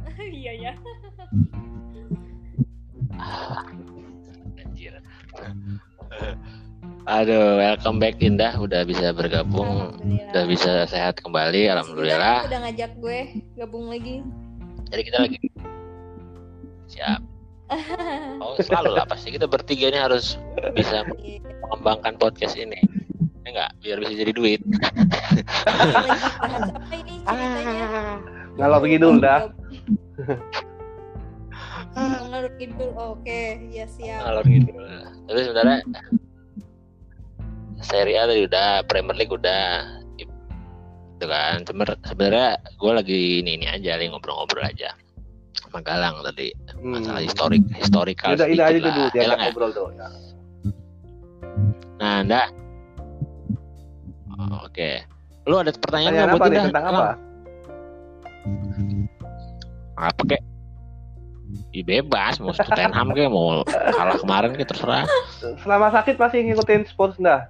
iya 0.18 0.53
ya. 0.57 0.72
Anjir. 4.59 4.99
Aduh, 7.07 7.61
welcome 7.61 8.03
back 8.03 8.18
Indah 8.18 8.57
udah 8.59 8.82
bisa 8.82 9.14
bergabung, 9.14 9.94
udah 10.03 10.44
bisa 10.49 10.88
sehat 10.90 11.22
kembali, 11.22 11.70
alhamdulillah. 11.70 12.51
Udah 12.51 12.59
ngajak 12.66 12.99
gue 12.99 13.18
gabung 13.55 13.92
lagi. 13.92 14.26
Jadi 14.90 15.03
kita 15.07 15.18
lagi 15.22 15.38
siap. 16.90 17.38
Oh, 18.43 18.57
selalu 18.57 18.97
lah 18.97 19.05
pasti 19.05 19.29
kita 19.31 19.45
bertiga 19.45 19.89
ini 19.89 19.99
harus 19.99 20.37
bisa 20.73 21.05
Iya. 21.21 21.43
mengembangkan 21.69 22.16
podcast 22.16 22.57
ini. 22.57 22.81
Ya 23.45 23.49
enggak, 23.53 23.71
biar 23.81 23.99
bisa 24.01 24.14
jadi 24.16 24.33
duit. 24.33 24.61
ngalor 28.59 28.83
ngidul 28.83 29.21
dah 29.21 29.49
Ngalur 31.99 32.47
kidul, 32.55 32.95
oke, 32.95 33.41
ya 33.75 33.83
siap. 33.91 34.23
Ngalor 34.23 34.45
gitu. 34.47 34.71
Tapi 35.27 35.41
sebenarnya 35.43 35.79
Serie 37.81 38.19
A 38.19 38.31
tadi 38.31 38.47
udah, 38.47 38.87
Premier 38.87 39.19
League 39.19 39.35
udah. 39.35 39.99
Itu 40.14 41.27
kan. 41.27 41.66
Sebenarnya- 41.66 41.99
Sebenarnya 42.07 42.49
gue 42.79 42.93
lagi 42.95 43.21
ini 43.43 43.59
ini 43.59 43.66
aja, 43.66 43.99
lagi 43.99 44.14
ngobrol-ngobrol 44.14 44.62
aja. 44.62 44.95
Sama 45.55 45.80
Galang 45.80 46.20
tadi 46.22 46.53
masalah 46.78 47.18
Hmm. 47.18 47.26
historik, 47.26 47.62
historikal 47.72 48.32
udah 48.32 48.46
ini 48.46 48.59
aja 48.59 48.78
dulu 48.78 48.90
diajak 49.07 49.14
Galang 49.16 49.38
ya? 49.38 49.44
ngobrol 49.49 49.70
tuh 49.70 49.88
ya. 49.92 50.09
Nah, 51.99 52.14
Anda. 52.22 52.42
Oh, 54.30 54.62
Oke. 54.62 55.03
Lu 55.44 55.57
ada 55.57 55.72
pertanyaan 55.72 56.12
nggak 56.14 56.28
buat 56.32 56.49
nih 56.49 56.62
tentang 56.68 56.84
apa 56.86 57.05
Apa 59.99 60.22
kek? 60.26 60.42
Ih, 61.70 61.82
bebas 61.82 62.38
mau 62.38 62.53
Tottenham 62.53 63.09
kek 63.11 63.26
mau 63.26 63.64
kalah 63.66 64.16
kemarin 64.16 64.53
kek 64.55 64.68
terserah. 64.68 65.09
selama 65.59 65.88
sakit 65.90 66.14
masih 66.14 66.38
ngikutin 66.44 66.82
sports 66.86 67.16
dah 67.18 67.49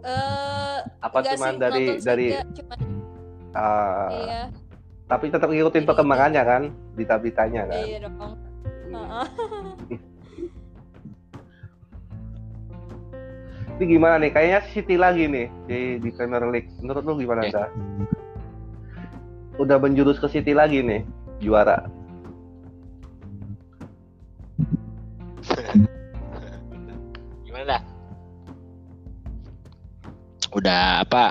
Eh, 0.00 0.78
apa 1.00 1.18
cuman 1.22 1.52
sih, 1.54 1.60
dari 1.60 1.84
dari 1.98 2.26
cuman 2.32 2.78
ah, 3.52 4.08
iya, 4.10 4.42
tapi 5.08 5.24
tetap 5.28 5.48
ngikutin 5.48 5.72
Jadi- 5.74 5.88
perkembangannya 5.88 6.42
kan 6.44 6.62
berita-beritanya 6.92 7.62
kan 7.64 7.80
iya 7.82 7.98
dong. 7.98 8.36
Heeh. 8.88 9.26
ini 13.74 13.84
gimana 13.88 14.18
nih 14.18 14.30
kayaknya 14.30 14.60
City 14.68 14.96
lagi 14.96 15.24
nih 15.24 15.46
di 15.64 15.78
di 15.98 16.10
Premier 16.10 16.44
League 16.46 16.68
menurut 16.78 17.02
lu 17.02 17.14
gimana 17.16 17.42
Oke. 17.42 17.52
dah 17.52 17.68
udah 19.56 19.76
menjurus 19.78 20.18
ke 20.18 20.28
City 20.28 20.52
lagi 20.52 20.80
nih 20.80 21.02
juara 21.38 21.86
Gimana 27.44 27.64
dah? 27.70 27.82
udah 30.50 31.04
apa 31.04 31.24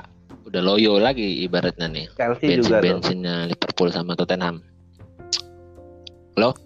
udah 0.48 0.62
loyo 0.64 0.96
lagi 0.96 1.44
ibaratnya 1.44 1.86
nih. 1.86 2.06
Chelsea 2.16 2.48
bensin 2.48 2.60
juga 2.64 2.76
bensinnya 2.80 3.44
Liverpool 3.44 3.92
sama 3.92 4.16
Tottenham. 4.16 4.64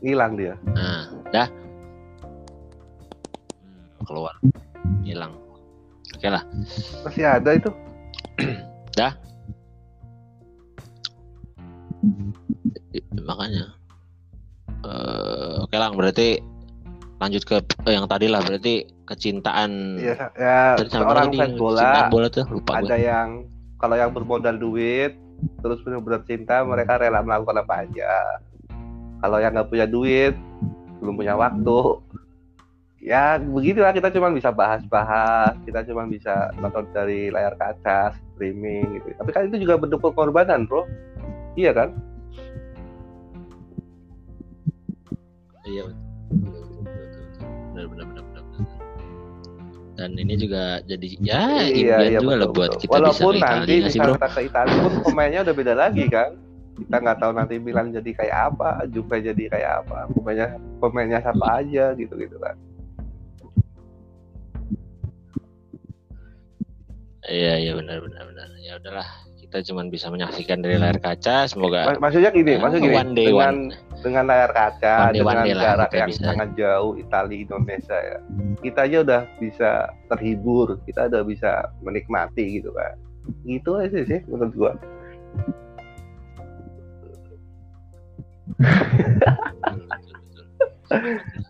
Hilang 0.05 0.37
dia. 0.37 0.55
nah 0.77 1.09
dah. 1.33 1.49
Hmm, 3.65 4.05
keluar. 4.05 4.35
Hilang. 5.03 5.33
Oke 6.13 6.29
lah. 6.29 6.45
Masih 7.03 7.25
ada 7.25 7.51
itu. 7.57 7.71
I- 12.93 13.07
makanya. 13.17 13.65
Eh, 14.83 15.55
oke 15.63 15.77
lah 15.79 15.95
berarti 15.95 16.43
lanjut 17.23 17.43
ke 17.47 17.57
eh, 17.87 17.95
yang 17.95 18.11
tadi 18.11 18.27
lah 18.27 18.43
berarti 18.43 18.83
kecintaan 19.07 19.95
Iya, 19.95 20.15
ya 20.35 20.75
sama 20.91 21.15
seorang 21.15 21.31
fans 21.31 21.55
bola. 21.55 22.11
bola 22.11 22.27
tuh 22.27 22.43
lupa 22.51 22.83
gue 22.83 22.91
ada 22.91 22.99
yang 22.99 23.47
kalau 23.83 23.99
yang 23.99 24.15
bermodal 24.15 24.55
duit 24.55 25.19
terus 25.59 25.83
benar-benar 25.83 26.23
cinta 26.23 26.63
mereka 26.63 27.03
rela 27.03 27.19
melakukan 27.19 27.67
apa 27.67 27.83
aja. 27.83 28.39
Kalau 29.19 29.43
yang 29.43 29.59
nggak 29.59 29.67
punya 29.75 29.87
duit 29.91 30.39
belum 31.03 31.19
punya 31.19 31.35
waktu. 31.35 31.99
Ya 33.03 33.43
begitulah 33.43 33.91
kita 33.91 34.15
cuma 34.15 34.31
bisa 34.31 34.55
bahas-bahas 34.55 35.59
kita 35.67 35.83
cuma 35.91 36.07
bisa 36.07 36.55
nonton 36.63 36.87
dari 36.95 37.35
layar 37.35 37.59
kaca 37.59 38.15
streaming 38.15 39.03
gitu. 39.03 39.19
Tapi 39.19 39.31
kan 39.35 39.51
itu 39.51 39.67
juga 39.67 39.75
bentuk 39.83 39.99
pengorbanan 39.99 40.71
bro. 40.71 40.87
Iya 41.59 41.75
kan? 41.75 41.91
Iya 45.67 45.91
benar 47.83 48.12
Dan 50.03 50.19
ini 50.19 50.35
juga 50.35 50.83
jadi 50.83 51.09
ya 51.23 51.63
impian 51.63 52.27
juga 52.27 52.35
lah 52.35 52.51
betul, 52.51 52.57
buat 52.59 52.71
betul. 52.75 52.81
kita 52.83 52.91
bisa 52.91 52.99
walaupun 52.99 53.35
ke 53.39 53.39
nanti 53.39 53.55
Italia 53.55 53.71
sih 53.71 53.79
misalnya 53.87 54.03
bro. 54.03 54.15
kita 54.19 54.29
ke 54.35 54.41
Italia 54.43 54.77
pun 54.83 54.93
pemainnya 55.07 55.41
udah 55.47 55.55
beda 55.55 55.75
lagi 55.79 56.05
kan 56.11 56.31
kita 56.73 56.97
nggak 56.99 57.19
tahu 57.23 57.33
nanti 57.39 57.55
Milan 57.63 57.87
jadi 57.95 58.11
kayak 58.11 58.39
apa 58.51 58.69
Juve 58.91 59.17
jadi 59.23 59.45
kayak 59.47 59.73
apa 59.87 59.99
pemainnya 60.11 60.49
pemainnya 60.83 61.19
siapa 61.23 61.47
aja 61.63 61.85
gitu 61.95 62.15
gitu 62.19 62.37
kan 62.43 62.59
Iya 67.23 67.55
iya 67.55 67.73
benar 67.79 68.03
benar 68.03 68.27
benar. 68.27 68.49
Ya 68.59 68.83
udahlah 68.83 69.07
kita 69.53 69.69
cuma 69.69 69.85
bisa 69.85 70.09
menyaksikan 70.09 70.65
dari 70.65 70.81
layar 70.81 70.97
kaca. 70.97 71.45
Semoga 71.45 71.85
Mak- 71.85 72.01
maksudnya 72.01 72.33
gini 72.33 72.57
Ya, 72.57 72.59
maksudnya 72.59 72.89
gini 72.89 72.97
one 72.97 73.13
day, 73.13 73.27
dengan 73.29 73.55
one. 73.69 74.01
dengan 74.01 74.25
layar 74.25 74.49
kaca 74.51 74.95
One 74.97 75.13
day, 75.13 75.21
one 75.21 75.29
dengan 75.31 75.45
day 75.45 75.53
lah 75.53 75.65
jarak 75.69 75.85
kita 75.87 75.99
yang 75.99 76.09
bisa. 76.09 76.25
sangat 76.25 76.49
jauh 76.57 76.93
Italia 76.97 77.39
Indonesia 77.39 77.99
ya 78.01 78.19
kita 78.59 78.81
aja 78.83 78.97
udah 79.05 79.21
bisa 79.37 79.71
terhibur 80.09 80.67
kita 80.83 81.01
udah 81.07 81.21
bisa 81.23 81.51
menikmati 81.79 82.45
gitu 82.57 82.73
kan 82.73 82.97
gitu 83.45 83.77
aja 83.77 84.01
sih 84.03 84.25
menurut 84.25 84.55
gua 84.57 84.73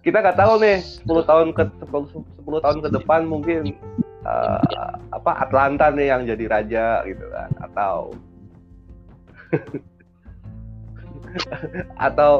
kita 0.03 0.16
nggak 0.18 0.38
tahu 0.38 0.55
nih 0.59 0.78
10 1.03 1.07
tahun 1.24 1.48
ke 1.53 1.62
10, 1.82 2.46
10 2.46 2.64
tahun 2.64 2.78
ke 2.80 2.88
depan 2.92 3.20
mungkin 3.24 3.74
eh, 4.23 4.93
apa 5.12 5.33
Atlanta 5.43 5.91
nih 5.91 6.07
yang 6.11 6.23
jadi 6.27 6.45
raja 6.49 6.87
gitu 7.07 7.25
kan. 7.31 7.51
Atau 7.62 7.95
atau 12.07 12.33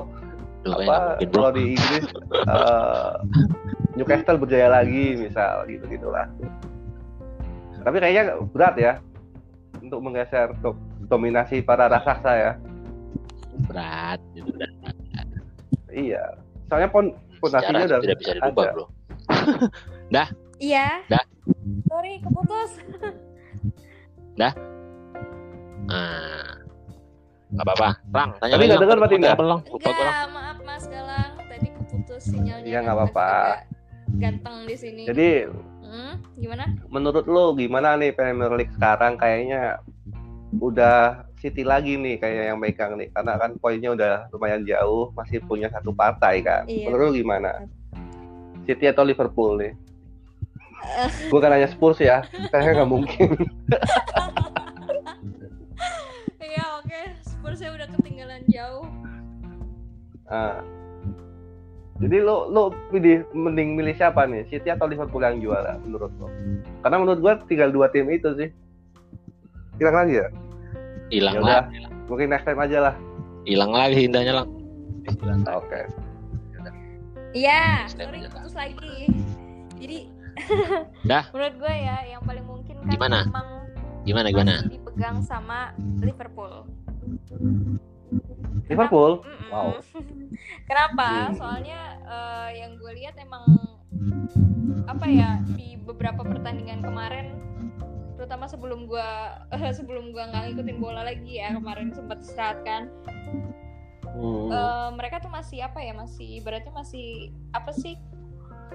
apa 0.62 1.18
kalau 1.26 1.51
di 1.51 1.74
Inggris 1.74 2.07
eh, 2.47 3.12
Newcastle 3.99 4.41
berjaya 4.41 4.68
lagi 4.70 5.18
misal 5.18 5.66
gitu 5.68 5.85
gitulah. 5.91 6.26
Tapi 7.83 7.97
kayaknya 7.99 8.39
berat 8.55 8.74
ya 8.78 8.93
untuk 9.83 9.99
menggeser 10.01 10.55
do- 10.62 10.78
dominasi 11.11 11.61
para 11.66 11.91
raksasa 11.91 12.33
ya. 12.39 12.53
Berat 13.66 14.22
gitu 14.33 14.55
dan 14.57 14.70
iya 15.93 16.24
soalnya 16.66 16.89
pon 16.89 17.12
fondasinya 17.39 17.85
udah 17.85 17.99
tidak 18.01 18.18
bisa 18.18 18.33
dirubah 18.41 18.64
ada. 18.64 18.72
bro. 18.72 18.87
Iya. 20.62 21.02
Dah. 21.08 21.24
Sorry, 21.84 22.22
keputus. 22.22 22.70
Nah, 24.32 24.52
nggak 27.50 27.64
apa-apa. 27.66 27.88
Lang, 28.08 28.30
tanya 28.38 28.54
Tapi 28.54 28.64
Lang. 28.64 28.78
dengar? 28.78 28.96
Lupa 28.96 29.10
gue, 29.10 29.18
Lang. 29.44 29.60
Enggak, 29.68 30.24
maaf 30.30 30.58
Mas 30.62 30.84
Galang. 30.86 31.30
Tadi 31.42 31.68
keputus 31.68 32.22
sinyalnya. 32.24 32.64
Iya, 32.64 32.78
nggak 32.80 32.96
apa-apa. 32.96 33.30
Ganteng 34.14 34.56
di 34.64 34.76
sini. 34.76 35.02
jadi 35.04 35.50
Hmm, 35.82 36.14
gimana? 36.38 36.64
menurut 36.88 37.26
lo 37.26 37.52
gimana 37.52 37.92
nih 37.94 38.16
Premier 38.16 38.48
League 38.50 38.72
sekarang 38.72 39.20
kayaknya 39.20 39.76
udah 40.54 41.20
City 41.36 41.60
lagi 41.62 42.00
nih 42.00 42.16
kayak 42.16 42.44
yang 42.48 42.56
megang 42.56 42.96
nih 42.96 43.10
karena 43.10 43.36
kan 43.36 43.60
poinnya 43.60 43.90
udah 43.90 44.12
lumayan 44.30 44.64
jauh 44.64 45.12
masih 45.12 45.42
punya 45.42 45.68
satu 45.68 45.92
partai 45.92 46.40
kan 46.40 46.64
Iya. 46.64 46.88
menurut 46.88 47.04
lo 47.04 47.12
gimana 47.14 47.68
City 48.64 48.88
atau 48.88 49.04
Liverpool 49.04 49.60
nih 49.60 49.72
gue 51.28 51.41
kan 51.41 51.51
nanya 51.51 51.68
Spurs 51.68 51.99
ya 51.99 52.22
kayaknya 52.51 52.83
nggak 52.83 52.91
mungkin 52.91 53.28
Iya, 56.43 56.64
oke. 56.85 57.01
Spursnya 57.24 57.72
udah 57.72 57.89
ketinggalan 57.97 58.43
jauh. 58.53 58.85
Ah. 60.28 60.61
jadi 62.01 62.24
lo 62.24 62.49
lo 62.49 62.72
pilih 62.89 63.22
mending 63.30 63.76
milih 63.76 63.93
siapa 63.93 64.24
nih 64.24 64.49
City 64.49 64.72
atau 64.72 64.89
Liverpool 64.89 65.20
yang 65.20 65.39
juara 65.39 65.76
menurut 65.85 66.09
lo 66.16 66.26
karena 66.80 66.97
menurut 66.99 67.20
gue 67.20 67.33
tinggal 67.47 67.68
dua 67.68 67.93
tim 67.93 68.09
itu 68.09 68.33
sih 68.35 68.49
hilang 69.76 69.93
lagi 69.95 70.24
ya 70.24 70.28
Hilang 71.12 71.37
lah. 71.45 71.68
udah. 71.68 71.93
mungkin 72.09 72.33
next 72.33 72.49
time 72.49 72.59
aja 72.59 72.91
lah 72.91 72.95
Hilang 73.45 73.76
lagi 73.76 74.09
indahnya, 74.09 74.41
Lang. 74.41 74.49
oke 75.47 75.80
Iya, 77.33 77.89
Step 77.89 78.12
sorry 78.12 78.28
putus 78.28 78.53
lagi. 78.53 79.09
Jadi 79.80 79.99
Dah. 81.11 81.24
menurut 81.30 81.55
gue 81.59 81.74
ya 81.74 81.97
yang 82.09 82.22
paling 82.22 82.45
mungkin 82.45 82.76
kan 82.80 82.91
Gimana? 82.91 83.18
memang 83.26 83.49
Gimana 84.03 84.28
gimana? 84.28 84.55
masih 84.59 84.74
dipegang 84.74 85.18
sama 85.22 85.70
Liverpool. 86.03 86.66
Liverpool 88.66 89.22
Mm-mm. 89.22 89.49
Wow. 89.49 89.68
Kenapa? 90.68 91.07
Hmm. 91.30 91.35
Soalnya 91.37 91.80
eh, 92.03 92.49
yang 92.59 92.74
gue 92.76 92.93
lihat 92.97 93.14
emang 93.16 93.45
apa 94.85 95.07
ya 95.07 95.39
di 95.55 95.78
beberapa 95.78 96.26
pertandingan 96.26 96.83
kemarin 96.83 97.39
terutama 98.18 98.47
sebelum 98.47 98.87
gue 98.87 99.09
sebelum 99.78 100.11
gue 100.11 100.22
nggak 100.22 100.43
ngikutin 100.51 100.78
bola 100.78 101.07
lagi 101.07 101.39
ya 101.39 101.55
kemarin 101.55 101.91
sempat 101.91 102.22
istirahat 102.22 102.59
kan 102.62 102.91
Hmm. 104.12 104.53
Eh, 104.53 104.89
mereka 104.93 105.24
tuh 105.24 105.33
masih 105.33 105.64
apa 105.64 105.80
ya 105.80 105.97
masih 105.97 106.37
ibaratnya 106.37 106.68
masih 106.68 107.33
apa 107.57 107.72
sih 107.72 107.97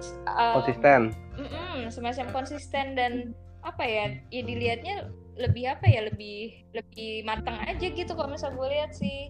Eh, 0.02 0.54
konsisten. 0.58 1.02
Mm-mm, 1.38 1.90
semacam 1.94 2.26
konsisten 2.34 2.98
dan 2.98 3.34
apa 3.62 3.84
ya 3.84 4.06
ya 4.32 4.42
dilihatnya 4.46 5.12
lebih 5.38 5.70
apa 5.70 5.86
ya 5.86 6.08
lebih 6.08 6.66
lebih 6.74 7.22
matang 7.28 7.62
aja 7.62 7.86
gitu 7.86 8.12
kalau 8.18 8.30
misal 8.32 8.54
gue 8.54 8.68
lihat 8.70 8.94
sih. 8.94 9.30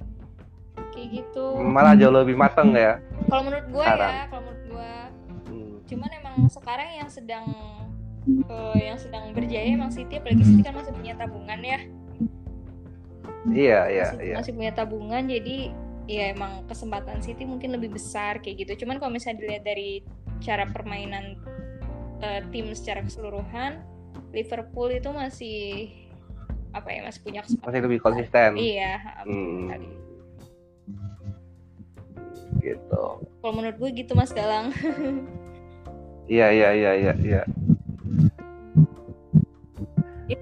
Kayak 0.93 1.23
gitu. 1.23 1.57
Malah 1.57 1.97
jauh 1.97 2.13
lebih 2.13 2.37
mateng 2.37 2.71
ya. 2.77 3.01
Kalau 3.27 3.43
menurut 3.43 3.67
gue 3.67 3.85
ya 3.85 4.29
kalau 4.29 4.41
menurut 4.45 4.63
gue 4.67 4.91
Hmm. 5.47 5.79
cuman 5.87 6.09
emang 6.11 6.35
sekarang 6.51 6.89
yang 6.99 7.07
sedang 7.07 7.47
eh, 8.27 8.79
yang 8.91 8.99
sedang 8.99 9.31
berjaya 9.31 9.63
emang 9.71 9.87
City 9.87 10.19
apalagi 10.19 10.43
City 10.43 10.59
kan 10.59 10.75
masih 10.75 10.91
punya 10.91 11.15
tabungan 11.15 11.59
ya. 11.63 11.79
Iya 13.47 13.79
iya 13.87 14.07
masih, 14.11 14.19
iya. 14.27 14.35
masih 14.35 14.51
punya 14.59 14.71
tabungan 14.75 15.23
jadi 15.23 15.57
ya 16.07 16.35
emang 16.35 16.67
kesempatan 16.67 17.23
City 17.23 17.43
mungkin 17.47 17.75
lebih 17.75 17.95
besar 17.95 18.39
kayak 18.43 18.67
gitu. 18.67 18.83
Cuman 18.83 18.99
kalau 18.99 19.11
misalnya 19.15 19.43
dilihat 19.43 19.63
dari 19.63 20.03
cara 20.39 20.65
permainan 20.69 21.37
eh, 22.21 22.41
tim 22.49 22.71
secara 22.73 23.01
keseluruhan 23.01 23.81
Liverpool 24.33 24.89
itu 24.89 25.09
masih 25.09 25.59
apa 26.73 26.89
ya 26.91 27.01
masih 27.05 27.21
punya 27.23 27.41
kesempatan. 27.41 27.67
Masih 27.69 27.81
lebih 27.85 27.99
konsisten. 28.01 28.49
Iya 28.57 28.93
Hmm. 29.25 29.69
tadi. 29.69 29.89
gitu. 32.57 33.03
Kalau 33.21 33.53
menurut 33.53 33.77
gue 33.77 33.89
gitu 33.95 34.11
Mas 34.11 34.33
Galang 34.33 34.73
iya 36.27 36.51
iya 36.51 36.69
iya 36.73 36.91
iya 36.95 37.13
iya. 37.21 37.41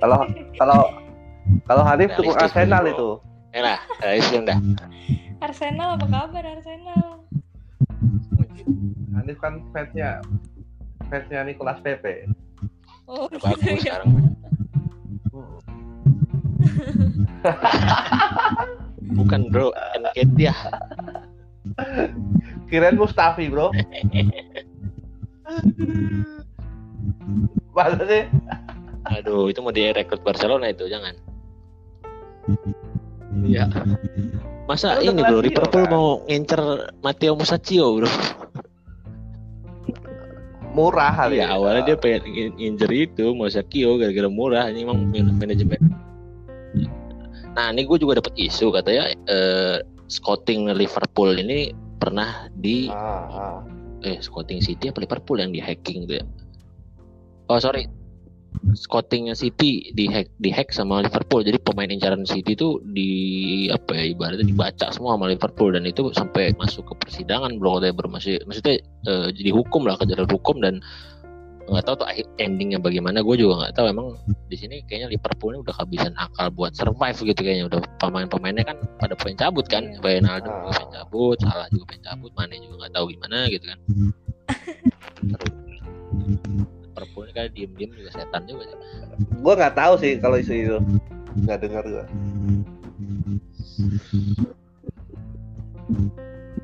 Kalau 0.02 0.26
kalau 0.58 0.80
kalau 1.70 1.84
Hanif 1.86 2.10
dukung 2.18 2.34
Arsenal 2.34 2.90
itu. 2.90 3.22
Ya 3.54 3.62
lah, 3.62 3.80
realistis 4.02 4.42
dah. 4.42 4.58
Arsenal 5.40 5.94
apa 5.96 6.06
kabar 6.10 6.44
Arsenal 6.58 7.22
Hanif 9.16 9.38
kan 9.40 9.64
fansnya 9.72 10.20
fansnya 11.08 11.48
Nicolas 11.48 11.80
Pepe 11.80 12.28
oh 13.08 13.30
gitu 13.32 13.40
bagus 13.44 13.64
ya 13.64 13.76
sekarang. 13.80 14.10
Bukan 19.16 19.54
bro, 19.54 19.70
Enketia. 19.96 20.54
kirain 22.70 22.98
Mustafi 22.98 23.48
bro 23.50 23.70
masa 27.76 28.04
sih 28.10 28.24
Aduh, 29.06 29.54
itu 29.54 29.62
mau 29.62 29.70
direkrut 29.70 30.26
Barcelona 30.26 30.74
itu, 30.74 30.90
jangan. 30.90 31.14
Iya. 33.46 33.70
Masa 34.66 34.98
Itu 34.98 35.14
ini 35.14 35.22
bro, 35.22 35.46
Liverpool 35.46 35.86
kan? 35.86 35.94
mau 35.94 36.26
ngincer 36.26 36.90
Matteo 37.06 37.38
Musacchio 37.38 38.02
bro. 38.02 38.10
Murah 40.76 41.16
kali 41.16 41.40
Ya 41.40 41.56
awalnya 41.56 41.88
dia 41.88 41.98
pengen 41.98 42.28
in- 42.28 42.58
injer 42.60 42.92
itu 42.92 43.32
Musacchio 43.32 43.96
gara-gara 43.96 44.28
murah. 44.28 44.68
Ini 44.68 44.84
emang 44.84 45.08
man- 45.08 45.40
manajemen. 45.40 45.80
Nah 47.56 47.72
ini 47.72 47.88
gue 47.88 47.96
juga 47.96 48.20
dapat 48.20 48.36
isu 48.36 48.76
katanya 48.76 49.16
eh, 49.32 49.80
scouting 50.12 50.68
Liverpool 50.76 51.32
ini 51.40 51.72
pernah 51.96 52.52
di 52.60 52.92
Ah, 52.92 53.24
ah. 53.32 53.60
eh 54.04 54.20
scouting 54.20 54.60
City 54.60 54.92
apa 54.92 55.00
Liverpool 55.00 55.40
yang 55.40 55.56
di 55.56 55.64
hacking 55.64 56.04
tuh 56.04 56.20
ya? 56.20 56.26
Oh 57.48 57.56
sorry, 57.58 57.88
scoutingnya 58.76 59.36
City 59.36 59.92
di 59.96 60.06
hack 60.10 60.30
di 60.40 60.50
hack 60.52 60.72
sama 60.72 61.04
Liverpool. 61.04 61.42
Jadi 61.46 61.58
pemain 61.62 61.90
incaran 61.90 62.28
City 62.28 62.54
itu 62.54 62.82
di 62.92 63.10
apa 63.72 63.96
ya 63.96 64.12
ibaratnya 64.12 64.46
dibaca 64.46 64.92
semua 64.92 65.16
sama 65.16 65.32
Liverpool. 65.32 65.74
Dan 65.74 65.88
itu 65.88 66.12
sampai 66.12 66.56
masuk 66.60 66.92
ke 66.92 66.94
persidangan 67.06 67.58
bro. 67.58 67.80
Katanya 67.80 67.96
bermasih 67.96 68.44
maksudnya 68.46 68.82
eh, 69.08 69.28
jadi 69.32 69.52
hukum 69.56 69.88
lah 69.88 69.96
kejar 70.00 70.26
hukum. 70.28 70.60
Dan 70.62 70.84
nggak 71.66 71.82
tahu 71.82 71.96
tuh 72.06 72.08
akhir 72.08 72.26
endingnya 72.38 72.78
bagaimana. 72.78 73.24
Gue 73.24 73.40
juga 73.40 73.66
nggak 73.66 73.74
tahu. 73.78 73.86
Emang 73.90 74.08
di 74.52 74.58
sini 74.60 74.82
kayaknya 74.86 75.16
Liverpool 75.16 75.56
ini 75.56 75.60
udah 75.66 75.74
kehabisan 75.76 76.14
akal 76.20 76.48
buat 76.54 76.72
survive 76.76 77.20
gitu 77.22 77.42
kayaknya. 77.42 77.66
Udah 77.72 77.80
pemain-pemainnya 78.02 78.66
kan 78.68 78.78
pada 79.02 79.16
pengen 79.18 79.38
cabut 79.40 79.66
kan. 79.66 79.84
Iya. 79.88 80.02
Wijnaldum 80.04 80.52
juga 80.52 80.72
pengen 80.78 80.92
cabut 80.94 81.38
Salah 81.42 81.68
juga 81.72 81.86
pengen 81.90 82.04
cabut 82.04 82.32
Mane 82.36 82.56
juga 82.60 82.76
nggak 82.86 82.94
tahu 82.94 83.06
gimana 83.12 83.38
gitu 83.48 83.66
kan. 83.70 83.80
Terus, 85.26 85.66
Liverpool 86.96 87.28
ini 87.28 87.34
kan 87.36 87.46
diem-diem 87.52 87.92
juga 87.92 88.10
setan 88.16 88.48
juga 88.48 88.64
sih. 88.72 88.80
Gua 89.44 89.54
nggak 89.60 89.76
tahu 89.76 89.94
sih 90.00 90.16
kalau 90.24 90.40
isu 90.40 90.54
itu. 90.56 90.78
Nggak 91.44 91.68
dengar 91.68 91.84
gua. 91.84 92.06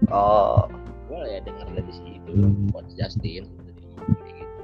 Oh, 0.07 0.71
gue 1.11 1.19
ya 1.27 1.39
denger 1.43 1.67
dari 1.75 1.93
situ 1.93 2.31
coach 2.71 2.91
Justin. 2.95 3.43
Jadi 3.43 4.31
gitu 4.39 4.55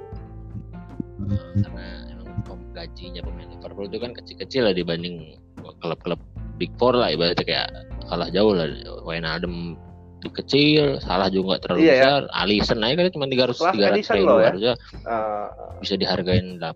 Eh, 1.28 1.40
karena 1.60 1.88
emang 2.16 2.64
gajinya 2.72 3.22
pemain 3.28 3.52
Liverpool 3.52 3.92
itu 3.92 4.00
kan 4.00 4.12
kecil-kecil 4.16 4.72
lah 4.72 4.74
dibanding 4.76 5.36
klub-klub 5.84 6.20
Big 6.56 6.72
Four 6.80 6.96
lah. 6.96 7.12
Ibaratnya 7.12 7.44
kayak 7.44 7.68
kalah 8.08 8.32
jauh 8.32 8.56
lah. 8.56 8.72
Wijnaldum 9.04 9.76
di 9.76 9.87
kecil 10.20 10.98
salah 11.00 11.30
juga 11.30 11.56
nggak 11.56 11.62
terlalu 11.64 11.80
Iya, 11.80 11.88
ya. 11.88 11.96
besar 11.96 12.22
Alisson 12.34 12.80
aja 12.82 12.94
kan 12.96 13.14
cuma 13.14 13.26
300 13.26 13.38
Kelas 13.54 13.74
300 13.74 13.88
Alisson 13.88 14.16
ribu 14.16 14.26
loh 14.26 14.38
ya. 14.38 14.48
harusnya 14.50 14.74
ah, 15.06 15.48
bisa 15.78 15.94
dihargain 15.96 16.48
8 16.58 16.74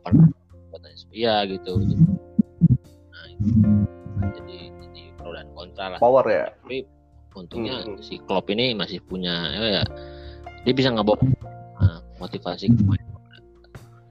katanya 0.72 0.98
iya 1.12 1.36
gitu 1.46 1.72
nah 3.10 3.26
itu 3.28 3.50
jadi 4.32 4.58
jadi 4.80 5.02
pro 5.16 5.30
dan 5.32 5.48
kontra 5.52 5.86
lah 5.90 6.00
power 6.00 6.26
ya. 6.26 6.46
tapi 6.62 6.86
untungnya 7.32 7.76
Hmm. 7.82 7.98
si 7.98 8.20
Klopp 8.22 8.48
ini 8.48 8.72
masih 8.72 9.00
punya 9.02 9.34
ya, 9.50 9.62
ya, 9.80 9.84
dia 10.62 10.74
bisa 10.74 10.92
ngebawa 10.92 11.18
nah, 11.76 12.00
motivasi 12.18 12.70
pemain 12.70 13.02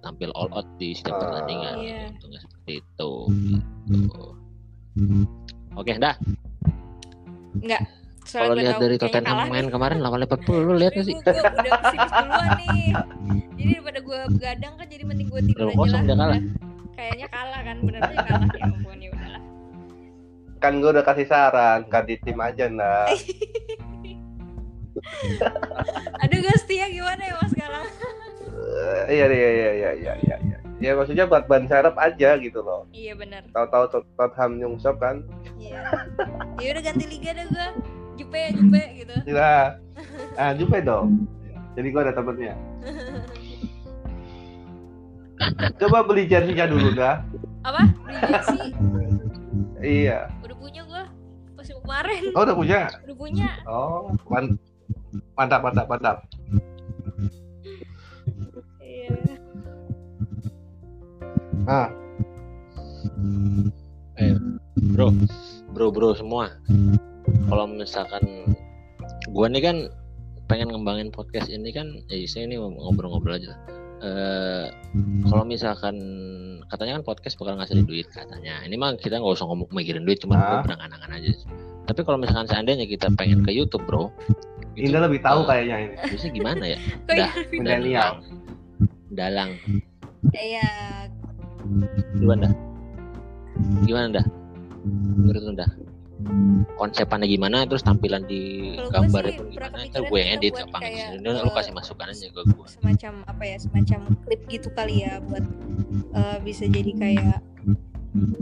tampil 0.00 0.32
all 0.32 0.48
out 0.50 0.64
di 0.76 0.90
setiap 0.90 1.14
Ah. 1.14 1.20
pertandingan 1.22 1.74
Iya. 1.78 2.00
untungnya 2.10 2.40
seperti 2.40 2.72
itu 2.80 3.12
gitu. 3.86 4.24
oke 5.72 5.92
dah 5.96 6.16
Enggak. 7.52 7.82
Kalau 8.28 8.54
lihat 8.54 8.76
dari 8.76 8.96
Tottenham 9.00 9.48
main 9.48 9.66
kemarin 9.72 9.98
lawan 10.04 10.20
Liverpool 10.20 10.60
lu 10.60 10.74
lihat 10.76 10.92
sih 11.00 11.16
Gue 11.16 11.24
udah 11.24 11.72
pesimis 11.80 12.12
duluan 12.12 12.50
nih. 12.60 12.84
Jadi 13.56 13.70
daripada 13.76 14.00
gue 14.04 14.18
begadang 14.36 14.72
kan 14.76 14.86
jadi 14.88 15.04
mending 15.08 15.28
gue 15.32 15.40
tidur 15.50 15.66
aja 15.72 15.76
kosong 15.76 16.04
lah. 16.04 16.16
kalah. 16.16 16.40
Kayaknya 16.94 17.26
kalah 17.32 17.60
kan, 17.64 17.76
bener 17.80 18.00
aja 18.04 18.22
kalah 18.28 18.48
ya 18.52 18.64
ampun 18.68 18.98
ya 19.00 19.08
udahlah. 19.08 19.42
Kan 20.60 20.72
gua 20.84 20.90
udah 20.92 21.04
kasih 21.08 21.24
saran, 21.24 21.80
ganti 21.88 22.20
tim 22.20 22.36
aja 22.36 22.68
nah. 22.68 23.08
Aduh 26.20 26.38
gak 26.44 26.58
setia 26.60 26.92
gimana 26.92 27.22
ya 27.24 27.34
mas 27.40 27.50
sekarang? 27.56 27.84
Eh, 28.60 29.16
iya 29.16 29.24
iya 29.26 29.32
iya 29.32 29.50
iya 29.50 29.70
iya 29.72 30.12
iya. 30.20 30.36
iya. 30.44 30.58
Ya 30.80 30.96
maksudnya 30.96 31.24
buat 31.24 31.44
ban 31.48 31.64
serep 31.68 31.96
aja 31.96 32.36
gitu 32.40 32.60
loh. 32.60 32.84
Iya 32.92 33.16
bener. 33.16 33.44
Tahu-tahu 33.52 33.84
Tot- 33.92 34.10
Tottenham 34.16 34.60
nyungsep 34.60 34.96
kan. 34.96 35.24
Iya. 35.56 35.80
Ya 36.60 36.68
udah 36.76 36.82
ganti 36.84 37.04
liga 37.08 37.36
dah 37.36 37.46
gue. 37.48 37.68
Jupe 38.20 38.42
jupe 38.52 38.82
gitu. 39.00 39.14
Iya. 39.32 39.80
Ah, 40.36 40.52
Jupe 40.52 40.78
dong. 40.84 41.24
Jadi 41.72 41.88
gua 41.88 42.02
ada 42.04 42.12
temennya. 42.12 42.54
Coba 45.80 46.04
beli 46.04 46.28
jersey-nya 46.28 46.68
dulu 46.68 46.92
dah. 46.92 47.24
Apa? 47.64 47.88
Beli 48.04 48.20
jersey? 48.28 48.68
Iya. 49.80 50.28
Udah 50.44 50.56
punya 50.60 50.82
gue. 50.84 51.02
Masih 51.56 51.74
kemarin. 51.80 52.22
Oh, 52.36 52.44
udah 52.44 52.56
punya. 52.56 52.80
Udah 53.08 53.16
punya. 53.16 53.50
Oh, 53.64 54.12
man- 54.28 54.60
mantap 55.32 55.60
mantap 55.64 55.86
mantap. 55.88 56.16
Iya. 58.84 59.08
Ah, 61.64 61.88
bro 64.92 65.08
bro 65.72 65.88
bro 65.94 66.10
semua 66.12 66.50
kalau 67.46 67.64
misalkan 67.66 68.22
gua 69.28 69.46
nih 69.46 69.62
kan 69.62 69.76
pengen 70.46 70.68
ngembangin 70.68 71.08
podcast 71.08 71.46
ini 71.46 71.70
kan 71.70 71.86
ya 72.06 72.18
saya 72.24 72.44
ini 72.44 72.58
ngobrol-ngobrol 72.58 73.36
aja 73.36 73.54
eh 74.00 74.66
kalau 75.26 75.44
misalkan 75.44 75.94
katanya 76.66 76.98
kan 76.98 77.04
podcast 77.04 77.36
bakal 77.36 77.54
ngasih 77.54 77.84
duit 77.84 78.08
katanya 78.08 78.64
ini 78.64 78.74
mah 78.74 78.96
kita 78.96 79.20
nggak 79.20 79.30
usah 79.30 79.44
ngomong 79.44 79.68
mikirin 79.70 80.02
duit 80.02 80.18
cuma 80.18 80.34
Ah. 80.34 80.64
berangan-angan 80.64 81.12
aja 81.12 81.30
tapi 81.84 82.00
kalau 82.02 82.16
misalkan 82.16 82.46
seandainya 82.46 82.86
kita 82.86 83.12
pengen 83.14 83.42
ke 83.42 83.52
YouTube 83.52 83.84
bro 83.84 84.08
itu, 84.72 84.88
Indah 84.88 85.04
lebih 85.04 85.20
tahu 85.20 85.42
eh, 85.42 85.46
kayaknya 85.46 85.76
ini. 85.76 85.94
biasanya 86.08 86.32
gimana 86.32 86.64
ya 86.64 86.78
Dah. 87.20 87.32
Milenial. 87.52 88.12
dalang 89.10 89.50
Iya. 90.32 90.66
gimana 92.16 92.48
dah 92.48 92.54
gimana 93.84 94.06
dah 94.16 94.26
menurut 95.20 95.44
dah 95.54 95.70
konsepannya 96.76 97.28
gimana 97.28 97.68
terus 97.68 97.84
tampilan 97.84 98.24
di 98.24 98.74
sih 98.76 98.88
pun 98.90 99.06
pernah 99.12 99.44
gimana? 99.46 99.76
Ntar 99.88 100.02
gue 100.08 100.20
edit 100.20 100.52
gampang 100.56 100.82
ini 100.84 101.16
lu 101.20 101.50
kasih 101.52 101.72
masukan 101.76 102.08
aja 102.08 102.26
ke 102.32 102.40
gue 102.46 102.66
semacam 102.66 103.12
apa 103.28 103.42
ya 103.44 103.56
semacam 103.60 104.00
klip 104.24 104.42
gitu 104.48 104.68
kali 104.72 105.04
ya 105.04 105.20
buat 105.24 105.44
eh, 106.16 106.38
bisa 106.44 106.64
jadi 106.68 106.92
kayak 106.96 107.38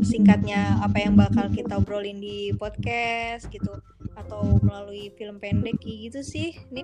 singkatnya 0.00 0.80
apa 0.80 0.96
yang 0.96 1.12
bakal 1.12 1.52
kita 1.52 1.76
obrolin 1.76 2.18
di 2.24 2.56
podcast 2.56 3.52
gitu 3.52 3.76
atau 4.16 4.56
melalui 4.64 5.12
film 5.14 5.36
pendek 5.36 5.76
gitu 5.84 6.24
sih. 6.24 6.56
Ini 6.72 6.82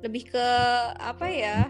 lebih 0.00 0.32
ke 0.32 0.48
apa 0.96 1.28
ya 1.28 1.68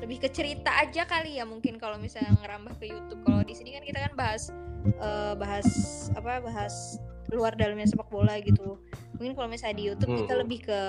lebih 0.00 0.16
ke 0.24 0.28
cerita 0.32 0.72
aja 0.80 1.04
kali 1.04 1.36
ya 1.36 1.44
mungkin 1.44 1.76
kalau 1.76 2.00
misalnya 2.00 2.32
ngerambah 2.40 2.72
ke 2.80 2.88
YouTube. 2.88 3.20
Kalau 3.20 3.44
di 3.44 3.52
sini 3.52 3.76
kan 3.76 3.84
kita 3.84 3.98
kan 4.08 4.12
bahas 4.16 4.48
eh, 4.86 5.34
bahas 5.36 5.68
apa 6.16 6.40
bahas 6.40 6.96
luar 7.28 7.52
dalamnya 7.54 7.86
sepak 7.86 8.08
bola 8.08 8.40
gitu 8.40 8.80
mungkin 9.14 9.36
kalau 9.36 9.48
misalnya 9.48 9.76
di 9.76 9.84
YouTube 9.92 10.16
kita 10.16 10.32
Hmm. 10.34 10.42
lebih 10.42 10.58
ke 10.64 10.80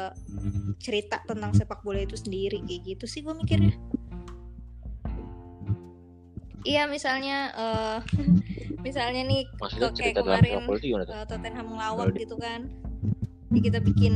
cerita 0.79 1.19
tentang 1.27 1.51
sepak 1.51 1.83
bola 1.83 2.01
itu 2.01 2.15
sendiri 2.15 2.63
kayak 2.63 2.81
gitu 2.87 3.05
sih 3.05 3.21
gue 3.21 3.35
mikirnya 3.35 3.75
iya 6.63 6.85
misalnya 6.85 7.37
eh 7.53 7.99
misalnya 8.85 9.21
nih 9.25 9.41
maksudnya 9.59 9.91
kayak 9.93 10.15
kemarin, 10.17 10.65
eh, 11.05 11.25
Tottenham 11.29 11.67
ngelawak 11.77 12.17
gitu 12.17 12.35
kan 12.37 12.65
jadi 13.51 13.59
kita 13.67 13.79
bikin 13.83 14.13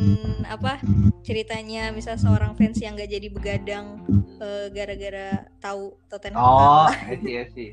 apa 0.48 0.80
ceritanya 1.22 1.92
misal 1.92 2.16
seorang 2.16 2.56
fans 2.56 2.80
yang 2.80 2.96
gak 2.96 3.12
jadi 3.12 3.28
begadang 3.30 4.00
eh, 4.40 4.72
gara-gara 4.72 5.44
tahu 5.60 5.94
Tottenham 6.08 6.40
Oh, 6.40 6.88
kalah. 6.88 6.96
I 7.12 7.16
see, 7.20 7.36
I 7.36 7.46
see. 7.52 7.70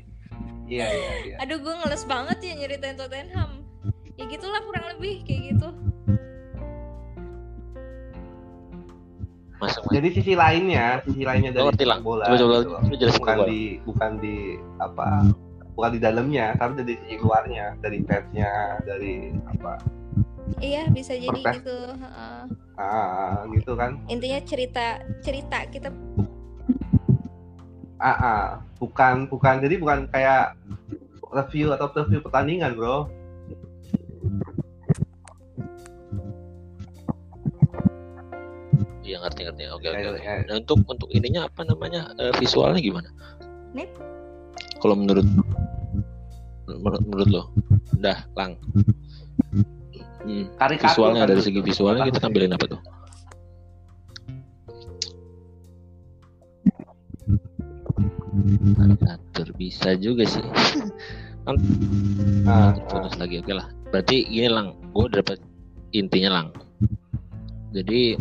Iya, 0.63 0.87
iya, 0.89 1.11
iya. 1.23 1.35
aduh 1.39 1.59
gue 1.59 1.73
ngeles 1.75 2.03
banget 2.03 2.37
ya 2.39 2.53
nyeritain 2.55 2.95
Tottenham 2.95 3.62
ya 4.17 4.23
gitulah 4.29 4.61
kurang 4.65 4.85
lebih 4.97 5.25
kayak 5.25 5.41
gitu 5.53 5.69
masuk 9.63 9.83
Jadi 9.95 10.07
sisi 10.11 10.33
lainnya, 10.35 10.99
sisi 11.07 11.23
lainnya 11.23 11.55
dari 11.55 11.71
ngerti 11.71 11.85
lah 11.87 11.97
bola. 12.03 12.27
coba 12.27 12.35
coba 12.67 12.77
gitu 12.83 12.95
jelasin 12.99 13.15
ke 13.15 13.23
bukan 13.23 13.37
di 13.47 13.61
bukan 13.87 14.11
di 14.19 14.35
apa 14.83 15.07
bukan 15.73 15.91
di 15.95 15.99
dalamnya 16.03 16.47
tapi 16.59 16.71
dari 16.83 16.93
sisi 16.99 17.15
luarnya 17.23 17.65
dari 17.79 17.97
fansnya 18.03 18.51
dari 18.83 19.31
apa 19.47 19.73
iya 20.59 20.85
bisa 20.91 21.15
jadi 21.15 21.31
Perpes. 21.31 21.63
gitu 21.63 21.77
heeh. 21.95 22.39
ah 22.77 23.47
gitu 23.55 23.71
kan 23.79 23.97
intinya 24.11 24.39
cerita 24.43 25.01
cerita 25.23 25.65
kita 25.71 25.89
ah, 27.97 28.11
ah. 28.11 28.43
bukan 28.77 29.31
bukan 29.31 29.63
jadi 29.63 29.75
bukan 29.79 30.05
kayak 30.11 30.59
review 31.33 31.73
atau 31.73 31.87
preview 31.89 32.19
pertandingan 32.21 32.75
bro 32.77 33.09
iya 39.03 39.17
ngerti 39.21 39.41
ngerti. 39.45 39.63
Oke 39.69 39.85
Ya, 39.87 39.99
oke. 39.99 40.19
Oke. 40.19 40.33
nah 40.47 40.55
untuk 40.59 40.79
untuk 40.87 41.09
ininya 41.11 41.45
apa 41.45 41.61
namanya? 41.67 42.11
Eh, 42.17 42.33
visualnya 42.39 42.79
gimana? 42.79 43.11
Nip? 43.75 43.91
kalau 44.83 44.99
menurut 44.99 45.23
menurut, 46.67 47.01
menurut 47.07 47.29
lo? 47.31 47.43
Udah 47.95 48.19
lang. 48.35 48.59
Hmm. 50.23 50.47
Karikatur 50.59 50.91
visualnya 50.91 51.21
kan 51.23 51.29
dari 51.31 51.39
itu. 51.39 51.47
segi 51.47 51.61
visualnya 51.63 52.03
kita 52.11 52.19
tampilin 52.19 52.51
apa 52.51 52.65
tuh? 52.67 52.81
Karikatur 58.75 59.47
bisa 59.55 59.95
juga 59.95 60.27
sih. 60.27 60.43
Ah, 62.47 62.71
terus 62.87 63.15
lagi 63.19 63.39
oke 63.39 63.51
lah. 63.55 63.67
Berarti 63.91 64.27
gini 64.27 64.47
lang. 64.51 64.75
Gue 64.91 65.07
dapet 65.11 65.39
intinya 65.95 66.39
lang. 66.39 66.47
Jadi 67.71 68.19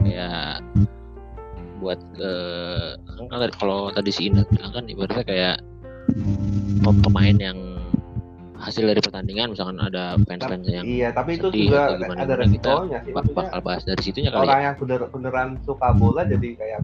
kayak 0.00 0.64
buat 1.82 1.98
eh, 2.16 2.94
kan 3.26 3.50
kalau 3.58 3.90
tadi- 3.90 4.14
si 4.14 4.30
Indah 4.30 4.46
bilang 4.48 4.72
kan 4.72 4.84
ibaratnya 4.86 5.24
kayak 5.24 5.56
pem- 6.80 7.02
pemain 7.02 7.36
yang 7.36 7.58
hasil 8.62 8.86
dari 8.86 9.02
pertandingan 9.02 9.50
misalkan 9.50 9.74
ada 9.82 10.14
fans-fans 10.22 10.62
yang 10.70 10.86
iya 10.86 11.10
tapi 11.10 11.34
itu 11.34 11.50
sedih 11.50 11.74
juga 11.74 11.98
gimana 11.98 12.22
ada 12.22 12.34
resikonya 12.38 12.98
sih 13.02 13.10
bak- 13.10 13.34
bakal 13.34 13.58
bahas 13.58 13.82
dari 13.82 13.98
situnya 13.98 14.30
kali 14.30 14.46
orang 14.46 14.54
ya 14.54 14.66
yang 14.70 14.76
bener 14.78 15.00
beneran 15.10 15.48
suka 15.66 15.88
bola 15.90 16.22
jadi 16.22 16.48
kayak 16.54 16.80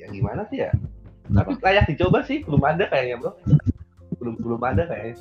ya 0.00 0.06
gimana 0.10 0.42
sih 0.50 0.66
ya? 0.66 0.72
Tapi 1.30 1.62
layak 1.62 1.86
dicoba 1.86 2.26
sih 2.26 2.42
belum 2.42 2.58
ada 2.58 2.90
kayaknya 2.90 3.22
bro. 3.22 3.30
Belum 4.18 4.34
belum 4.42 4.58
ada 4.66 4.82
kayaknya. 4.82 5.14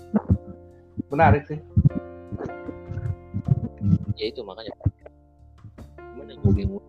Menarik 1.14 1.46
sih. 1.46 1.62
Ya 4.18 4.26
itu 4.34 4.42
makanya 4.42 4.74
cuman 6.20 6.28
yang 6.36 6.40
gue 6.44 6.54
bingung. 6.54 6.84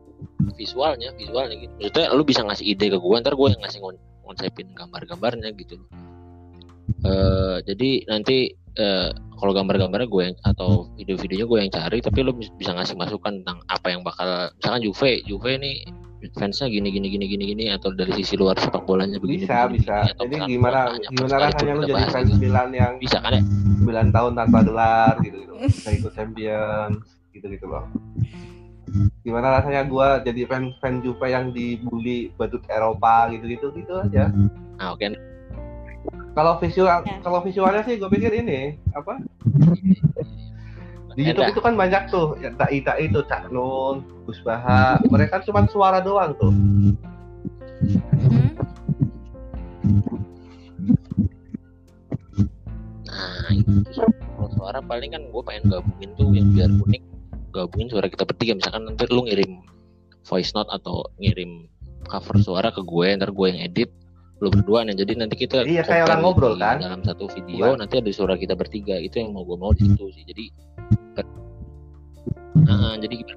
Visualnya 0.58 1.08
visualnya 1.14 1.56
gitu. 1.56 1.72
Maksudnya 1.78 2.10
lu 2.10 2.22
bisa 2.26 2.42
ngasih 2.42 2.66
ide 2.66 2.86
ke 2.90 2.98
gue 2.98 3.14
ntar 3.22 3.38
gue 3.38 3.48
yang 3.54 3.62
ngasih 3.62 3.78
ngonsepin 4.26 4.68
gambar-gambarnya 4.74 5.54
gitu. 5.54 5.78
Eh 7.06 7.56
jadi 7.64 7.90
nanti 8.10 8.52
eh, 8.76 9.08
kalau 9.40 9.52
gambar-gambarnya 9.56 10.08
gue 10.10 10.22
yang 10.26 10.36
atau 10.44 10.90
video-videonya 10.98 11.46
gue 11.46 11.58
yang 11.62 11.70
cari 11.72 11.98
tapi 12.02 12.18
lu 12.20 12.36
bis- 12.36 12.52
bisa 12.58 12.74
ngasih 12.76 12.98
masukan 12.98 13.40
tentang 13.40 13.62
apa 13.70 13.86
yang 13.88 14.02
bakal 14.04 14.52
misalkan 14.60 14.82
Juve 14.84 15.24
Juve 15.24 15.56
nih 15.56 15.86
fansnya 16.36 16.68
gini 16.68 16.92
gini 16.92 17.08
gini 17.08 17.24
gini 17.24 17.44
gini 17.48 17.64
atau 17.72 17.96
dari 17.96 18.12
sisi 18.12 18.36
luar 18.36 18.52
sepak 18.60 18.84
bolanya 18.84 19.16
begini 19.16 19.48
bisa 19.48 19.64
begini, 19.64 19.80
bisa. 19.80 19.96
begini, 19.96 20.12
atau 20.12 20.24
jadi 20.28 20.36
gimana 20.44 20.80
gimana 21.08 21.36
rasanya 21.48 21.72
lu 21.72 21.82
jadi 21.88 22.04
fans 22.12 22.28
gitu. 22.28 22.36
Milan 22.36 22.70
yang 22.76 22.92
bisa 23.00 23.18
kan 23.24 23.32
ya? 23.40 23.42
9 23.80 24.12
tahun 24.12 24.32
tanpa 24.36 24.58
gelar 24.60 25.14
gitu 25.24 25.36
gitu. 25.40 25.52
Bisa 25.56 25.90
ikut 25.96 26.12
Champions 26.12 27.00
gitu 27.32 27.46
gitu 27.48 27.66
loh 27.66 27.88
gimana 29.22 29.60
rasanya 29.60 29.86
gua 29.86 30.18
jadi 30.22 30.46
fan 30.50 30.74
fan 30.82 30.98
Juve 31.04 31.26
yang 31.30 31.54
dibully 31.54 32.34
badut 32.34 32.62
Eropa 32.66 33.30
gitu 33.30 33.44
gitu 33.46 33.66
gitu 33.74 33.92
aja. 34.02 34.30
Nah 34.78 34.94
oke. 34.94 35.06
Kalau 36.30 36.56
visual 36.62 37.02
Ya. 37.04 37.18
kalau 37.20 37.42
visualnya 37.42 37.82
sih 37.84 37.98
gue 37.98 38.06
pikir 38.06 38.30
ini 38.30 38.78
apa? 38.94 39.18
Di 41.18 41.26
YouTube 41.26 41.50
itu 41.50 41.60
kan 41.60 41.74
banyak 41.74 42.06
tuh 42.08 42.38
ya 42.38 42.54
dai 42.54 42.78
dai 42.80 43.10
itu 43.10 43.20
Cak 43.26 43.50
Nun 43.50 44.06
Gus 44.24 44.38
Baha. 44.46 45.02
Mereka 45.10 45.42
cuma 45.44 45.66
suara 45.68 45.98
doang 45.98 46.32
tuh. 46.38 46.54
Nah 53.10 53.50
itu 53.50 53.74
suara 54.56 54.78
paling 54.80 55.10
kan 55.12 55.22
gue 55.28 55.42
pengen 55.42 55.64
gabungin 55.68 56.10
tuh 56.14 56.30
yang 56.32 56.48
biar 56.54 56.70
unik 56.70 57.02
gabungin 57.50 57.88
suara 57.90 58.06
kita 58.08 58.24
bertiga. 58.26 58.56
Misalkan 58.56 58.86
nanti 58.88 59.04
lu 59.10 59.26
ngirim 59.26 59.62
voice 60.26 60.54
note 60.54 60.70
atau 60.70 61.06
ngirim 61.18 61.66
cover 62.08 62.36
suara 62.40 62.68
ke 62.72 62.80
gue 62.82 63.06
ntar 63.20 63.30
gue 63.30 63.46
yang 63.50 63.60
edit 63.60 63.90
lu 64.40 64.48
berdua 64.48 64.88
nih 64.88 64.96
jadi 64.96 65.20
nanti 65.20 65.36
kita 65.36 65.68
Iya, 65.68 65.84
kayak 65.84 66.08
orang 66.08 66.20
ngobrol, 66.24 66.56
kan? 66.56 66.80
dalam 66.80 67.04
satu 67.04 67.28
video 67.28 67.76
nanti 67.76 68.00
ada 68.00 68.08
suara 68.08 68.40
kita 68.40 68.56
bertiga. 68.56 68.96
Itu 68.96 69.20
yang 69.20 69.36
mau 69.36 69.44
gue 69.44 69.56
mau 69.60 69.76
di 69.76 69.84
situ 69.84 70.08
sih. 70.16 70.24
Jadi 70.24 70.44
Nah, 72.60 72.98
jadi 72.98 73.14
kita, 73.24 73.34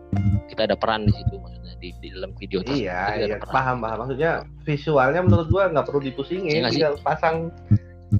kita 0.51 0.61
ada 0.68 0.76
peran 0.76 1.05
di 1.05 1.14
situ 1.14 1.38
maksudnya 1.38 1.74
di, 1.78 1.89
di 2.01 2.07
dalam 2.11 2.34
video 2.36 2.59
tersebut. 2.66 2.82
Iya 2.86 3.01
iya. 3.24 3.38
paham 3.45 3.78
paham. 3.80 3.97
Maksudnya 4.05 4.32
visualnya 4.66 5.22
menurut 5.22 5.47
gua 5.53 5.70
nggak 5.70 5.86
perlu 5.86 6.01
Iya 6.01 6.09
dipusingin 6.11 6.61
sih? 6.70 6.82
tinggal 6.82 6.95
pasang 7.05 7.53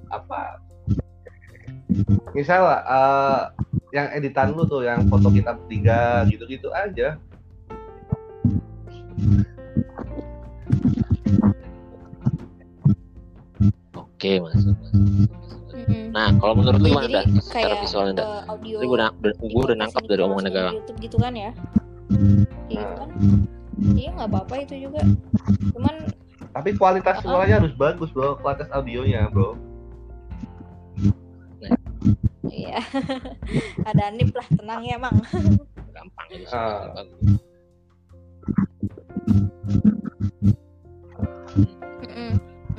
apa 0.09 0.62
misal 2.33 2.65
eh, 2.65 3.41
yang 3.93 4.07
editan 4.17 4.57
lu 4.57 4.65
tuh 4.65 4.81
yang 4.81 5.05
foto 5.05 5.29
kita 5.29 5.53
bertiga 5.53 6.25
gitu 6.25 6.43
gitu 6.49 6.69
aja. 6.73 7.17
Oke 13.93 14.41
masuk. 14.41 14.77
Mm-mm. 15.73 16.15
nah 16.15 16.31
kalau 16.39 16.53
menurut 16.63 16.79
lu 16.79 16.95
gimana 16.95 17.09
dah 17.11 17.25
secara 17.43 17.75
visualnya 17.81 18.13
dah 18.23 18.27
audio 18.45 18.79
Tadi 18.79 18.87
gue 18.87 18.95
udah, 18.95 19.09
gue 19.35 19.63
udah 19.67 19.77
nangkap 19.77 20.03
dari 20.05 20.21
omongannya 20.21 20.51
di 20.53 20.55
Galang. 20.55 20.75
YouTube 20.79 20.99
gitu 21.01 21.17
kan 21.19 21.33
ya? 21.33 21.51
Kayak 22.69 22.77
gitu 22.77 22.93
kan? 22.95 23.09
Iya 23.97 24.09
nggak 24.15 24.29
apa-apa 24.31 24.55
itu 24.63 24.75
juga. 24.87 25.01
Cuman 25.75 25.95
tapi 26.53 26.69
kualitas 26.77 27.19
suaranya 27.25 27.65
harus 27.65 27.73
bagus 27.75 28.13
bro. 28.13 28.37
Kualitas 28.39 28.69
audionya 28.71 29.27
bro 29.33 29.72
iya. 32.45 32.80
Ada 33.89 34.12
nip 34.12 34.32
lah 34.32 34.47
tenang 34.49 34.82
ya 34.84 34.97
mang. 34.97 35.18
Gampang 35.95 36.28
sih, 36.32 36.45
Ah. 36.49 36.89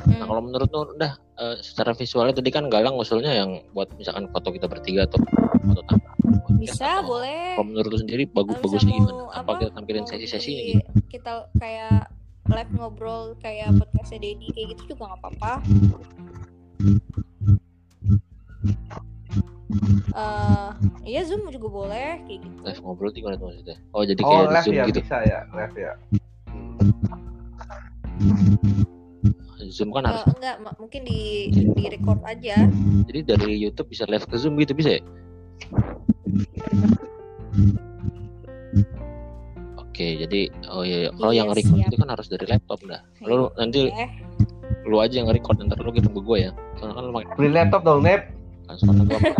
Nah 0.04 0.26
kalau 0.26 0.42
menurut 0.42 0.68
lu 0.68 0.80
udah 0.92 1.12
eh, 1.34 1.56
secara 1.58 1.92
visualnya 1.92 2.34
tadi 2.34 2.50
kan 2.50 2.68
Galang 2.68 2.94
usulnya 2.94 3.32
yang 3.34 3.64
buat 3.72 3.88
misalkan 3.94 4.28
foto 4.28 4.52
kita 4.52 4.66
bertiga 4.66 5.06
atau 5.06 5.18
foto 5.64 5.80
tanpa 5.82 6.10
bisa 6.54 7.00
atau- 7.00 7.08
boleh. 7.08 7.56
Kalau 7.56 7.66
menurut 7.66 7.88
lu 7.88 7.98
sendiri 7.98 8.24
bagus 8.28 8.54
Kalau 8.54 8.64
bagusnya 8.68 8.90
misalnya 8.90 9.08
gimana? 9.08 9.22
mau 9.24 9.32
Apa 9.34 9.50
kita 9.56 9.70
tampilin 9.72 10.04
sesi-sesinya 10.04 10.60
di- 10.60 10.68
gitu? 10.74 10.90
kita 11.10 11.32
kayak 11.56 12.00
live 12.44 12.72
ngobrol 12.74 13.22
kayak 13.38 13.72
podcastnya 13.72 14.18
Dedi 14.22 14.46
kayak 14.52 14.68
gitu 14.76 14.82
juga 14.92 15.02
nggak 15.08 15.20
apa-apa 15.22 15.52
Eh, 20.14 20.70
iya 21.08 21.24
zoom 21.24 21.48
juga 21.48 21.68
boleh 21.72 22.20
kayak 22.28 22.38
gitu 22.44 22.58
Live 22.68 22.80
ngobrol 22.84 23.08
tuh 23.10 23.24
gimana 23.24 23.36
tuh 23.40 23.48
maksudnya? 23.48 23.76
Oh 23.96 24.02
jadi 24.04 24.20
oh 24.20 24.28
kayak 24.28 24.44
di 24.44 24.52
live 24.52 24.64
zoom 24.64 24.74
ya 24.76 24.84
gitu. 24.86 25.00
bisa 25.00 25.16
ya 25.24 25.38
live 25.56 25.76
ya 25.76 25.92
Zoom 29.74 29.90
kan 29.90 30.06
harus. 30.06 30.22
Eh, 30.22 30.32
enggak 30.38 30.56
mungkin 30.78 31.00
di 31.02 31.20
di 31.50 31.84
record 31.90 32.20
aja 32.22 32.68
Jadi 33.10 33.20
dari 33.26 33.52
YouTube 33.58 33.90
bisa 33.90 34.04
live 34.06 34.22
ke 34.28 34.36
Zoom 34.38 34.54
gitu 34.60 34.76
bisa 34.76 35.00
ya? 35.00 35.02
Oke, 39.80 40.18
jadi 40.20 40.50
oh 40.70 40.82
iya, 40.82 41.06
iya. 41.06 41.10
kalau 41.14 41.32
Iya, 41.32 41.38
yang 41.42 41.48
record 41.54 41.80
siap. 41.80 41.90
itu 41.90 41.96
kan 41.98 42.08
harus 42.12 42.26
dari 42.30 42.44
laptop 42.50 42.78
dah. 42.86 43.02
Lu 43.24 43.50
nanti 43.56 43.90
eh 43.90 44.10
lu 44.84 45.00
aja 45.00 45.14
yang 45.22 45.30
record 45.32 45.58
ntar 45.64 45.80
lu 45.80 45.90
kirim 45.90 46.12
ke 46.12 46.22
gue 46.22 46.38
ya. 46.38 46.50
Soalnya 46.78 46.94
kan 47.00 47.02
lu 47.08 47.12
pakai 47.16 47.28
beli 47.34 47.50
laptop 47.50 47.82
dong 47.82 48.04
Nep 48.04 48.43
kan 48.64 48.74
soalnya 48.76 49.04
gua 49.04 49.18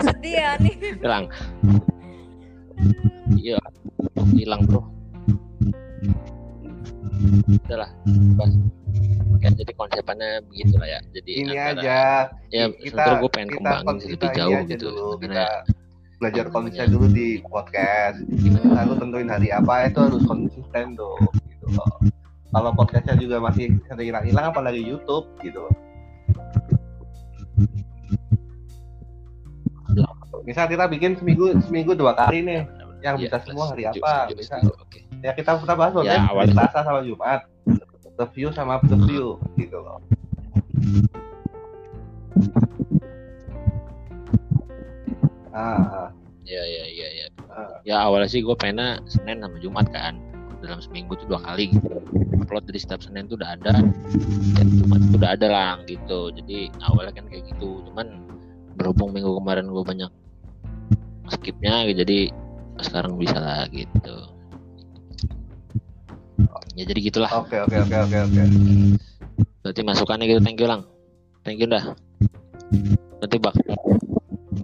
sedih 0.00 0.34
ya 0.34 0.50
nih 0.58 0.74
hilang. 0.96 1.24
Iya, 3.34 3.58
hilang 4.32 4.60
bro. 4.64 4.80
Udahlah, 7.48 7.90
bas. 8.34 8.52
Oke, 9.28 9.46
jadi 9.52 9.72
konsepannya 9.74 10.40
begitu 10.48 10.74
lah 10.76 10.88
ya. 10.88 11.00
Jadi 11.10 11.30
ini 11.36 11.54
antara- 11.54 11.76
aja 11.76 12.00
Ya, 12.48 12.64
kita 12.72 13.02
gue 13.20 13.28
pengen 13.28 13.48
kita 13.52 13.70
kembangin 13.76 13.96
kita 13.98 14.08
lebih 14.08 14.24
ini 14.24 14.38
jauh 14.38 14.50
aja 14.54 14.64
gitu. 14.66 14.86
dulu, 14.88 15.06
kita 15.20 15.46
belajar 16.18 16.44
konsisten 16.48 16.88
dulu 16.90 17.06
di 17.08 17.28
podcast 17.44 18.18
Hmm. 18.18 18.74
lalu 18.74 18.92
tentuin 18.96 19.28
hari 19.28 19.48
apa 19.52 19.86
itu 19.86 19.98
harus 20.00 20.22
konsisten 20.24 20.86
dong 20.92 21.22
gitu 21.46 21.66
loh 21.70 21.86
kalau 22.50 22.74
podcastnya 22.74 23.14
juga 23.14 23.38
masih 23.38 23.78
ada 23.86 24.02
hilang-hilang 24.02 24.50
apalagi 24.50 24.82
YouTube 24.82 25.30
gitu 25.38 25.62
loh 25.62 25.74
misal 30.48 30.64
kita 30.64 30.88
bikin 30.88 31.12
seminggu 31.14 31.52
seminggu 31.60 31.92
dua 31.92 32.16
kali 32.16 32.40
nih 32.40 32.64
yang 32.98 33.14
Iya, 33.14 33.28
bisa 33.28 33.36
semua 33.44 33.64
hari 33.70 33.84
setuju, 33.84 34.00
apa 34.00 34.12
setuju, 34.26 34.34
bisa 34.40 34.54
setuju, 34.58 34.98
ya 35.22 35.32
kita 35.36 35.50
kita 35.60 35.74
bahas 35.76 35.92
loh 35.92 36.02
Ya, 36.02 36.16
Nep, 36.18 36.30
awalnya- 36.32 36.54
Selasa 36.56 36.78
sama 36.82 37.00
Jumat 37.04 37.40
review 38.18 38.48
sama 38.50 38.74
preview 38.80 39.26
gitu 39.54 39.76
loh 39.78 40.00
ah, 45.52 46.10
Ya, 46.48 46.64
ya, 46.64 46.84
ya, 46.88 47.08
ya. 47.12 47.26
ah. 47.52 47.76
Ya 47.84 47.96
awalnya 48.00 48.24
sih 48.24 48.40
gue 48.40 48.56
pengennya 48.56 49.04
Senin 49.04 49.44
sama 49.44 49.60
Jumat 49.60 49.84
kan. 49.92 50.16
Dalam 50.64 50.80
seminggu 50.80 51.12
tuh 51.14 51.28
dua 51.28 51.44
kali 51.44 51.70
gitu. 51.70 52.00
Upload 52.40 52.64
dari 52.64 52.80
setiap 52.80 53.04
Senin 53.04 53.28
tuh 53.28 53.36
udah 53.36 53.52
ada. 53.52 53.84
Dan 54.56 54.66
Jumat 54.74 55.00
tuh 55.04 55.20
udah 55.20 55.30
ada 55.36 55.46
lah 55.46 55.72
gitu. 55.84 56.32
Jadi 56.32 56.72
awalnya 56.80 57.12
kan 57.12 57.28
kayak 57.28 57.52
gitu. 57.52 57.84
Cuman 57.84 58.24
berhubung 58.80 59.12
minggu 59.12 59.28
kemarin 59.36 59.68
gue 59.68 59.84
banyak 59.84 60.08
skipnya. 61.32 61.86
Jadi 61.90 62.32
sekarang 62.80 63.18
bisa 63.18 63.38
lah 63.38 63.66
gitu. 63.72 64.16
Ya 66.78 66.86
jadi 66.86 67.00
gitulah. 67.10 67.30
oke 67.34 67.56
oke 67.66 67.76
oke 67.86 67.96
oke 68.06 68.18
oke. 68.22 68.42
Berarti 69.66 69.80
masukannya 69.82 70.26
gitu. 70.30 70.40
Thank 70.42 70.60
you 70.62 70.70
lang. 70.70 70.82
thank 71.46 71.64
you 71.64 71.70
dah 71.70 71.80
nanti 73.18 73.36
bakal 73.40 73.62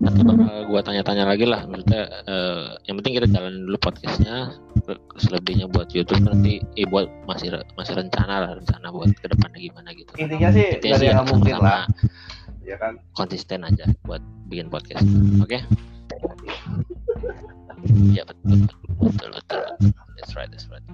nanti 0.04 0.20
bakal 0.20 0.56
gua 0.68 0.80
tanya-tanya 0.84 1.24
lagi 1.26 1.46
lah. 1.48 1.66
Maksudnya 1.66 2.02
eh, 2.28 2.64
yang 2.86 2.94
penting 3.00 3.14
kita 3.18 3.28
jalan 3.30 3.66
dulu 3.66 3.78
podcastnya. 3.80 4.54
Selebihnya 5.16 5.64
buat 5.72 5.88
YouTube 5.96 6.28
nanti 6.28 6.60
eh, 6.76 6.84
buat 6.84 7.08
masih 7.24 7.56
masih 7.78 7.94
rencana 7.96 8.34
lah. 8.44 8.50
Rencana 8.60 8.92
buat 8.92 9.10
ke 9.16 9.26
depannya 9.32 9.58
gimana 9.58 9.90
gitu. 9.96 10.12
Intinya 10.20 10.48
sih 10.52 10.66
Intinya 10.76 10.96
dari 11.00 11.06
sih 11.08 11.08
yang 11.14 11.26
mungkin 11.26 11.56
lah. 11.62 11.82
Ya 12.64 12.76
kan? 12.80 13.00
Konsisten 13.16 13.64
aja 13.64 13.88
buat 14.04 14.20
bikin 14.48 14.68
podcast. 14.68 15.04
Oke 15.40 15.64
ya 18.16 18.22
betul 18.24 18.64
betul 18.64 18.78
betul 19.12 19.30
betul. 19.34 19.62
That's 20.18 20.32
right 20.36 20.50
that's 20.50 20.68
right. 20.72 20.84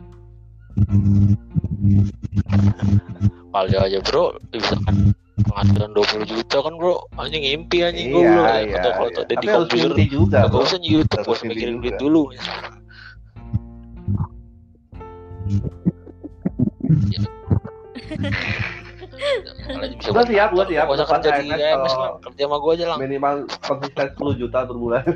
Kalau 3.51 3.66
aja 3.83 3.99
bro 4.07 4.24
misalkan 4.55 5.12
penghasilan 5.45 5.91
20 5.97 6.31
juta 6.31 6.57
kan 6.62 6.74
bro 6.76 6.95
anjing 7.16 7.45
impi 7.45 7.83
anjing 7.83 8.12
gue 8.12 8.22
iya 8.22 8.31
bro 8.31 8.45
iya, 8.45 8.76
atau 8.78 8.91
kalau 8.93 9.11
iya. 9.11 9.22
di 9.24 9.35
tapi 9.35 9.47
harus 9.49 9.68
komputer 9.68 10.07
juga 10.09 10.39
gak 10.47 10.62
usah 10.62 10.81
YouTube 10.81 11.20
Harus 11.20 11.26
gak 11.26 11.35
usah 11.35 11.45
inti 11.45 11.55
mikirin 11.55 11.76
duit 11.81 11.97
dulu 11.99 12.22
Ya. 17.11 17.22
Kalau 19.71 19.87
bisa 20.01 20.11
Gua 20.11 20.25
siap, 20.27 20.49
gua 20.51 20.64
siap. 20.66 20.85
Gak 20.85 20.97
usah 20.99 21.09
kerja 21.09 21.31
di 21.39 21.49
lah, 21.49 22.18
kerja 22.21 22.43
sama 22.47 22.57
gue 22.59 22.73
aja 22.75 22.85
lah. 22.91 22.97
minimal 22.99 23.35
konsisten 23.62 24.07
10 24.16 24.41
juta 24.41 24.59
per 24.64 24.77
bulan 24.77 25.05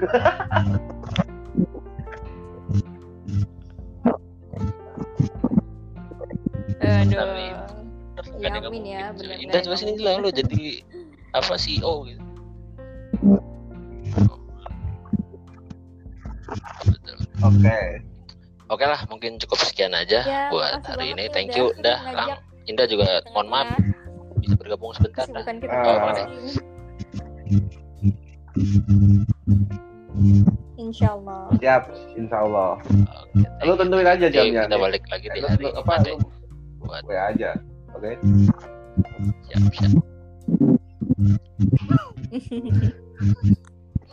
Aduh. 6.80 7.18
Amin. 7.18 7.54
Ya, 8.40 8.50
Kan 8.50 8.72
ya, 8.84 9.12
benar-benar 9.14 9.38
Indah 9.40 9.60
coba 9.62 9.76
sini 9.78 9.92
lah 10.00 10.18
lo 10.18 10.28
jadi 10.28 10.82
apa 11.32 11.54
CEO 11.56 12.04
gitu. 12.04 12.22
Oke 17.40 17.78
Oke 18.72 18.84
lah, 18.84 19.00
mungkin 19.06 19.36
cukup 19.36 19.60
sekian 19.60 19.92
aja 19.92 20.24
Ya, 20.24 20.48
buat 20.48 20.80
hari 20.82 21.12
ini. 21.12 21.28
ya, 21.28 21.30
Thank 21.30 21.52
you, 21.54 21.68
sering 21.70 21.84
dah. 21.84 21.98
ngajak 22.00 22.16
Lang. 22.16 22.40
Indah 22.64 22.86
juga 22.88 23.08
mohon 23.30 23.48
maaf 23.52 23.68
tengah-tengah. 23.76 24.03
Bisa 24.44 24.54
bergabung 24.54 24.92
sebentar. 24.92 25.24
Kesibukan 25.24 25.56
kita 25.58 25.74
Ah. 25.74 26.14
ini. 26.22 26.52
Insya 30.76 31.08
Allah. 31.12 31.50
siap 31.58 31.82
insya 32.14 32.38
Allah 32.38 32.78
Oke, 32.78 33.02
thank 33.34 33.66
lu 33.66 33.74
tentuin 33.74 34.06
aja 34.06 34.26
jamnya 34.30 34.62
kita 34.64 34.78
balik 34.78 35.02
lagi 35.10 35.26
di 35.26 35.40
hari 35.42 35.66
apa 35.72 35.92
ya. 36.00 36.14
Buat 36.78 37.02
gue 37.02 37.18
aja 37.18 37.50
oke 37.90 38.10
siap 39.48 39.74
siap. 39.74 39.92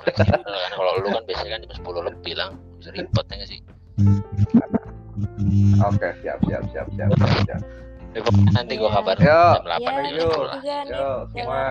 Kan 0.02 0.42
kalau 0.74 0.92
lu 0.98 1.08
kan 1.08 1.22
biasanya 1.24 1.52
kan 1.54 1.62
jam 1.62 1.78
10 1.86 2.10
lebih 2.10 2.34
lang 2.34 2.52
bisa 2.82 2.90
repot 2.90 3.22
ya 3.24 3.36
nggak 3.38 3.50
sih? 3.50 3.60
oke 5.80 6.10
siap 6.24 6.40
siap 6.42 6.64
siap 6.74 6.88
siap 6.90 7.10
siap, 7.14 7.38
siap. 7.46 7.62
Nanti 8.52 8.74
gua 8.76 8.90
Iya. 8.90 8.98
kabar 9.00 9.16
Yo. 9.18 9.24
jam 9.24 9.64
8 9.64 9.80
Ya, 9.80 10.12
Yo. 10.12 10.28
10 10.28 10.44
lah. 10.44 10.54
juga 10.54 10.76
nih. 10.84 10.92
yo 10.92 11.08
semua 11.32 11.64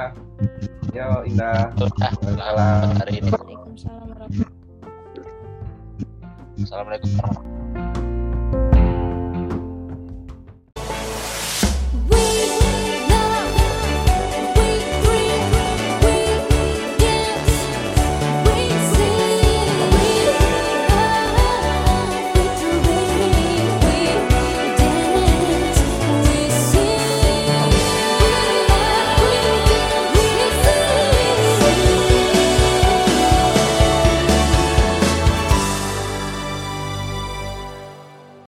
yo 0.91 1.09
indah 1.23 1.57
Ah, 2.41 2.89
hari 2.97 3.13
ini. 3.21 3.31
Warahmatullahi 3.31 4.49
Assalamualaikum. 6.61 7.89